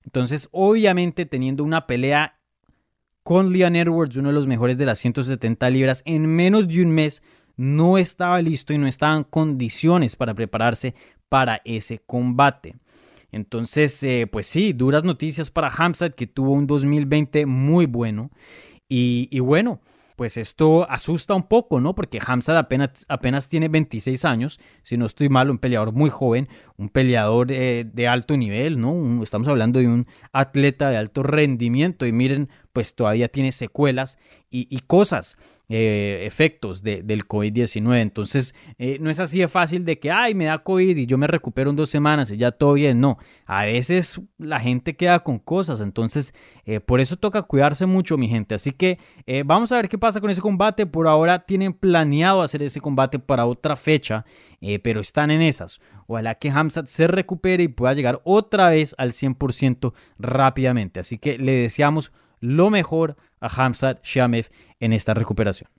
Entonces, 0.04 0.48
obviamente, 0.52 1.26
teniendo 1.26 1.64
una 1.64 1.86
pelea 1.86 2.38
con 3.22 3.52
Leon 3.52 3.74
Edwards, 3.74 4.16
uno 4.16 4.28
de 4.28 4.34
los 4.34 4.46
mejores 4.46 4.76
de 4.78 4.84
las 4.84 4.98
170 4.98 5.70
libras, 5.70 6.02
en 6.04 6.26
menos 6.26 6.68
de 6.68 6.82
un 6.82 6.90
mes, 6.90 7.22
no 7.56 7.98
estaba 7.98 8.40
listo 8.42 8.72
y 8.72 8.78
no 8.78 8.86
estaba 8.86 9.16
en 9.16 9.24
condiciones 9.24 10.16
para 10.16 10.34
prepararse 10.34 10.94
para 11.28 11.62
ese 11.64 11.98
combate. 11.98 12.76
Entonces, 13.32 14.00
eh, 14.02 14.28
pues 14.30 14.46
sí, 14.46 14.72
duras 14.72 15.04
noticias 15.04 15.50
para 15.50 15.68
Hamzat, 15.68 16.14
que 16.14 16.26
tuvo 16.26 16.52
un 16.52 16.66
2020 16.66 17.46
muy 17.46 17.86
bueno. 17.86 18.30
Y, 18.88 19.28
y 19.30 19.40
bueno, 19.40 19.80
pues 20.16 20.36
esto 20.36 20.88
asusta 20.90 21.34
un 21.34 21.44
poco, 21.44 21.80
¿no? 21.80 21.94
Porque 21.94 22.20
Hamzat 22.24 22.56
apenas, 22.56 23.04
apenas 23.08 23.48
tiene 23.48 23.68
26 23.68 24.24
años, 24.24 24.60
si 24.82 24.96
no 24.96 25.06
estoy 25.06 25.28
mal, 25.28 25.50
un 25.50 25.58
peleador 25.58 25.92
muy 25.92 26.10
joven, 26.10 26.48
un 26.76 26.88
peleador 26.88 27.50
eh, 27.50 27.84
de 27.92 28.08
alto 28.08 28.36
nivel, 28.36 28.80
¿no? 28.80 29.22
estamos 29.22 29.48
hablando 29.48 29.80
de 29.80 29.88
un 29.88 30.06
atleta 30.32 30.90
de 30.90 30.96
alto 30.96 31.22
rendimiento 31.22 32.06
y 32.06 32.12
miren, 32.12 32.48
pues 32.72 32.94
todavía 32.94 33.28
tiene 33.28 33.52
secuelas 33.52 34.18
y 34.50 34.78
cosas 34.86 35.36
eh, 35.70 36.24
efectos 36.26 36.82
del 36.82 37.26
COVID-19. 37.26 37.98
Entonces, 38.02 38.54
eh, 38.76 38.98
no 39.00 39.08
es 39.08 39.18
así 39.18 39.38
de 39.38 39.48
fácil 39.48 39.86
de 39.86 39.98
que, 39.98 40.10
ay, 40.10 40.34
me 40.34 40.44
da 40.44 40.58
COVID 40.58 40.94
y 40.94 41.06
yo 41.06 41.16
me 41.16 41.26
recupero 41.26 41.70
en 41.70 41.76
dos 41.76 41.88
semanas 41.88 42.30
y 42.30 42.36
ya 42.36 42.52
todo 42.52 42.74
bien. 42.74 43.00
No, 43.00 43.16
a 43.46 43.64
veces 43.64 44.20
la 44.36 44.60
gente 44.60 44.94
queda 44.94 45.20
con 45.20 45.38
cosas. 45.38 45.80
Entonces, 45.80 46.34
eh, 46.66 46.80
por 46.80 47.00
eso 47.00 47.16
toca 47.16 47.40
cuidarse 47.40 47.86
mucho, 47.86 48.18
mi 48.18 48.28
gente. 48.28 48.54
Así 48.54 48.72
que 48.72 48.98
vamos 49.46 49.72
a 49.72 49.76
ver 49.76 49.88
qué 49.88 49.96
pasa 49.96 50.20
con 50.20 50.28
ese 50.28 50.42
combate. 50.42 50.84
Por 50.84 51.08
ahora 51.08 51.46
tienen 51.46 51.72
planeado 51.72 52.42
hacer 52.42 52.62
ese 52.62 52.82
combate 52.82 53.18
para 53.18 53.46
otra 53.46 53.74
fecha, 53.74 54.26
pero 54.82 55.00
están 55.00 55.30
en 55.30 55.40
esas. 55.40 55.80
Ojalá 56.06 56.34
que 56.34 56.50
Hamzat 56.50 56.88
se 56.88 57.06
recupere 57.06 57.62
y 57.62 57.68
pueda 57.68 57.94
llegar 57.94 58.20
otra 58.24 58.68
vez 58.68 58.94
al 58.98 59.12
100% 59.12 59.94
rápidamente. 60.18 61.00
Así 61.00 61.16
que 61.16 61.38
le 61.38 61.52
deseamos 61.52 62.12
lo 62.44 62.70
mejor 62.70 63.16
a 63.40 63.48
Hamzat 63.48 64.04
Shamev 64.04 64.48
en 64.78 64.92
esta 64.92 65.14
recuperación. 65.14 65.70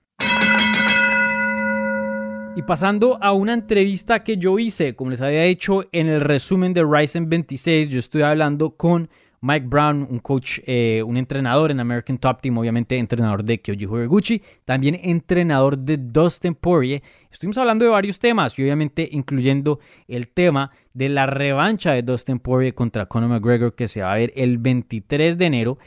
Y 2.58 2.62
pasando 2.62 3.22
a 3.22 3.34
una 3.34 3.54
entrevista 3.54 4.24
que 4.24 4.38
yo 4.38 4.58
hice, 4.60 4.96
como 4.96 5.12
les 5.12 5.22
había 5.22 5.44
dicho 5.44 5.86
en 5.92 6.08
el 6.08 6.22
resumen 6.22 6.74
de 6.74 6.84
Ryzen 6.84 7.30
26, 7.30 7.90
yo 7.90 8.00
estoy 8.00 8.22
hablando 8.22 8.72
con 8.72 9.10
Mike 9.42 9.68
Brown, 9.68 10.08
un 10.10 10.20
coach, 10.20 10.60
eh, 10.66 11.04
un 11.06 11.18
entrenador 11.18 11.70
en 11.70 11.80
American 11.80 12.18
Top 12.18 12.42
Team, 12.42 12.58
obviamente 12.58 12.98
entrenador 12.98 13.44
de 13.44 13.60
Kyoji 13.60 13.86
Horiguchi, 13.86 14.42
también 14.64 14.98
entrenador 15.04 15.78
de 15.78 15.98
Dustin 15.98 16.56
Poirier. 16.56 17.04
Estuvimos 17.30 17.58
hablando 17.60 17.86
de 17.86 17.92
varios 17.92 18.18
temas 18.18 18.58
y 18.58 18.64
obviamente 18.64 19.08
incluyendo 19.12 19.80
el 20.08 20.30
tema 20.30 20.72
de 20.94 21.10
la 21.10 21.28
revancha 21.28 21.92
de 21.92 22.02
Dustin 22.02 22.40
Poirier 22.40 22.74
contra 22.74 23.06
Conor 23.06 23.30
McGregor 23.30 23.76
que 23.76 23.88
se 23.88 24.02
va 24.02 24.14
a 24.14 24.16
ver 24.16 24.32
el 24.36 24.58
23 24.58 25.38
de 25.38 25.46
enero 25.46 25.78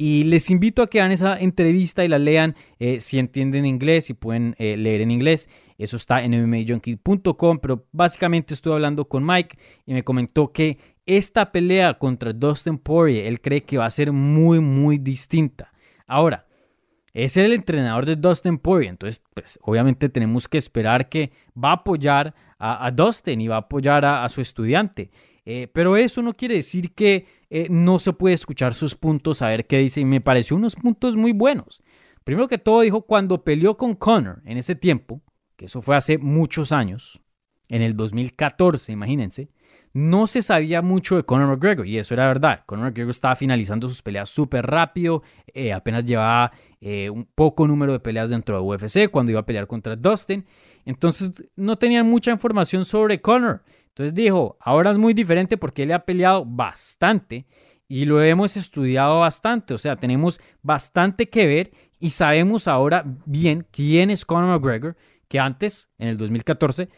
y 0.00 0.22
les 0.24 0.48
invito 0.48 0.80
a 0.80 0.88
que 0.88 1.00
hagan 1.00 1.10
esa 1.10 1.36
entrevista 1.38 2.04
y 2.04 2.08
la 2.08 2.20
lean 2.20 2.54
eh, 2.78 3.00
si 3.00 3.18
entienden 3.18 3.66
inglés 3.66 4.10
y 4.10 4.14
pueden 4.14 4.54
eh, 4.58 4.76
leer 4.76 5.00
en 5.00 5.10
inglés. 5.10 5.50
Eso 5.76 5.96
está 5.96 6.22
en 6.22 6.40
mmajunkie.com, 6.40 7.58
pero 7.58 7.84
básicamente 7.90 8.54
estuve 8.54 8.74
hablando 8.74 9.08
con 9.08 9.26
Mike 9.26 9.58
y 9.86 9.94
me 9.94 10.04
comentó 10.04 10.52
que 10.52 10.78
esta 11.04 11.50
pelea 11.50 11.98
contra 11.98 12.32
Dustin 12.32 12.78
Poirier, 12.78 13.26
él 13.26 13.40
cree 13.40 13.64
que 13.64 13.76
va 13.76 13.86
a 13.86 13.90
ser 13.90 14.12
muy, 14.12 14.60
muy 14.60 14.98
distinta. 14.98 15.72
Ahora, 16.06 16.46
es 17.12 17.36
el 17.36 17.52
entrenador 17.52 18.06
de 18.06 18.14
Dustin 18.14 18.56
Poirier, 18.56 18.90
entonces, 18.90 19.20
pues 19.34 19.58
obviamente 19.62 20.08
tenemos 20.08 20.46
que 20.46 20.58
esperar 20.58 21.08
que 21.08 21.32
va 21.56 21.70
a 21.70 21.74
apoyar 21.74 22.36
a, 22.60 22.90
Dustin 22.92 23.40
y 23.40 23.48
va 23.48 23.56
a 23.56 23.60
apoyar 23.60 24.04
a 24.04 24.28
su 24.28 24.40
estudiante. 24.40 25.10
Eh, 25.50 25.66
pero 25.72 25.96
eso 25.96 26.20
no 26.20 26.34
quiere 26.34 26.56
decir 26.56 26.92
que 26.92 27.24
eh, 27.50 27.68
no 27.70 27.98
se 27.98 28.12
puede 28.12 28.34
escuchar 28.34 28.74
sus 28.74 28.94
puntos, 28.94 29.42
a 29.42 29.48
ver 29.48 29.66
qué 29.66 29.78
dice. 29.78 30.00
Y 30.00 30.04
me 30.04 30.20
pareció 30.20 30.56
unos 30.56 30.76
puntos 30.76 31.16
muy 31.16 31.32
buenos. 31.32 31.82
Primero 32.24 32.48
que 32.48 32.58
todo 32.58 32.82
dijo 32.82 33.02
cuando 33.02 33.44
peleó 33.44 33.76
con 33.76 33.94
Connor 33.94 34.42
en 34.44 34.58
ese 34.58 34.74
tiempo, 34.74 35.22
que 35.56 35.66
eso 35.66 35.80
fue 35.80 35.96
hace 35.96 36.18
muchos 36.18 36.72
años, 36.72 37.22
en 37.70 37.82
el 37.82 37.96
2014, 37.96 38.92
imagínense, 38.92 39.50
no 39.92 40.26
se 40.26 40.42
sabía 40.42 40.82
mucho 40.82 41.16
de 41.16 41.24
Conor 41.24 41.48
McGregor 41.48 41.86
y 41.86 41.98
eso 41.98 42.14
era 42.14 42.26
verdad. 42.26 42.62
Conor 42.66 42.86
McGregor 42.86 43.10
estaba 43.10 43.36
finalizando 43.36 43.88
sus 43.88 44.02
peleas 44.02 44.28
súper 44.28 44.66
rápido, 44.66 45.22
eh, 45.54 45.72
apenas 45.72 46.04
llevaba 46.04 46.52
un 46.80 47.28
poco 47.34 47.66
número 47.66 47.92
de 47.92 48.00
peleas 48.00 48.30
dentro 48.30 48.54
de 48.54 48.62
UFC 48.62 49.10
cuando 49.10 49.32
iba 49.32 49.40
a 49.40 49.46
pelear 49.46 49.66
contra 49.66 49.96
Dustin. 49.96 50.46
Entonces 50.84 51.32
no 51.56 51.76
tenían 51.76 52.08
mucha 52.08 52.30
información 52.30 52.84
sobre 52.84 53.20
Conor. 53.20 53.62
Entonces 53.88 54.14
dijo, 54.14 54.56
ahora 54.60 54.92
es 54.92 54.98
muy 54.98 55.12
diferente 55.12 55.56
porque 55.56 55.82
él 55.82 55.92
ha 55.92 56.04
peleado 56.04 56.44
bastante 56.46 57.46
y 57.88 58.04
lo 58.04 58.22
hemos 58.22 58.56
estudiado 58.56 59.20
bastante. 59.20 59.74
O 59.74 59.78
sea, 59.78 59.96
tenemos 59.96 60.40
bastante 60.62 61.28
que 61.28 61.46
ver 61.46 61.72
y 61.98 62.10
sabemos 62.10 62.68
ahora 62.68 63.04
bien 63.24 63.66
quién 63.70 64.10
es 64.10 64.24
Conor 64.24 64.60
McGregor, 64.60 64.96
que 65.26 65.40
antes, 65.40 65.90
en 65.98 66.08
el 66.08 66.16
2014, 66.16 66.88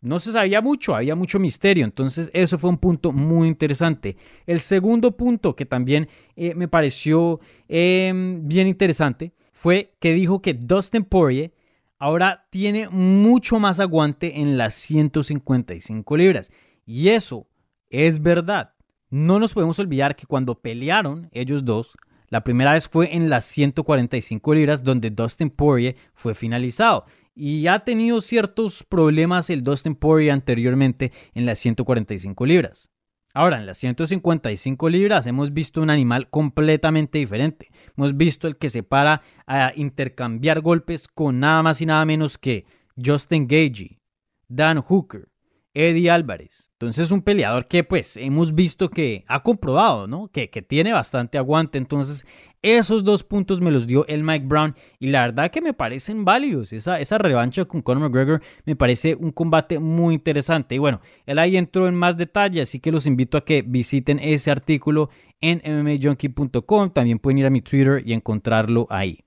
no 0.00 0.20
se 0.20 0.32
sabía 0.32 0.60
mucho, 0.60 0.94
había 0.94 1.16
mucho 1.16 1.38
misterio, 1.38 1.84
entonces 1.84 2.30
eso 2.32 2.58
fue 2.58 2.70
un 2.70 2.78
punto 2.78 3.12
muy 3.12 3.48
interesante. 3.48 4.16
El 4.46 4.60
segundo 4.60 5.16
punto 5.16 5.56
que 5.56 5.66
también 5.66 6.08
eh, 6.36 6.54
me 6.54 6.68
pareció 6.68 7.40
em, 7.68 8.46
bien 8.46 8.68
interesante 8.68 9.32
fue 9.52 9.96
que 9.98 10.12
dijo 10.12 10.40
que 10.40 10.54
Dustin 10.54 11.04
Poirier 11.04 11.52
ahora 11.98 12.46
tiene 12.50 12.88
mucho 12.88 13.58
más 13.58 13.80
aguante 13.80 14.40
en 14.40 14.56
las 14.56 14.74
155 14.74 16.16
libras. 16.16 16.52
Y 16.86 17.08
eso 17.08 17.48
es 17.90 18.22
verdad. 18.22 18.74
No 19.10 19.38
nos 19.38 19.54
podemos 19.54 19.78
olvidar 19.78 20.14
que 20.14 20.26
cuando 20.26 20.60
pelearon 20.60 21.28
ellos 21.32 21.64
dos, 21.64 21.96
la 22.28 22.44
primera 22.44 22.74
vez 22.74 22.88
fue 22.88 23.16
en 23.16 23.30
las 23.30 23.46
145 23.46 24.54
libras 24.54 24.84
donde 24.84 25.10
Dustin 25.10 25.50
Poirier 25.50 25.96
fue 26.14 26.34
finalizado. 26.34 27.06
Y 27.40 27.68
ha 27.68 27.78
tenido 27.78 28.20
ciertos 28.20 28.82
problemas 28.82 29.48
el 29.48 29.62
Dustin 29.62 29.94
Poirier 29.94 30.32
anteriormente 30.32 31.12
en 31.34 31.46
las 31.46 31.60
145 31.60 32.44
libras. 32.44 32.90
Ahora, 33.32 33.60
en 33.60 33.66
las 33.66 33.78
155 33.78 34.88
libras 34.88 35.24
hemos 35.28 35.52
visto 35.52 35.80
un 35.80 35.90
animal 35.90 36.28
completamente 36.30 37.18
diferente. 37.18 37.70
Hemos 37.96 38.16
visto 38.16 38.48
el 38.48 38.56
que 38.56 38.70
se 38.70 38.82
para 38.82 39.22
a 39.46 39.72
intercambiar 39.76 40.62
golpes 40.62 41.06
con 41.06 41.38
nada 41.38 41.62
más 41.62 41.80
y 41.80 41.86
nada 41.86 42.04
menos 42.04 42.38
que 42.38 42.66
Justin 43.00 43.46
Gagey, 43.46 44.00
Dan 44.48 44.80
Hooker, 44.80 45.28
Eddie 45.74 46.10
Álvarez. 46.10 46.72
Entonces 46.72 47.04
es 47.04 47.12
un 47.12 47.22
peleador 47.22 47.68
que 47.68 47.84
pues 47.84 48.16
hemos 48.16 48.52
visto 48.52 48.90
que 48.90 49.24
ha 49.28 49.44
comprobado, 49.44 50.08
¿no? 50.08 50.26
Que, 50.26 50.50
que, 50.50 50.60
tiene 50.60 50.92
bastante 50.92 51.38
aguante. 51.38 51.78
Entonces 51.78 52.26
esos 52.62 53.04
dos 53.04 53.22
puntos 53.22 53.60
me 53.60 53.70
los 53.70 53.86
dio 53.86 54.06
el 54.08 54.24
Mike 54.24 54.46
Brown 54.46 54.74
y 54.98 55.08
la 55.08 55.22
verdad 55.22 55.50
que 55.50 55.60
me 55.60 55.74
parecen 55.74 56.24
válidos. 56.24 56.72
Esa, 56.72 57.18
revancha 57.18 57.64
con 57.64 57.82
Conor 57.82 58.10
McGregor 58.10 58.42
me 58.64 58.76
parece 58.76 59.14
un 59.14 59.30
combate 59.30 59.78
muy 59.78 60.14
interesante. 60.14 60.74
Y 60.74 60.78
bueno, 60.78 61.00
él 61.26 61.38
ahí 61.38 61.56
entró 61.56 61.86
en 61.86 61.94
más 61.94 62.16
detalle, 62.16 62.60
así 62.60 62.80
que 62.80 62.92
los 62.92 63.06
invito 63.06 63.38
a 63.38 63.44
que 63.44 63.62
visiten 63.62 64.18
ese 64.18 64.50
artículo 64.50 65.10
en 65.40 65.62
mmajunkie.com. 65.64 66.90
También 66.90 67.18
pueden 67.18 67.38
ir 67.38 67.46
a 67.46 67.50
mi 67.50 67.60
Twitter 67.60 68.02
y 68.04 68.12
encontrarlo 68.12 68.86
ahí. 68.90 69.20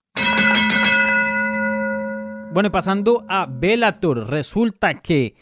Bueno, 2.53 2.69
pasando 2.69 3.23
a 3.29 3.45
Bellator, 3.45 4.29
resulta 4.29 4.99
que 4.99 5.35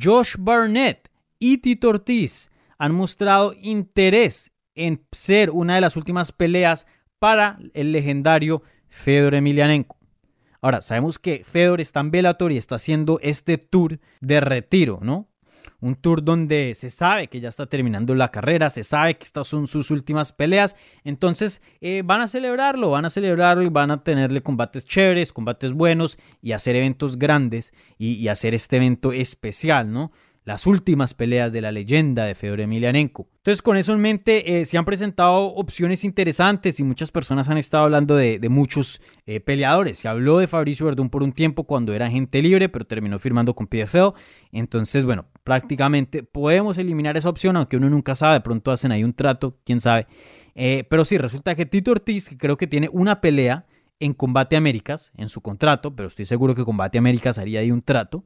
Josh 0.00 0.36
Barnett 0.38 1.10
y 1.40 1.58
Tito 1.58 1.88
Ortiz 1.88 2.52
han 2.78 2.94
mostrado 2.94 3.52
interés 3.60 4.52
en 4.76 5.04
ser 5.10 5.50
una 5.50 5.74
de 5.74 5.80
las 5.80 5.96
últimas 5.96 6.30
peleas 6.30 6.86
para 7.22 7.56
el 7.74 7.92
legendario 7.92 8.64
Fedor 8.88 9.36
Emelianenko. 9.36 9.96
Ahora, 10.60 10.82
sabemos 10.82 11.20
que 11.20 11.44
Fedor 11.44 11.80
está 11.80 12.00
en 12.00 12.10
Bellator 12.10 12.50
y 12.50 12.56
está 12.56 12.74
haciendo 12.74 13.20
este 13.22 13.58
tour 13.58 14.00
de 14.20 14.40
retiro, 14.40 14.98
¿no? 15.02 15.28
Un 15.80 15.94
tour 15.94 16.24
donde 16.24 16.74
se 16.74 16.90
sabe 16.90 17.28
que 17.28 17.38
ya 17.38 17.48
está 17.48 17.66
terminando 17.66 18.16
la 18.16 18.32
carrera, 18.32 18.70
se 18.70 18.82
sabe 18.82 19.18
que 19.18 19.24
estas 19.24 19.46
son 19.46 19.68
sus 19.68 19.92
últimas 19.92 20.32
peleas. 20.32 20.74
Entonces 21.04 21.62
eh, 21.80 22.02
van 22.04 22.22
a 22.22 22.26
celebrarlo, 22.26 22.90
van 22.90 23.04
a 23.04 23.10
celebrarlo 23.10 23.62
y 23.62 23.68
van 23.68 23.92
a 23.92 24.02
tenerle 24.02 24.42
combates 24.42 24.84
chéveres, 24.84 25.32
combates 25.32 25.74
buenos 25.74 26.18
y 26.42 26.50
hacer 26.50 26.74
eventos 26.74 27.20
grandes 27.20 27.72
y, 27.98 28.14
y 28.14 28.26
hacer 28.26 28.52
este 28.52 28.78
evento 28.78 29.12
especial, 29.12 29.92
¿no? 29.92 30.10
Las 30.44 30.66
últimas 30.66 31.14
peleas 31.14 31.52
de 31.52 31.60
la 31.60 31.70
leyenda 31.70 32.24
de 32.24 32.34
Fedor 32.34 32.60
Emelianenko. 32.60 33.28
Entonces, 33.36 33.62
con 33.62 33.76
eso 33.76 33.92
en 33.92 34.00
mente, 34.00 34.60
eh, 34.60 34.64
se 34.64 34.76
han 34.76 34.84
presentado 34.84 35.46
opciones 35.54 36.02
interesantes 36.04 36.80
y 36.80 36.84
muchas 36.84 37.12
personas 37.12 37.48
han 37.48 37.58
estado 37.58 37.84
hablando 37.84 38.16
de, 38.16 38.40
muchos 38.48 39.00
eh, 39.26 39.40
peleadores. 39.40 39.98
Se 39.98 40.08
habló 40.08 40.38
de 40.38 40.48
Fabricio 40.48 40.86
Verdún 40.86 41.10
por 41.10 41.22
un 41.22 41.32
tiempo 41.32 41.64
cuando 41.64 41.92
era 41.92 42.06
agente 42.06 42.42
libre, 42.42 42.68
pero 42.68 42.84
terminó 42.84 43.18
firmando 43.18 43.54
con 43.54 43.68
PFL. 43.68 44.14
Entonces, 44.50 45.04
bueno, 45.04 45.26
prácticamente 45.44 46.22
podemos 46.24 46.76
eliminar 46.76 47.16
esa 47.16 47.28
opción, 47.28 47.56
aunque 47.56 47.76
uno 47.76 47.88
nunca 47.88 48.14
sabe, 48.14 48.34
de 48.34 48.40
pronto 48.40 48.72
hacen 48.72 48.90
ahí 48.90 49.04
un 49.04 49.12
trato, 49.12 49.58
quién 49.64 49.80
sabe. 49.80 50.06
Eh, 50.54 50.84
pero 50.90 51.04
sí, 51.04 51.18
resulta 51.18 51.54
que 51.54 51.66
Tito 51.66 51.92
Ortiz, 51.92 52.28
que 52.28 52.36
creo 52.36 52.56
que 52.56 52.66
tiene 52.66 52.88
una 52.92 53.20
pelea 53.20 53.66
en 54.00 54.12
Combate 54.12 54.56
Américas 54.56 55.12
en 55.16 55.28
su 55.28 55.40
contrato, 55.40 55.94
pero 55.94 56.08
estoy 56.08 56.24
seguro 56.24 56.56
que 56.56 56.64
Combate 56.64 56.98
Américas 56.98 57.38
haría 57.38 57.60
ahí 57.60 57.70
un 57.70 57.82
trato. 57.82 58.24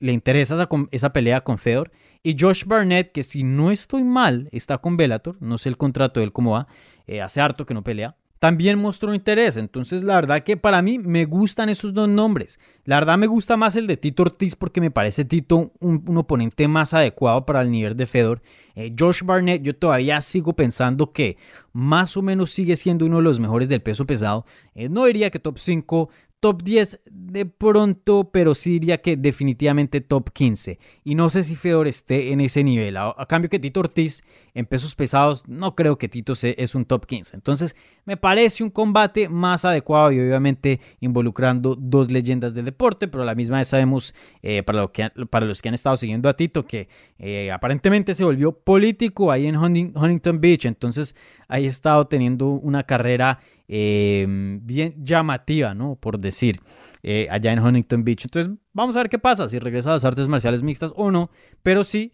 Le 0.00 0.12
interesa 0.12 0.68
esa, 0.90 1.12
pelea 1.12 1.42
con 1.42 1.58
Fedor. 1.58 1.92
Y 2.22 2.36
Josh 2.38 2.64
Barnett, 2.64 3.12
que 3.12 3.22
si 3.22 3.42
no 3.42 3.70
estoy 3.70 4.04
mal, 4.04 4.48
está 4.52 4.78
con 4.78 4.96
Bellator, 4.96 5.36
no 5.40 5.58
sé 5.58 5.68
el 5.68 5.76
contrato 5.76 6.20
de 6.20 6.24
él 6.24 6.32
cómo 6.32 6.52
va, 6.52 6.66
eh, 7.06 7.20
hace 7.20 7.40
harto 7.40 7.66
que 7.66 7.74
no 7.74 7.84
pelea, 7.84 8.16
también 8.44 8.78
mostró 8.78 9.14
interés. 9.14 9.56
Entonces, 9.56 10.02
la 10.02 10.16
verdad 10.16 10.42
que 10.42 10.58
para 10.58 10.82
mí 10.82 10.98
me 10.98 11.24
gustan 11.24 11.70
esos 11.70 11.94
dos 11.94 12.10
nombres. 12.10 12.60
La 12.84 12.96
verdad 12.96 13.16
me 13.16 13.26
gusta 13.26 13.56
más 13.56 13.74
el 13.74 13.86
de 13.86 13.96
Tito 13.96 14.22
Ortiz 14.22 14.54
porque 14.54 14.82
me 14.82 14.90
parece 14.90 15.24
Tito 15.24 15.72
un, 15.80 16.04
oponente 16.18 16.68
más 16.68 16.92
adecuado 16.92 17.46
para 17.46 17.62
el 17.62 17.70
nivel 17.70 17.96
de 17.96 18.06
Fedor. 18.06 18.42
Eh, 18.74 18.94
Josh 18.98 19.22
Barnett, 19.22 19.62
yo 19.62 19.74
todavía 19.74 20.20
sigo 20.20 20.52
pensando 20.52 21.10
que 21.10 21.38
más 21.72 22.18
o 22.18 22.22
menos 22.22 22.50
sigue 22.50 22.76
siendo 22.76 23.06
uno 23.06 23.16
de 23.16 23.22
los 23.22 23.40
mejores 23.40 23.70
del 23.70 23.80
peso 23.80 24.06
pesado. 24.06 24.44
Eh, 24.74 24.90
no 24.90 25.06
diría 25.06 25.30
que 25.30 25.38
top 25.38 25.58
5, 25.58 26.10
top 26.44 26.62
10 26.62 27.00
de 27.10 27.46
pronto, 27.46 28.28
pero 28.30 28.54
sí 28.54 28.72
diría 28.72 29.00
que 29.00 29.16
definitivamente 29.16 30.02
top 30.02 30.30
15. 30.30 30.78
Y 31.02 31.14
no 31.14 31.30
sé 31.30 31.42
si 31.42 31.56
Fedor 31.56 31.88
esté 31.88 32.32
en 32.32 32.42
ese 32.42 32.62
nivel. 32.62 32.98
A, 32.98 33.14
cambio 33.26 33.48
que 33.48 33.58
Tito 33.58 33.80
Ortiz 33.80 34.22
en 34.52 34.66
pesos 34.66 34.94
pesados, 34.94 35.48
no 35.48 35.74
creo 35.74 35.96
que 35.96 36.06
Tito 36.06 36.34
se, 36.34 36.54
es 36.58 36.74
un 36.74 36.84
top 36.84 37.06
15. 37.06 37.34
Entonces 37.34 37.74
me 38.04 38.18
parece 38.18 38.62
un 38.62 38.68
combate 38.68 39.30
más 39.30 39.64
adecuado 39.64 40.12
y 40.12 40.20
obviamente 40.20 40.80
involucrando 41.00 41.76
dos 41.76 42.10
leyendas 42.10 42.52
del 42.52 42.66
deporte, 42.66 43.08
pero 43.08 43.22
a 43.22 43.26
la 43.26 43.34
misma 43.34 43.56
vez 43.56 43.68
sabemos 43.68 44.14
eh, 44.42 44.62
para 44.62 45.46
los 45.46 45.62
que 45.62 45.68
han 45.68 45.74
estado 45.74 45.96
siguiendo 45.96 46.28
a 46.28 46.36
Tito 46.36 46.66
que 46.66 46.88
eh, 47.18 47.50
aparentemente 47.52 48.12
se 48.12 48.22
volvió 48.22 48.52
político 48.52 49.32
ahí 49.32 49.46
en 49.46 49.56
Huntington 49.56 50.42
Beach. 50.42 50.66
Entonces 50.66 51.16
ahí 51.48 51.64
ha 51.64 51.68
estado 51.68 52.04
teniendo 52.06 52.48
una 52.48 52.82
carrera 52.82 53.40
Em, 53.66 54.60
bien 54.66 54.94
llamativa, 55.02 55.72
¿no? 55.74 55.96
Por 55.96 56.18
decir, 56.18 56.60
eh, 57.02 57.26
allá 57.30 57.52
en 57.52 57.60
Huntington 57.60 58.04
Beach. 58.04 58.24
Entonces, 58.24 58.52
vamos 58.74 58.94
a 58.96 59.00
ver 59.00 59.08
qué 59.08 59.18
pasa, 59.18 59.48
si 59.48 59.58
regresa 59.58 59.90
a 59.90 59.94
las 59.94 60.04
artes 60.04 60.28
marciales 60.28 60.62
mixtas 60.62 60.92
o 60.96 61.10
no, 61.10 61.30
pero 61.62 61.82
sí, 61.82 62.12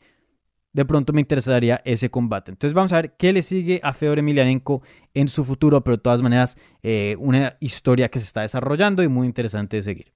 de 0.72 0.84
pronto 0.84 1.12
me 1.12 1.20
interesaría 1.20 1.82
ese 1.84 2.08
combate. 2.08 2.52
Entonces, 2.52 2.72
vamos 2.72 2.92
a 2.92 2.96
ver 2.96 3.16
qué 3.16 3.32
le 3.32 3.42
sigue 3.42 3.80
a 3.82 3.92
Fedor 3.92 4.20
Emelianenko 4.20 4.82
en 5.12 5.28
su 5.28 5.44
futuro, 5.44 5.82
pero 5.82 5.96
de 5.96 6.02
todas 6.02 6.22
maneras, 6.22 6.56
eh, 6.84 7.16
una 7.18 7.56
historia 7.58 8.08
que 8.08 8.20
se 8.20 8.26
está 8.26 8.42
desarrollando 8.42 9.02
y 9.02 9.08
muy 9.08 9.26
interesante 9.26 9.76
de 9.76 9.82
seguir. 9.82 10.12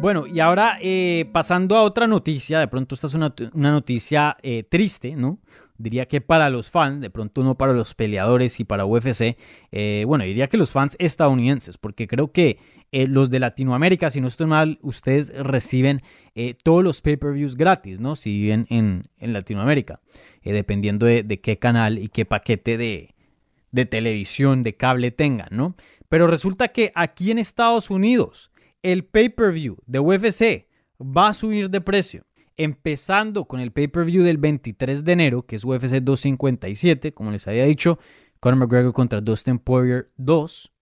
Bueno, 0.00 0.26
y 0.26 0.40
ahora 0.40 0.78
eh, 0.80 1.28
pasando 1.30 1.76
a 1.76 1.82
otra 1.82 2.06
noticia, 2.06 2.58
de 2.58 2.68
pronto 2.68 2.94
esta 2.94 3.08
es 3.08 3.12
una, 3.12 3.34
noticia 3.52 4.34
triste, 4.70 5.14
¿no? 5.14 5.40
Diría 5.80 6.06
que 6.06 6.20
para 6.20 6.50
los 6.50 6.70
fans, 6.70 7.00
de 7.00 7.10
pronto 7.10 7.42
no 7.42 7.56
para 7.56 7.72
los 7.72 7.94
peleadores 7.94 8.60
y 8.60 8.64
para 8.64 8.84
UFC, 8.84 9.36
eh, 9.72 10.04
bueno, 10.06 10.24
diría 10.24 10.46
que 10.46 10.58
los 10.58 10.70
fans 10.70 10.94
estadounidenses, 10.98 11.78
porque 11.78 12.06
creo 12.06 12.32
que 12.32 12.58
eh, 12.92 13.06
los 13.06 13.30
de 13.30 13.40
Latinoamérica, 13.40 14.10
si 14.10 14.20
no 14.20 14.28
estoy 14.28 14.46
mal, 14.46 14.78
ustedes 14.82 15.32
reciben 15.34 16.02
eh, 16.34 16.54
todos 16.62 16.84
los 16.84 17.00
pay-per-views 17.00 17.56
gratis, 17.56 17.98
¿no? 17.98 18.14
Si 18.14 18.30
viven 18.30 18.66
en, 18.68 19.08
Latinoamérica, 19.20 20.00
dependiendo 20.42 21.06
de, 21.06 21.40
qué 21.40 21.58
canal 21.58 21.98
y 21.98 22.08
qué 22.08 22.24
paquete 22.24 22.76
de, 22.76 23.14
de 23.70 23.86
televisión, 23.86 24.62
de 24.62 24.76
cable 24.76 25.10
tengan, 25.10 25.48
¿no? 25.50 25.76
Pero 26.08 26.26
resulta 26.26 26.68
que 26.68 26.92
aquí 26.94 27.30
en 27.30 27.38
Estados 27.38 27.90
Unidos, 27.90 28.50
el 28.82 29.04
pay-per-view 29.04 29.78
de 29.86 29.98
UFC 30.00 30.66
va 31.00 31.28
a 31.28 31.34
subir 31.34 31.70
de 31.70 31.80
precio 31.80 32.26
empezando 32.64 33.44
con 33.46 33.60
el 33.60 33.72
pay-per-view 33.72 34.22
del 34.22 34.36
23 34.38 35.04
de 35.04 35.12
enero, 35.12 35.44
que 35.46 35.56
es 35.56 35.64
UFC 35.64 36.02
257, 36.02 37.14
como 37.14 37.30
les 37.30 37.48
había 37.48 37.64
dicho, 37.64 37.98
Conor 38.38 38.58
McGregor 38.58 38.92
contra 38.92 39.20
Dustin 39.20 39.58
Poirier 39.58 40.10
2. 40.16 40.72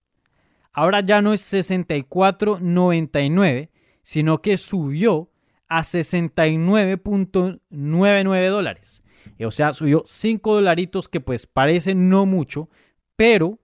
Ahora 0.73 0.99
ya 1.01 1.21
no 1.21 1.33
es 1.33 1.53
64.99, 1.53 3.69
sino 4.01 4.41
que 4.41 4.57
subió 4.57 5.29
a 5.67 5.81
69.99 5.81 8.49
dólares. 8.49 9.03
Eh, 9.37 9.45
o 9.45 9.51
sea, 9.51 9.73
subió 9.73 10.01
5 10.05 10.55
dolaritos 10.55 11.07
que 11.07 11.21
pues 11.21 11.45
parece 11.47 11.95
no 11.95 12.25
mucho, 12.25 12.69
pero 13.15 13.59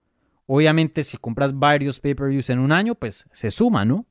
obviamente 0.46 1.04
si 1.04 1.16
compras 1.16 1.58
varios 1.58 2.00
pay-per-views 2.00 2.50
en 2.50 2.58
un 2.60 2.72
año, 2.72 2.94
pues 2.94 3.26
se 3.32 3.50
suma, 3.50 3.84
¿no? 3.84 4.06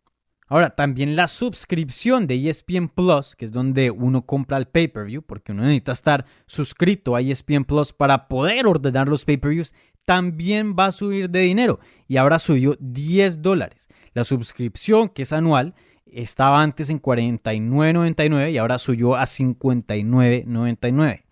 Ahora, 0.48 0.70
también 0.70 1.16
la 1.16 1.28
suscripción 1.28 2.28
de 2.28 2.50
ESPN 2.50 2.89
Plus, 2.89 3.36
que 3.36 3.46
es 3.46 3.52
donde 3.52 3.89
uno 3.89 4.28
compra 4.28 4.58
el 4.58 4.68
pay-per-view, 4.68 5.24
porque 5.24 5.54
uno 5.54 5.64
necesita 5.64 5.91
estar 5.91 6.26
suscrito 6.46 7.16
a 7.16 7.22
ESPN 7.22 7.66
Plus 7.66 7.93
para 7.93 8.28
poder 8.28 8.68
ordenar 8.68 9.10
los 9.10 9.26
pay-per-views, 9.26 9.74
también 10.06 10.76
va 10.78 10.88
a 10.88 10.91
subir 10.91 11.30
de 11.32 11.39
dinero 11.41 11.80
y 12.08 12.18
ahora 12.18 12.38
subió 12.38 12.78
10 12.80 13.41
dólares. 13.41 13.88
La 14.14 14.24
suscripción, 14.24 15.10
que 15.10 15.24
es 15.24 15.34
anual, 15.34 15.74
estaba 16.06 16.62
antes 16.62 16.91
en 16.91 17.02
49.99 17.02 18.52
y 18.52 18.60
ahora 18.60 18.78
subió 18.78 19.16
a 19.16 19.24
59.99. 19.24 21.25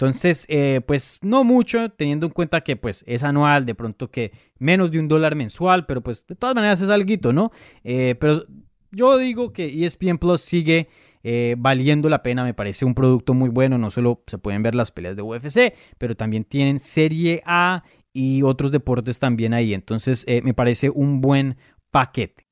Entonces, 0.00 0.46
eh, 0.48 0.80
pues 0.86 1.18
no 1.20 1.44
mucho, 1.44 1.90
teniendo 1.90 2.24
en 2.24 2.32
cuenta 2.32 2.62
que 2.62 2.74
pues 2.74 3.04
es 3.06 3.22
anual, 3.22 3.66
de 3.66 3.74
pronto 3.74 4.10
que 4.10 4.32
menos 4.58 4.90
de 4.90 4.98
un 4.98 5.08
dólar 5.08 5.36
mensual, 5.36 5.84
pero 5.84 6.02
pues 6.02 6.26
de 6.26 6.36
todas 6.36 6.54
maneras 6.54 6.80
es 6.80 6.88
algo, 6.88 7.34
¿no? 7.34 7.50
Eh, 7.84 8.14
pero 8.18 8.46
yo 8.92 9.18
digo 9.18 9.52
que 9.52 9.84
ESPN 9.84 10.16
Plus 10.16 10.40
sigue 10.40 10.88
eh, 11.22 11.54
valiendo 11.58 12.08
la 12.08 12.22
pena, 12.22 12.44
me 12.44 12.54
parece 12.54 12.86
un 12.86 12.94
producto 12.94 13.34
muy 13.34 13.50
bueno, 13.50 13.76
no 13.76 13.90
solo 13.90 14.22
se 14.26 14.38
pueden 14.38 14.62
ver 14.62 14.74
las 14.74 14.90
peleas 14.90 15.16
de 15.16 15.22
UFC, 15.22 15.74
pero 15.98 16.16
también 16.16 16.44
tienen 16.44 16.78
Serie 16.78 17.42
A 17.44 17.84
y 18.14 18.40
otros 18.40 18.72
deportes 18.72 19.18
también 19.18 19.52
ahí, 19.52 19.74
entonces 19.74 20.24
me 20.42 20.54
parece 20.54 20.88
un 20.88 21.20
buen 21.20 21.58
paquete. 21.90 22.46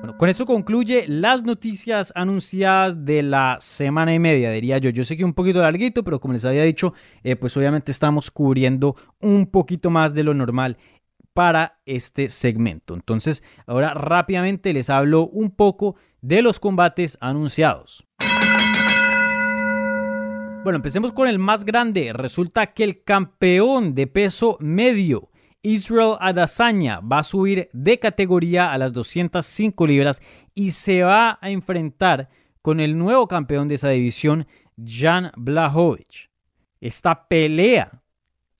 Bueno, 0.00 0.16
con 0.16 0.28
eso 0.28 0.46
concluye 0.46 1.06
las 1.08 1.42
noticias 1.42 2.12
anunciadas 2.14 3.04
de 3.04 3.24
la 3.24 3.58
semana 3.60 4.14
y 4.14 4.20
media, 4.20 4.52
diría 4.52 4.78
yo. 4.78 4.90
Yo 4.90 5.04
sé 5.04 5.16
que 5.16 5.24
un 5.24 5.32
poquito 5.32 5.60
larguito, 5.60 6.04
pero 6.04 6.20
como 6.20 6.34
les 6.34 6.44
había 6.44 6.62
dicho, 6.62 6.94
eh, 7.24 7.34
pues 7.34 7.56
obviamente 7.56 7.90
estamos 7.90 8.30
cubriendo 8.30 8.94
un 9.20 9.46
poquito 9.46 9.90
más 9.90 10.14
de 10.14 10.22
lo 10.22 10.34
normal 10.34 10.76
para 11.34 11.80
este 11.84 12.28
segmento. 12.30 12.94
Entonces, 12.94 13.42
ahora 13.66 13.92
rápidamente 13.92 14.72
les 14.72 14.88
hablo 14.88 15.26
un 15.26 15.50
poco 15.50 15.96
de 16.20 16.42
los 16.42 16.60
combates 16.60 17.18
anunciados. 17.20 18.04
Bueno, 20.62 20.76
empecemos 20.76 21.12
con 21.12 21.28
el 21.28 21.38
más 21.38 21.64
grande. 21.64 22.12
Resulta 22.12 22.66
que 22.68 22.84
el 22.84 23.02
campeón 23.02 23.94
de 23.94 24.06
peso 24.06 24.58
medio 24.60 25.27
Israel 25.62 26.16
Adesanya 26.20 27.00
va 27.00 27.20
a 27.20 27.24
subir 27.24 27.68
de 27.72 27.98
categoría 27.98 28.72
a 28.72 28.78
las 28.78 28.92
205 28.92 29.86
libras 29.86 30.20
y 30.54 30.70
se 30.70 31.02
va 31.02 31.38
a 31.40 31.50
enfrentar 31.50 32.28
con 32.62 32.80
el 32.80 32.96
nuevo 32.96 33.26
campeón 33.26 33.68
de 33.68 33.76
esa 33.76 33.88
división, 33.88 34.46
Jan 34.82 35.32
Blachowicz. 35.36 36.28
Esta 36.80 37.26
pelea 37.28 38.02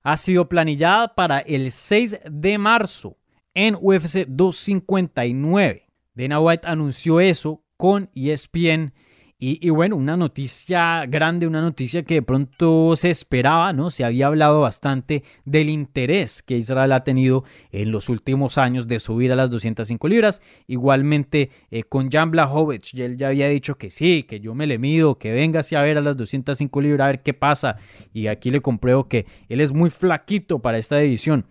ha 0.03 0.17
sido 0.17 0.49
planillada 0.49 1.15
para 1.15 1.39
el 1.41 1.71
6 1.71 2.21
de 2.31 2.59
marzo 2.59 3.17
en 3.55 3.77
UFC 3.81 4.27
259. 4.27 5.87
Dana 6.15 6.41
White 6.41 6.67
anunció 6.67 7.21
eso 7.21 7.63
con 7.77 8.11
ESPN 8.15 8.93
y, 9.41 9.71
bueno, 9.71 9.95
una 9.95 10.17
noticia 10.17 11.07
grande, 11.07 11.47
una 11.47 11.61
noticia 11.61 12.03
que 12.03 12.15
de 12.15 12.23
pronto 12.23 12.97
se 12.97 13.11
esperaba, 13.11 13.73
¿no? 13.73 13.89
Se 13.89 14.05
había 14.05 14.27
hablado 14.27 14.63
bastante 14.63 15.23
del 15.45 15.71
interés 15.71 16.43
que 16.43 16.57
Israel 16.57 16.91
ha 16.91 17.05
tenido 17.05 17.45
en 17.71 17.93
los 17.93 18.09
últimos 18.09 18.59
años 18.59 18.89
de 18.89 18.99
subir 18.99 19.31
a 19.31 19.37
las 19.37 19.49
205 19.51 20.09
libras. 20.09 20.43
Igualmente 20.67 21.51
eh, 21.71 21.85
con 21.85 22.11
Jan 22.11 22.33
Blachowicz, 22.33 22.95
él 22.95 23.17
ya 23.17 23.29
había 23.29 23.49
dicho 23.49 23.77
que 23.79 23.93
sí, 23.93 24.25
que 24.25 24.41
yo 24.41 24.57
me 24.57 24.67
le 24.67 24.77
mido, 24.77 25.19
que 25.19 25.31
venga 25.31 25.61
a 25.61 25.83
ver 25.83 25.99
a 25.99 26.01
las 26.01 26.17
205 26.17 26.81
libras 26.81 27.05
a 27.05 27.07
ver 27.07 27.23
qué 27.23 27.33
pasa. 27.33 27.77
Y 28.13 28.27
aquí 28.27 28.51
le 28.51 28.61
compruebo 28.61 29.07
que 29.07 29.25
él 29.49 29.61
es 29.61 29.73
muy 29.73 29.91
flaquito 29.91 30.59
para 30.59 30.79
esta 30.79 30.99
división. 30.99 31.47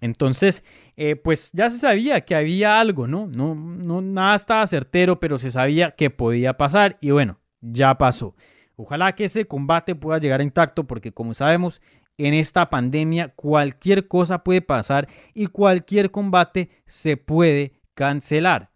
Entonces, 0.00 0.64
eh, 1.04 1.16
pues 1.16 1.50
ya 1.52 1.68
se 1.68 1.80
sabía 1.80 2.20
que 2.20 2.36
había 2.36 2.78
algo, 2.78 3.08
¿no? 3.08 3.26
¿no? 3.26 3.56
No, 3.56 4.00
nada 4.00 4.36
estaba 4.36 4.64
certero, 4.68 5.18
pero 5.18 5.36
se 5.36 5.50
sabía 5.50 5.96
que 5.96 6.10
podía 6.10 6.56
pasar 6.56 6.96
y 7.00 7.10
bueno, 7.10 7.40
ya 7.60 7.98
pasó. 7.98 8.36
Ojalá 8.76 9.12
que 9.12 9.24
ese 9.24 9.46
combate 9.46 9.96
pueda 9.96 10.20
llegar 10.20 10.40
intacto 10.42 10.86
porque 10.86 11.10
como 11.10 11.34
sabemos, 11.34 11.82
en 12.18 12.34
esta 12.34 12.70
pandemia 12.70 13.34
cualquier 13.34 14.06
cosa 14.06 14.44
puede 14.44 14.62
pasar 14.62 15.08
y 15.34 15.48
cualquier 15.48 16.12
combate 16.12 16.70
se 16.86 17.16
puede 17.16 17.80
cancelar. 17.94 18.70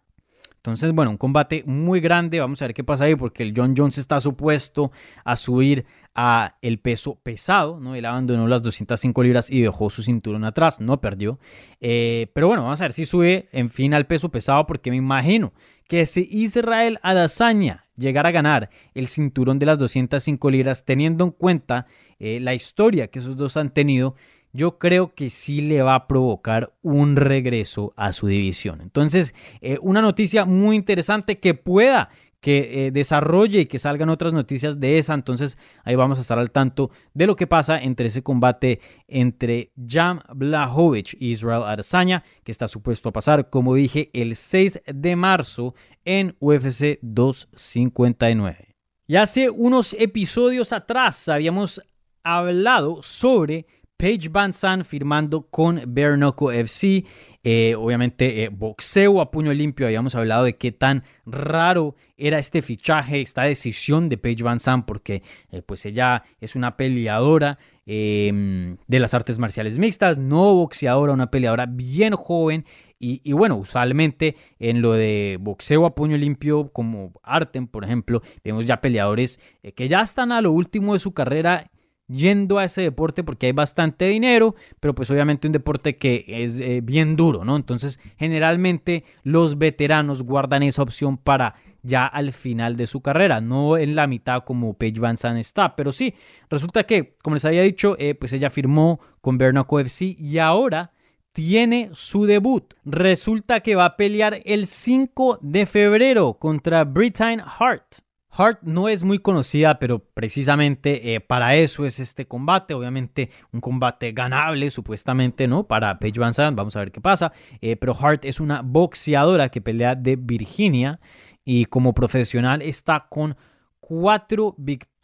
Entonces, 0.67 0.91
bueno, 0.91 1.11
un 1.11 1.17
combate 1.17 1.63
muy 1.65 2.01
grande. 2.01 2.41
Vamos 2.41 2.61
a 2.61 2.65
ver 2.65 2.73
qué 2.73 2.83
pasa 2.83 3.05
ahí, 3.05 3.15
porque 3.15 3.41
el 3.41 3.53
John 3.55 3.73
Jones 3.75 3.97
está 3.97 4.19
supuesto 4.19 4.91
a 5.23 5.37
subir 5.37 5.85
a 6.13 6.57
el 6.61 6.79
peso 6.79 7.15
pesado, 7.15 7.79
¿no? 7.79 7.95
Él 7.95 8.03
abandonó 8.05 8.47
las 8.49 8.61
205 8.63 9.23
libras 9.23 9.49
y 9.49 9.61
dejó 9.61 9.89
su 9.89 10.03
cinturón 10.03 10.43
atrás, 10.43 10.81
no 10.81 10.99
perdió. 10.99 11.39
Eh, 11.79 12.29
pero 12.33 12.47
bueno, 12.49 12.63
vamos 12.63 12.81
a 12.81 12.83
ver 12.83 12.91
si 12.91 13.05
sube 13.05 13.47
en 13.53 13.69
fin 13.69 13.93
al 13.93 14.07
peso 14.07 14.29
pesado, 14.29 14.67
porque 14.67 14.89
me 14.91 14.97
imagino 14.97 15.53
que 15.87 16.05
si 16.05 16.27
Israel 16.29 16.99
Adesanya 17.01 17.85
llegara 17.95 18.29
a 18.29 18.33
ganar 18.33 18.69
el 18.93 19.07
cinturón 19.07 19.59
de 19.59 19.67
las 19.67 19.79
205 19.79 20.51
libras, 20.51 20.83
teniendo 20.83 21.23
en 21.23 21.31
cuenta 21.31 21.87
eh, 22.19 22.39
la 22.41 22.53
historia 22.53 23.07
que 23.07 23.19
esos 23.19 23.37
dos 23.37 23.55
han 23.55 23.73
tenido, 23.73 24.15
yo 24.57 24.79
creo 24.79 25.13
que 25.13 25.29
sí 25.29 25.61
le 25.61 25.83
va 25.83 25.93
a 25.93 26.07
provocar 26.07 26.73
un 26.81 27.15
regreso 27.15 27.93
a 27.95 28.11
su 28.11 28.25
división. 28.25 28.81
Entonces, 28.81 29.35
eh, 29.61 29.77
una 29.83 30.01
noticia 30.01 30.45
muy 30.45 30.75
interesante 30.75 31.37
que 31.37 31.53
pueda 31.53 32.09
que 32.39 32.87
eh, 32.87 32.91
desarrolle 32.91 33.61
y 33.61 33.65
que 33.67 33.77
salgan 33.77 34.09
otras 34.09 34.33
noticias 34.33 34.79
de 34.79 34.97
esa. 34.97 35.13
Entonces 35.13 35.57
ahí 35.83 35.95
vamos 35.95 36.17
a 36.17 36.21
estar 36.21 36.39
al 36.39 36.49
tanto 36.49 36.89
de 37.13 37.27
lo 37.27 37.35
que 37.35 37.45
pasa 37.45 37.79
entre 37.79 38.07
ese 38.07 38.23
combate 38.23 38.79
entre 39.07 39.71
Jam 39.85 40.21
Blachowicz 40.33 41.15
y 41.19 41.31
Israel 41.31 41.63
Adesanya, 41.65 42.23
que 42.43 42.51
está 42.51 42.67
supuesto 42.67 43.09
a 43.09 43.13
pasar, 43.13 43.49
como 43.49 43.75
dije, 43.75 44.09
el 44.13 44.35
6 44.35 44.81
de 44.87 45.15
marzo 45.15 45.75
en 46.03 46.35
UFC 46.39 46.99
259. 47.01 48.75
Y 49.07 49.15
hace 49.17 49.49
unos 49.49 49.93
episodios 49.99 50.73
atrás 50.73 51.29
habíamos 51.29 51.81
hablado 52.23 53.01
sobre 53.03 53.65
Paige 53.97 54.29
Van 54.29 54.53
firmando 54.85 55.47
con 55.49 55.81
Bare 55.87 56.15
FC. 56.61 57.03
Eh, 57.43 57.73
obviamente, 57.75 58.43
eh, 58.43 58.49
boxeo 58.49 59.19
a 59.19 59.31
puño 59.31 59.51
limpio. 59.51 59.87
Habíamos 59.87 60.13
hablado 60.13 60.43
de 60.43 60.55
qué 60.55 60.71
tan 60.71 61.03
raro 61.25 61.95
era 62.15 62.37
este 62.37 62.61
fichaje, 62.61 63.21
esta 63.21 63.43
decisión 63.43 64.07
de 64.07 64.19
Paige 64.19 64.43
Van 64.43 64.59
porque 64.85 65.23
eh, 65.51 65.63
pues 65.63 65.87
ella 65.87 66.23
es 66.39 66.55
una 66.55 66.77
peleadora 66.77 67.57
em, 67.87 68.77
de 68.85 68.99
las 68.99 69.15
artes 69.15 69.39
marciales 69.39 69.79
mixtas, 69.79 70.19
no 70.19 70.53
boxeadora, 70.53 71.13
una 71.13 71.31
peleadora 71.31 71.65
bien 71.65 72.13
joven. 72.13 72.65
Y, 72.99 73.31
bueno, 73.33 73.57
usualmente 73.57 74.35
en 74.57 74.81
lo 74.81 74.93
de 74.93 75.37
boxeo 75.39 75.85
a 75.85 75.93
puño 75.93 76.17
limpio, 76.17 76.69
como 76.73 77.13
Artem, 77.21 77.67
por 77.67 77.83
ejemplo, 77.83 78.23
vemos 78.43 78.65
ya 78.65 78.81
peleadores 78.81 79.39
que 79.75 79.87
ya 79.87 80.01
están 80.01 80.31
a 80.31 80.41
lo 80.41 80.51
último 80.51 80.93
de 80.93 80.99
su 80.99 81.13
carrera 81.13 81.69
yendo 82.07 82.57
a 82.57 82.65
ese 82.65 82.81
deporte 82.81 83.23
porque 83.23 83.47
hay 83.47 83.51
bastante 83.51 84.05
dinero, 84.05 84.55
pero 84.79 84.95
pues 84.95 85.11
obviamente 85.11 85.47
un 85.47 85.53
deporte 85.53 85.97
que 85.97 86.25
es 86.27 86.59
eh, 86.59 86.81
bien 86.81 87.15
duro, 87.15 87.43
¿no? 87.45 87.55
Entonces 87.55 87.99
generalmente 88.17 89.03
los 89.23 89.57
veteranos 89.57 90.23
guardan 90.23 90.63
esa 90.63 90.81
opción 90.81 91.17
para 91.17 91.55
ya 91.83 92.05
al 92.05 92.33
final 92.33 92.75
de 92.75 92.87
su 92.87 93.01
carrera, 93.01 93.41
no 93.41 93.77
en 93.77 93.95
la 93.95 94.07
mitad 94.07 94.43
como 94.43 94.73
Paige 94.73 94.99
Van 94.99 95.17
Zandt 95.17 95.39
está, 95.39 95.75
pero 95.75 95.91
sí, 95.91 96.13
resulta 96.49 96.83
que, 96.83 97.15
como 97.23 97.35
les 97.35 97.45
había 97.45 97.61
dicho, 97.61 97.95
eh, 97.97 98.15
pues 98.15 98.33
ella 98.33 98.49
firmó 98.49 98.99
con 99.21 99.37
Bernaco 99.37 99.79
FC 99.79 100.15
y 100.19 100.37
ahora 100.39 100.91
tiene 101.31 101.89
su 101.93 102.25
debut. 102.25 102.73
Resulta 102.83 103.59
que 103.59 103.75
va 103.75 103.85
a 103.85 103.95
pelear 103.95 104.41
el 104.43 104.65
5 104.65 105.39
de 105.41 105.65
febrero 105.67 106.33
contra 106.33 106.83
Britain 106.83 107.41
Hart. 107.41 108.06
Hart 108.37 108.59
no 108.61 108.87
es 108.87 109.03
muy 109.03 109.19
conocida, 109.19 109.79
pero 109.79 109.99
precisamente 109.99 111.15
eh, 111.15 111.19
para 111.19 111.55
eso 111.55 111.85
es 111.85 111.99
este 111.99 112.27
combate. 112.27 112.73
Obviamente, 112.73 113.31
un 113.51 113.61
combate 113.61 114.11
ganable, 114.11 114.69
supuestamente, 114.69 115.47
¿no? 115.47 115.67
Para 115.67 115.97
Paige 115.99 116.19
Van 116.19 116.33
Zandt, 116.33 116.57
vamos 116.57 116.75
a 116.75 116.79
ver 116.79 116.91
qué 116.91 117.01
pasa. 117.01 117.33
Eh, 117.61 117.75
pero 117.75 117.95
Hart 117.99 118.25
es 118.25 118.39
una 118.39 118.61
boxeadora 118.61 119.49
que 119.49 119.61
pelea 119.61 119.95
de 119.95 120.15
Virginia 120.15 120.99
y 121.43 121.65
como 121.65 121.93
profesional 121.93 122.61
está 122.61 123.07
con 123.09 123.35
cuatro 123.79 124.53
victorias, 124.57 124.96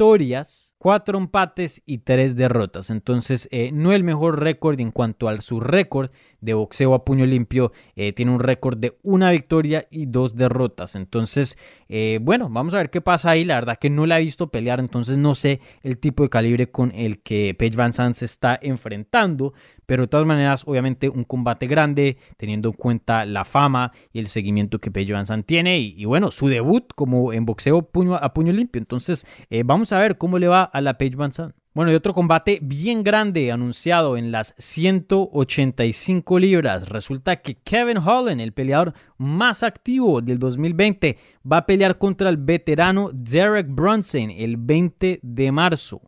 cuatro 0.78 1.18
empates 1.18 1.82
y 1.86 2.00
tres 2.00 2.36
derrotas. 2.36 2.90
Entonces, 2.90 3.48
eh, 3.52 3.72
no 3.72 3.94
el 3.94 4.04
mejor 4.04 4.42
récord 4.42 4.80
en 4.80 4.92
cuanto 4.92 5.30
a 5.30 5.40
su 5.42 5.60
récord 5.60 6.10
de 6.42 6.54
boxeo 6.54 6.94
a 6.94 7.06
puño 7.06 7.26
limpio. 7.26 7.72
Eh, 7.96 8.12
tiene 8.12 8.32
un 8.32 8.40
récord 8.40 8.78
de 8.78 8.98
una 9.02 9.32
victoria 9.32 9.88
y 9.90 10.08
dos 10.08 10.36
derrotas. 10.36 10.96
Entonces, 10.96 11.58
eh, 11.88 12.20
bueno, 12.22 12.50
vamos 12.50 12.74
a 12.74 12.78
ver 12.78 12.90
qué 12.90 13.02
pasa 13.02 13.30
ahí. 13.30 13.46
La 13.46 13.56
verdad 13.56 13.78
que 13.80 13.90
no 13.90 14.06
la 14.06 14.20
he 14.20 14.24
visto 14.24 14.52
pelear, 14.52 14.80
entonces 14.80 15.18
no 15.18 15.36
sé 15.36 15.62
el 15.84 15.98
tipo 15.98 16.24
de 16.24 16.30
calibre 16.30 16.70
con 16.70 16.92
el 16.92 17.22
que 17.22 17.56
Paige 17.58 17.78
Van 17.78 17.94
Zandt 17.94 18.16
se 18.16 18.26
está 18.26 18.60
enfrentando. 18.62 19.54
Pero 19.86 20.04
de 20.04 20.08
todas 20.08 20.26
maneras, 20.26 20.64
obviamente, 20.66 21.10
un 21.10 21.24
combate 21.24 21.68
grande, 21.68 22.18
teniendo 22.38 22.70
en 22.70 22.76
cuenta 22.76 23.26
la 23.26 23.44
fama 23.44 23.92
y 24.14 24.20
el 24.20 24.28
seguimiento 24.28 24.80
que 24.80 24.92
Paige 24.92 25.14
Van 25.14 25.26
Zandt 25.26 25.46
tiene. 25.46 25.80
Y, 25.80 26.06
bueno, 26.06 26.32
su 26.32 26.48
debut 26.48 26.86
como 26.96 27.34
en 27.34 27.46
boxeo 27.46 27.82
puño 27.82 28.16
a 28.16 28.34
puño 28.34 28.54
limpio. 28.54 28.80
Entonces, 28.80 29.28
eh, 29.50 29.64
vamos 29.84 29.92
a 29.92 30.00
ver 30.00 30.18
cómo 30.18 30.40
le 30.40 30.48
va 30.48 30.64
a 30.64 30.80
la 30.80 30.98
Paige 30.98 31.18
Van. 31.18 31.32
Bueno, 31.74 31.92
y 31.92 31.96
otro 31.96 32.14
combate 32.14 32.60
bien 32.62 33.04
grande 33.04 33.52
anunciado 33.52 34.16
en 34.16 34.32
las 34.32 34.56
185 34.58 36.40
libras. 36.40 36.88
Resulta 36.88 37.42
que 37.42 37.56
Kevin 37.56 37.98
Holland, 37.98 38.40
el 38.40 38.54
peleador 38.54 38.94
más 39.18 39.62
activo 39.62 40.22
del 40.22 40.40
2020, 40.40 41.18
va 41.52 41.58
a 41.58 41.66
pelear 41.66 41.98
contra 41.98 42.30
el 42.30 42.38
veterano 42.38 43.10
Derek 43.12 43.68
Brunson 43.68 44.32
el 44.32 44.56
20 44.56 45.20
de 45.22 45.52
marzo. 45.52 46.02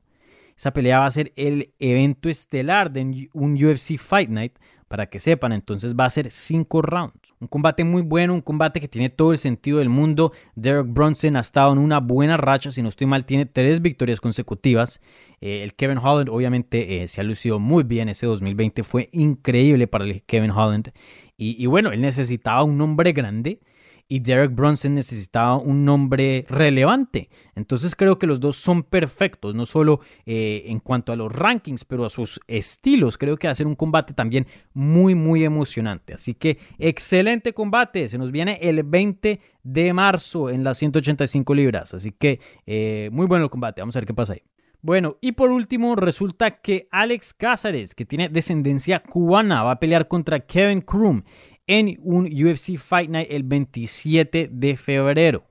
Esa 0.56 0.72
pelea 0.72 1.00
va 1.00 1.08
a 1.08 1.12
ser 1.12 1.34
el 1.36 1.74
evento 1.78 2.30
estelar 2.30 2.90
de 2.94 3.30
un 3.34 3.62
UFC 3.62 3.98
Fight 3.98 4.30
Night. 4.30 4.54
Para 4.88 5.08
que 5.08 5.20
sepan. 5.20 5.52
Entonces 5.52 5.96
va 5.96 6.06
a 6.06 6.10
ser 6.10 6.32
5 6.32 6.82
rounds. 6.82 7.34
Un 7.40 7.48
combate 7.48 7.84
muy 7.84 8.02
bueno, 8.02 8.34
un 8.34 8.42
combate 8.42 8.80
que 8.80 8.88
tiene 8.88 9.10
todo 9.10 9.32
el 9.32 9.38
sentido 9.38 9.80
del 9.80 9.90
mundo. 9.90 10.32
Derek 10.56 10.88
Bronson 10.88 11.36
ha 11.36 11.42
estado 11.42 11.74
en 11.74 11.80
una 11.80 12.00
buena 12.00 12.38
racha, 12.38 12.72
si 12.72 12.82
no 12.82 12.90
estoy 12.90 13.08
mal, 13.08 13.26
tiene 13.26 13.46
tres 13.46 13.82
victorias 13.82 14.22
consecutivas. 14.22 15.02
Eh, 15.42 15.64
el 15.64 15.74
Kevin 15.76 15.98
Holland 15.98 16.30
obviamente 16.30 17.04
eh, 17.04 17.08
se 17.08 17.22
ha 17.22 17.24
lucido 17.24 17.60
muy 17.60 17.84
bien. 17.84 18.10
Ese 18.10 18.26
2020 18.26 18.84
fue 18.84 19.10
increíble 19.12 19.88
para 19.88 20.06
el 20.06 20.24
Kevin 20.24 20.52
Holland. 20.52 20.92
Y, 21.38 21.62
y 21.62 21.66
bueno, 21.66 21.92
él 21.92 22.02
necesitaba 22.02 22.64
un 22.64 22.78
nombre 22.78 23.12
grande 23.12 23.60
y 24.08 24.20
Derek 24.20 24.54
Bronson 24.54 24.96
necesitaba 24.96 25.58
un 25.58 25.84
nombre 25.84 26.46
relevante. 26.48 27.30
Entonces 27.56 27.96
creo 27.96 28.20
que 28.20 28.28
los 28.28 28.40
dos 28.40 28.56
son 28.56 28.84
perfectos, 28.84 29.56
no 29.56 29.66
solo 29.66 30.00
eh, 30.26 30.64
en 30.68 30.80
cuanto 30.80 31.12
a 31.12 31.16
los 31.16 31.32
rankings, 31.32 31.86
pero 31.86 32.06
a 32.06 32.10
sus 32.10 32.40
estilos. 32.48 33.18
Creo 33.18 33.38
que 33.38 33.48
va 33.48 33.52
a 33.52 33.56
ser 33.56 33.68
un 33.68 33.76
combate 33.76 34.14
también 34.14 34.46
muy, 34.74 35.16
muy 35.16 35.44
emocionante. 35.44 36.14
Así 36.14 36.36
que 36.36 36.60
excelente 36.78 37.54
combate. 37.54 38.08
Se 38.08 38.18
nos 38.18 38.32
viene 38.32 38.60
el 38.62 38.84
20 38.84 39.40
de 39.64 39.94
marzo 39.94 40.50
en 40.50 40.64
las 40.64 40.78
185 40.78 41.56
libras. 41.56 41.94
Así 41.94 42.12
que 42.12 42.40
eh, 42.68 43.10
muy 43.12 43.26
bueno 43.26 43.46
el 43.46 43.50
combate. 43.50 43.82
Vamos 43.82 43.96
a 43.96 44.00
ver 44.00 44.06
qué 44.06 44.14
pasa 44.14 44.34
ahí. 44.34 44.44
Bueno, 44.86 45.18
y 45.20 45.32
por 45.32 45.50
último, 45.50 45.96
resulta 45.96 46.62
que 46.62 46.88
Alex 46.92 47.34
Cázares, 47.34 47.96
que 47.96 48.06
tiene 48.06 48.30
descendencia 48.30 49.00
cubana, 49.00 49.64
va 49.64 49.72
a 49.72 49.80
pelear 49.80 50.08
contra 50.08 50.42
Kevin 50.42 50.82
Krum 50.82 51.24
en 51.68 51.98
un 52.02 52.26
UFC 52.26 52.78
Fight 52.78 53.10
Night 53.10 53.28
el 53.30 53.44
27 53.44 54.50
de 54.52 54.78
febrero. 54.78 55.46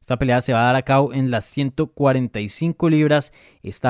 Esta 0.00 0.18
pelea 0.18 0.42
se 0.42 0.52
va 0.52 0.60
a 0.60 0.64
dar 0.66 0.76
a 0.76 0.82
cabo 0.82 1.14
en 1.14 1.30
las 1.30 1.46
145 1.46 2.90
libras. 2.90 3.32
Este 3.62 3.88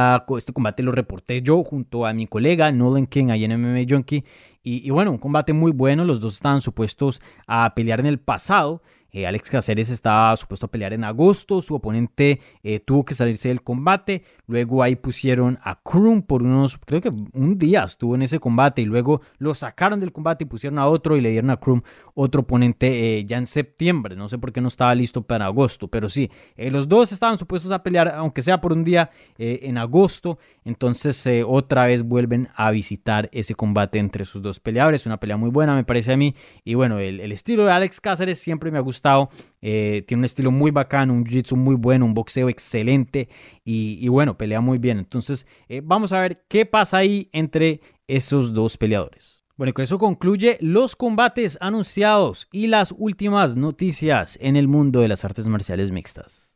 combate 0.53 0.85
lo 0.85 0.93
reporté 0.93 1.43
yo 1.43 1.65
junto 1.65 2.07
a 2.07 2.13
mi 2.13 2.29
colega 2.29 2.71
Nolan 2.71 3.09
King 3.09 3.31
ahí 3.31 3.45
en 3.45 3.61
MMA 3.61 3.85
Junkie. 3.89 4.25
Y, 4.67 4.89
bueno, 4.91 5.11
un 5.11 5.19
combate 5.19 5.53
muy 5.53 5.73
bueno. 5.73 6.05
Los 6.05 6.21
dos 6.21 6.35
estaban 6.35 6.63
supuestos 6.63 7.21
a 7.47 7.75
pelear 7.75 8.01
en 8.01 8.07
el 8.07 8.19
pasado. 8.19 8.81
Eh, 9.15 9.29
Alex 9.29 9.49
Cáceres 9.49 9.91
estaba 9.91 10.37
supuesto 10.37 10.67
a 10.67 10.71
pelear 10.73 10.93
en 10.93 11.05
agosto, 11.05 11.63
su 11.63 11.77
oponente 11.77 12.41
eh, 12.65 12.81
tuvo 12.81 13.05
que 13.05 13.15
salirse 13.15 13.47
del 13.47 13.63
combate, 13.63 14.25
luego 14.49 14.83
ahí 14.83 14.97
pusieron 14.97 15.57
a 15.63 15.81
Krum 15.81 16.23
por 16.23 16.43
unos, 16.43 16.79
creo 16.79 17.01
que 17.01 17.13
un 17.33 17.57
día 17.57 17.85
estuvo 17.85 18.17
en 18.17 18.23
ese 18.23 18.41
combate 18.41 18.83
y 18.83 18.87
luego 18.87 19.21
lo 19.39 19.55
sacaron 19.55 20.01
del 20.01 20.11
combate 20.11 20.43
y 20.43 20.49
pusieron 20.49 20.81
a 20.81 20.89
otro 20.89 21.17
y 21.17 21.21
le 21.21 21.31
dieron 21.31 21.51
a 21.51 21.59
Krum 21.59 21.83
otro 22.15 22.41
oponente 22.41 23.19
eh, 23.19 23.25
ya 23.25 23.39
en 23.39 23.47
septiembre, 23.47 24.17
no 24.17 24.27
sé 24.27 24.37
por 24.37 24.53
qué 24.53 24.61
no 24.61 24.67
estaba 24.67 24.93
listo 24.97 25.23
para 25.23 25.47
agosto, 25.47 25.87
pero 25.87 26.09
sí, 26.09 26.29
los 26.57 26.89
dos 26.89 27.13
estaban 27.13 27.39
supuestos 27.39 27.71
a 27.71 27.85
pelear, 27.85 28.09
aunque 28.17 28.43
sea 28.43 28.61
por 28.61 28.73
un 28.73 28.83
día 28.83 29.11
en 29.39 29.79
agosto, 29.79 30.41
entonces 30.65 31.25
otra 31.47 31.87
vez 31.87 32.03
vuelven 32.03 32.49
a 32.57 32.73
visitar 32.73 33.29
ese 33.33 33.55
combate 33.55 34.01
entre 34.01 34.25
sus 34.25 34.43
dos 34.43 34.54
peleadores, 34.61 35.07
una 35.07 35.19
pelea 35.19 35.37
muy 35.37 35.51
buena 35.51 35.75
me 35.75 35.85
parece 35.85 36.13
a 36.13 36.17
mí, 36.17 36.35
y 36.65 36.75
bueno, 36.75 36.99
el, 36.99 37.33
estilo 37.33 37.65
de 37.65 37.73
Alex 37.73 38.01
Cáceres 38.01 38.39
siempre 38.39 38.71
me 38.71 38.79
ha 38.79 38.83
gustado 38.83 39.29
eh, 39.63 40.05
tiene 40.07 40.21
un 40.21 40.25
estilo 40.25 40.51
muy 40.51 40.71
bacano, 40.71 41.15
un 41.15 41.25
jiu-jitsu 41.25 41.57
muy 41.57 41.75
bueno, 41.75 42.05
un 42.05 42.15
boxeo 42.15 42.49
excelente 42.49 43.29
y, 43.65 44.07
bueno, 44.09 44.37
pelea 44.37 44.61
muy 44.61 44.79
bien. 44.79 44.99
Entonces, 44.99 45.47
eh, 45.69 45.81
vamos 45.83 46.13
a 46.13 46.21
ver 46.21 46.45
qué 46.49 46.67
pasa 46.67 46.99
ahí 46.99 47.29
entre 47.33 47.81
esos 48.07 48.53
dos 48.53 48.77
peleadores. 48.77 49.45
Bueno, 49.57 49.71
y 49.71 49.73
con 49.73 49.85
eso 49.85 49.99
concluye 49.99 50.59
los 50.61 50.97
combates 50.97 51.57
anunciados 51.61 52.49
y 52.53 52.67
las 52.67 52.93
últimas 52.97 53.57
noticias 53.57 54.37
en 54.41 54.57
el 54.57 54.69
mundo 54.69 55.01
de 55.01 55.09
las 55.09 55.25
artes 55.25 55.47
marciales 55.47 55.93
mixtas. 55.93 56.54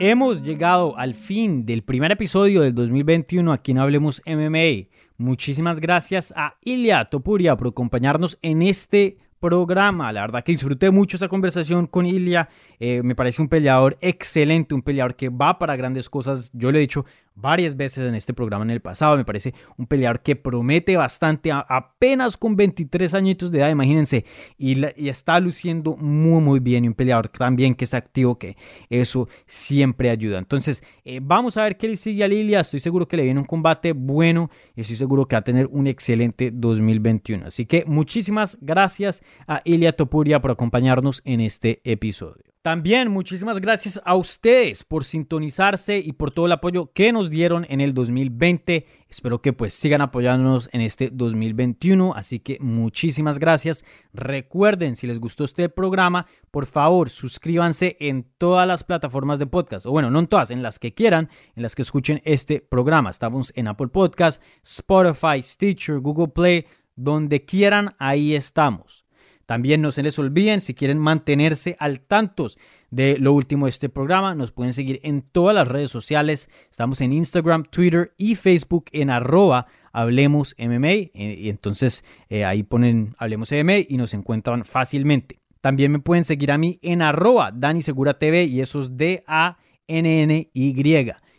Hemos 0.00 0.44
llegado 0.44 0.96
al 0.96 1.14
fin 1.14 1.66
del 1.66 1.82
primer 1.82 2.12
episodio 2.12 2.60
del 2.60 2.72
2021 2.72 3.52
aquí 3.52 3.72
en 3.72 3.78
Hablemos 3.78 4.22
MMA. 4.24 4.86
Muchísimas 5.16 5.80
gracias 5.80 6.32
a 6.36 6.54
Ilya 6.62 7.04
Topuria 7.06 7.56
por 7.56 7.66
acompañarnos 7.66 8.38
en 8.42 8.62
este 8.62 9.16
programa. 9.40 10.12
La 10.12 10.20
verdad 10.20 10.44
que 10.44 10.52
disfruté 10.52 10.92
mucho 10.92 11.16
esa 11.16 11.26
conversación 11.26 11.88
con 11.88 12.06
Ilya. 12.06 12.48
Eh, 12.78 13.02
me 13.02 13.16
parece 13.16 13.42
un 13.42 13.48
peleador 13.48 13.98
excelente, 14.00 14.72
un 14.72 14.82
peleador 14.82 15.16
que 15.16 15.30
va 15.30 15.58
para 15.58 15.74
grandes 15.74 16.08
cosas. 16.08 16.52
Yo 16.54 16.70
le 16.70 16.78
he 16.78 16.82
dicho 16.82 17.04
varias 17.40 17.76
veces 17.76 18.08
en 18.08 18.14
este 18.14 18.34
programa 18.34 18.64
en 18.64 18.70
el 18.70 18.80
pasado. 18.80 19.16
Me 19.16 19.24
parece 19.24 19.54
un 19.76 19.86
peleador 19.86 20.20
que 20.20 20.36
promete 20.36 20.96
bastante, 20.96 21.50
apenas 21.52 22.36
con 22.36 22.56
23 22.56 23.14
añitos 23.14 23.50
de 23.50 23.58
edad, 23.58 23.70
imagínense, 23.70 24.24
y, 24.56 24.84
está 25.08 25.40
luciendo 25.40 25.96
muy, 25.96 26.42
muy 26.42 26.60
bien. 26.60 26.84
Y 26.84 26.88
un 26.88 26.94
peleador 26.94 27.28
también 27.28 27.74
que 27.74 27.84
es 27.84 27.94
activo, 27.94 28.38
que 28.38 28.56
eso 28.90 29.28
siempre 29.46 30.10
ayuda. 30.10 30.38
Entonces, 30.38 30.82
eh, 31.04 31.20
vamos 31.22 31.56
a 31.56 31.62
ver 31.62 31.76
qué 31.76 31.88
le 31.88 31.96
sigue 31.96 32.24
a 32.24 32.28
Lilia. 32.28 32.60
Estoy 32.60 32.80
seguro 32.80 33.06
que 33.06 33.16
le 33.16 33.24
viene 33.24 33.40
un 33.40 33.46
combate 33.46 33.92
bueno 33.92 34.50
y 34.74 34.82
estoy 34.82 34.96
seguro 34.96 35.26
que 35.26 35.36
va 35.36 35.40
a 35.40 35.44
tener 35.44 35.66
un 35.70 35.86
excelente 35.86 36.50
2021. 36.52 37.46
Así 37.46 37.66
que 37.66 37.84
muchísimas 37.86 38.58
gracias 38.60 39.22
a 39.46 39.62
Ilia 39.64 39.92
Topuria 39.92 40.40
por 40.40 40.50
acompañarnos 40.50 41.22
en 41.24 41.40
este 41.40 41.80
episodio. 41.84 42.48
También 42.68 43.10
muchísimas 43.10 43.62
gracias 43.62 43.98
a 44.04 44.14
ustedes 44.14 44.84
por 44.84 45.02
sintonizarse 45.02 45.96
y 45.96 46.12
por 46.12 46.32
todo 46.32 46.44
el 46.44 46.52
apoyo 46.52 46.92
que 46.92 47.12
nos 47.12 47.30
dieron 47.30 47.64
en 47.70 47.80
el 47.80 47.94
2020. 47.94 48.84
Espero 49.08 49.40
que 49.40 49.54
pues 49.54 49.72
sigan 49.72 50.02
apoyándonos 50.02 50.68
en 50.74 50.82
este 50.82 51.08
2021, 51.10 52.12
así 52.14 52.40
que 52.40 52.58
muchísimas 52.60 53.38
gracias. 53.38 53.86
Recuerden, 54.12 54.96
si 54.96 55.06
les 55.06 55.18
gustó 55.18 55.44
este 55.44 55.70
programa, 55.70 56.26
por 56.50 56.66
favor 56.66 57.08
suscríbanse 57.08 57.96
en 58.00 58.26
todas 58.36 58.68
las 58.68 58.84
plataformas 58.84 59.38
de 59.38 59.46
podcast, 59.46 59.86
o 59.86 59.90
bueno, 59.90 60.10
no 60.10 60.18
en 60.18 60.26
todas, 60.26 60.50
en 60.50 60.62
las 60.62 60.78
que 60.78 60.92
quieran, 60.92 61.30
en 61.56 61.62
las 61.62 61.74
que 61.74 61.80
escuchen 61.80 62.20
este 62.26 62.60
programa. 62.60 63.08
Estamos 63.08 63.50
en 63.56 63.68
Apple 63.68 63.88
Podcast, 63.88 64.42
Spotify, 64.62 65.40
Stitcher, 65.40 66.00
Google 66.00 66.28
Play, 66.28 66.66
donde 66.96 67.46
quieran, 67.46 67.94
ahí 67.98 68.34
estamos. 68.34 69.07
También 69.48 69.80
no 69.80 69.92
se 69.92 70.02
les 70.02 70.18
olviden, 70.18 70.60
si 70.60 70.74
quieren 70.74 70.98
mantenerse 70.98 71.74
al 71.80 72.02
tanto 72.02 72.48
de 72.90 73.16
lo 73.16 73.32
último 73.32 73.64
de 73.64 73.70
este 73.70 73.88
programa, 73.88 74.34
nos 74.34 74.52
pueden 74.52 74.74
seguir 74.74 75.00
en 75.02 75.22
todas 75.22 75.54
las 75.54 75.66
redes 75.66 75.90
sociales. 75.90 76.50
Estamos 76.70 77.00
en 77.00 77.14
Instagram, 77.14 77.64
Twitter 77.64 78.12
y 78.18 78.34
Facebook 78.34 78.90
en 78.92 79.08
arroba 79.08 79.66
Hablemos. 79.90 80.54
Eh, 80.58 81.10
y 81.14 81.48
entonces 81.48 82.04
eh, 82.28 82.44
ahí 82.44 82.62
ponen 82.62 83.14
Hablemos 83.16 83.50
MMA 83.50 83.86
y 83.88 83.96
nos 83.96 84.12
encuentran 84.12 84.66
fácilmente. 84.66 85.40
También 85.62 85.92
me 85.92 86.00
pueden 86.00 86.24
seguir 86.24 86.52
a 86.52 86.58
mí 86.58 86.78
en 86.82 87.00
arroba 87.00 87.50
Dani 87.50 87.80
TV 87.80 88.44
y 88.44 88.60
eso 88.60 88.80
es 88.80 88.98
D-A-N-N-Y. 88.98 90.44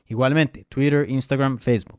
Igualmente, 0.07 0.65
Twitter, 0.67 1.07
Instagram, 1.07 1.59
Facebook. 1.59 1.98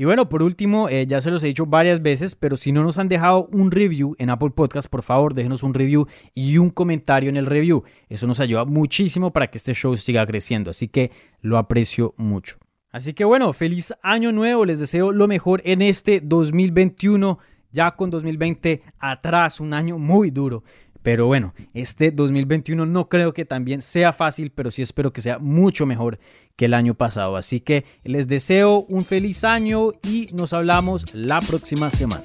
Y 0.00 0.06
bueno, 0.06 0.30
por 0.30 0.42
último, 0.42 0.88
eh, 0.88 1.06
ya 1.06 1.20
se 1.20 1.30
los 1.30 1.44
he 1.44 1.48
dicho 1.48 1.66
varias 1.66 2.00
veces, 2.00 2.34
pero 2.34 2.56
si 2.56 2.72
no 2.72 2.82
nos 2.82 2.96
han 2.96 3.08
dejado 3.08 3.50
un 3.52 3.70
review 3.70 4.16
en 4.18 4.30
Apple 4.30 4.48
Podcast, 4.48 4.88
por 4.88 5.02
favor, 5.02 5.34
déjenos 5.34 5.62
un 5.62 5.74
review 5.74 6.06
y 6.32 6.56
un 6.56 6.70
comentario 6.70 7.28
en 7.28 7.36
el 7.36 7.44
review. 7.44 7.84
Eso 8.08 8.26
nos 8.26 8.40
ayuda 8.40 8.64
muchísimo 8.64 9.30
para 9.30 9.48
que 9.48 9.58
este 9.58 9.74
show 9.74 9.94
siga 9.98 10.24
creciendo, 10.24 10.70
así 10.70 10.88
que 10.88 11.10
lo 11.42 11.58
aprecio 11.58 12.14
mucho. 12.16 12.56
Así 12.90 13.12
que 13.12 13.26
bueno, 13.26 13.52
feliz 13.52 13.92
año 14.02 14.32
nuevo, 14.32 14.64
les 14.64 14.80
deseo 14.80 15.12
lo 15.12 15.28
mejor 15.28 15.60
en 15.66 15.82
este 15.82 16.22
2021, 16.22 17.38
ya 17.70 17.90
con 17.90 18.08
2020 18.08 18.82
atrás, 19.00 19.60
un 19.60 19.74
año 19.74 19.98
muy 19.98 20.30
duro. 20.30 20.64
Pero 21.02 21.26
bueno, 21.26 21.54
este 21.72 22.10
2021 22.10 22.84
no 22.86 23.08
creo 23.08 23.32
que 23.32 23.44
también 23.44 23.80
sea 23.82 24.12
fácil, 24.12 24.50
pero 24.50 24.70
sí 24.70 24.82
espero 24.82 25.12
que 25.12 25.22
sea 25.22 25.38
mucho 25.38 25.86
mejor 25.86 26.18
que 26.56 26.66
el 26.66 26.74
año 26.74 26.94
pasado. 26.94 27.36
Así 27.36 27.60
que 27.60 27.84
les 28.04 28.28
deseo 28.28 28.84
un 28.88 29.04
feliz 29.04 29.44
año 29.44 29.92
y 30.02 30.28
nos 30.32 30.52
hablamos 30.52 31.14
la 31.14 31.40
próxima 31.40 31.90
semana. 31.90 32.24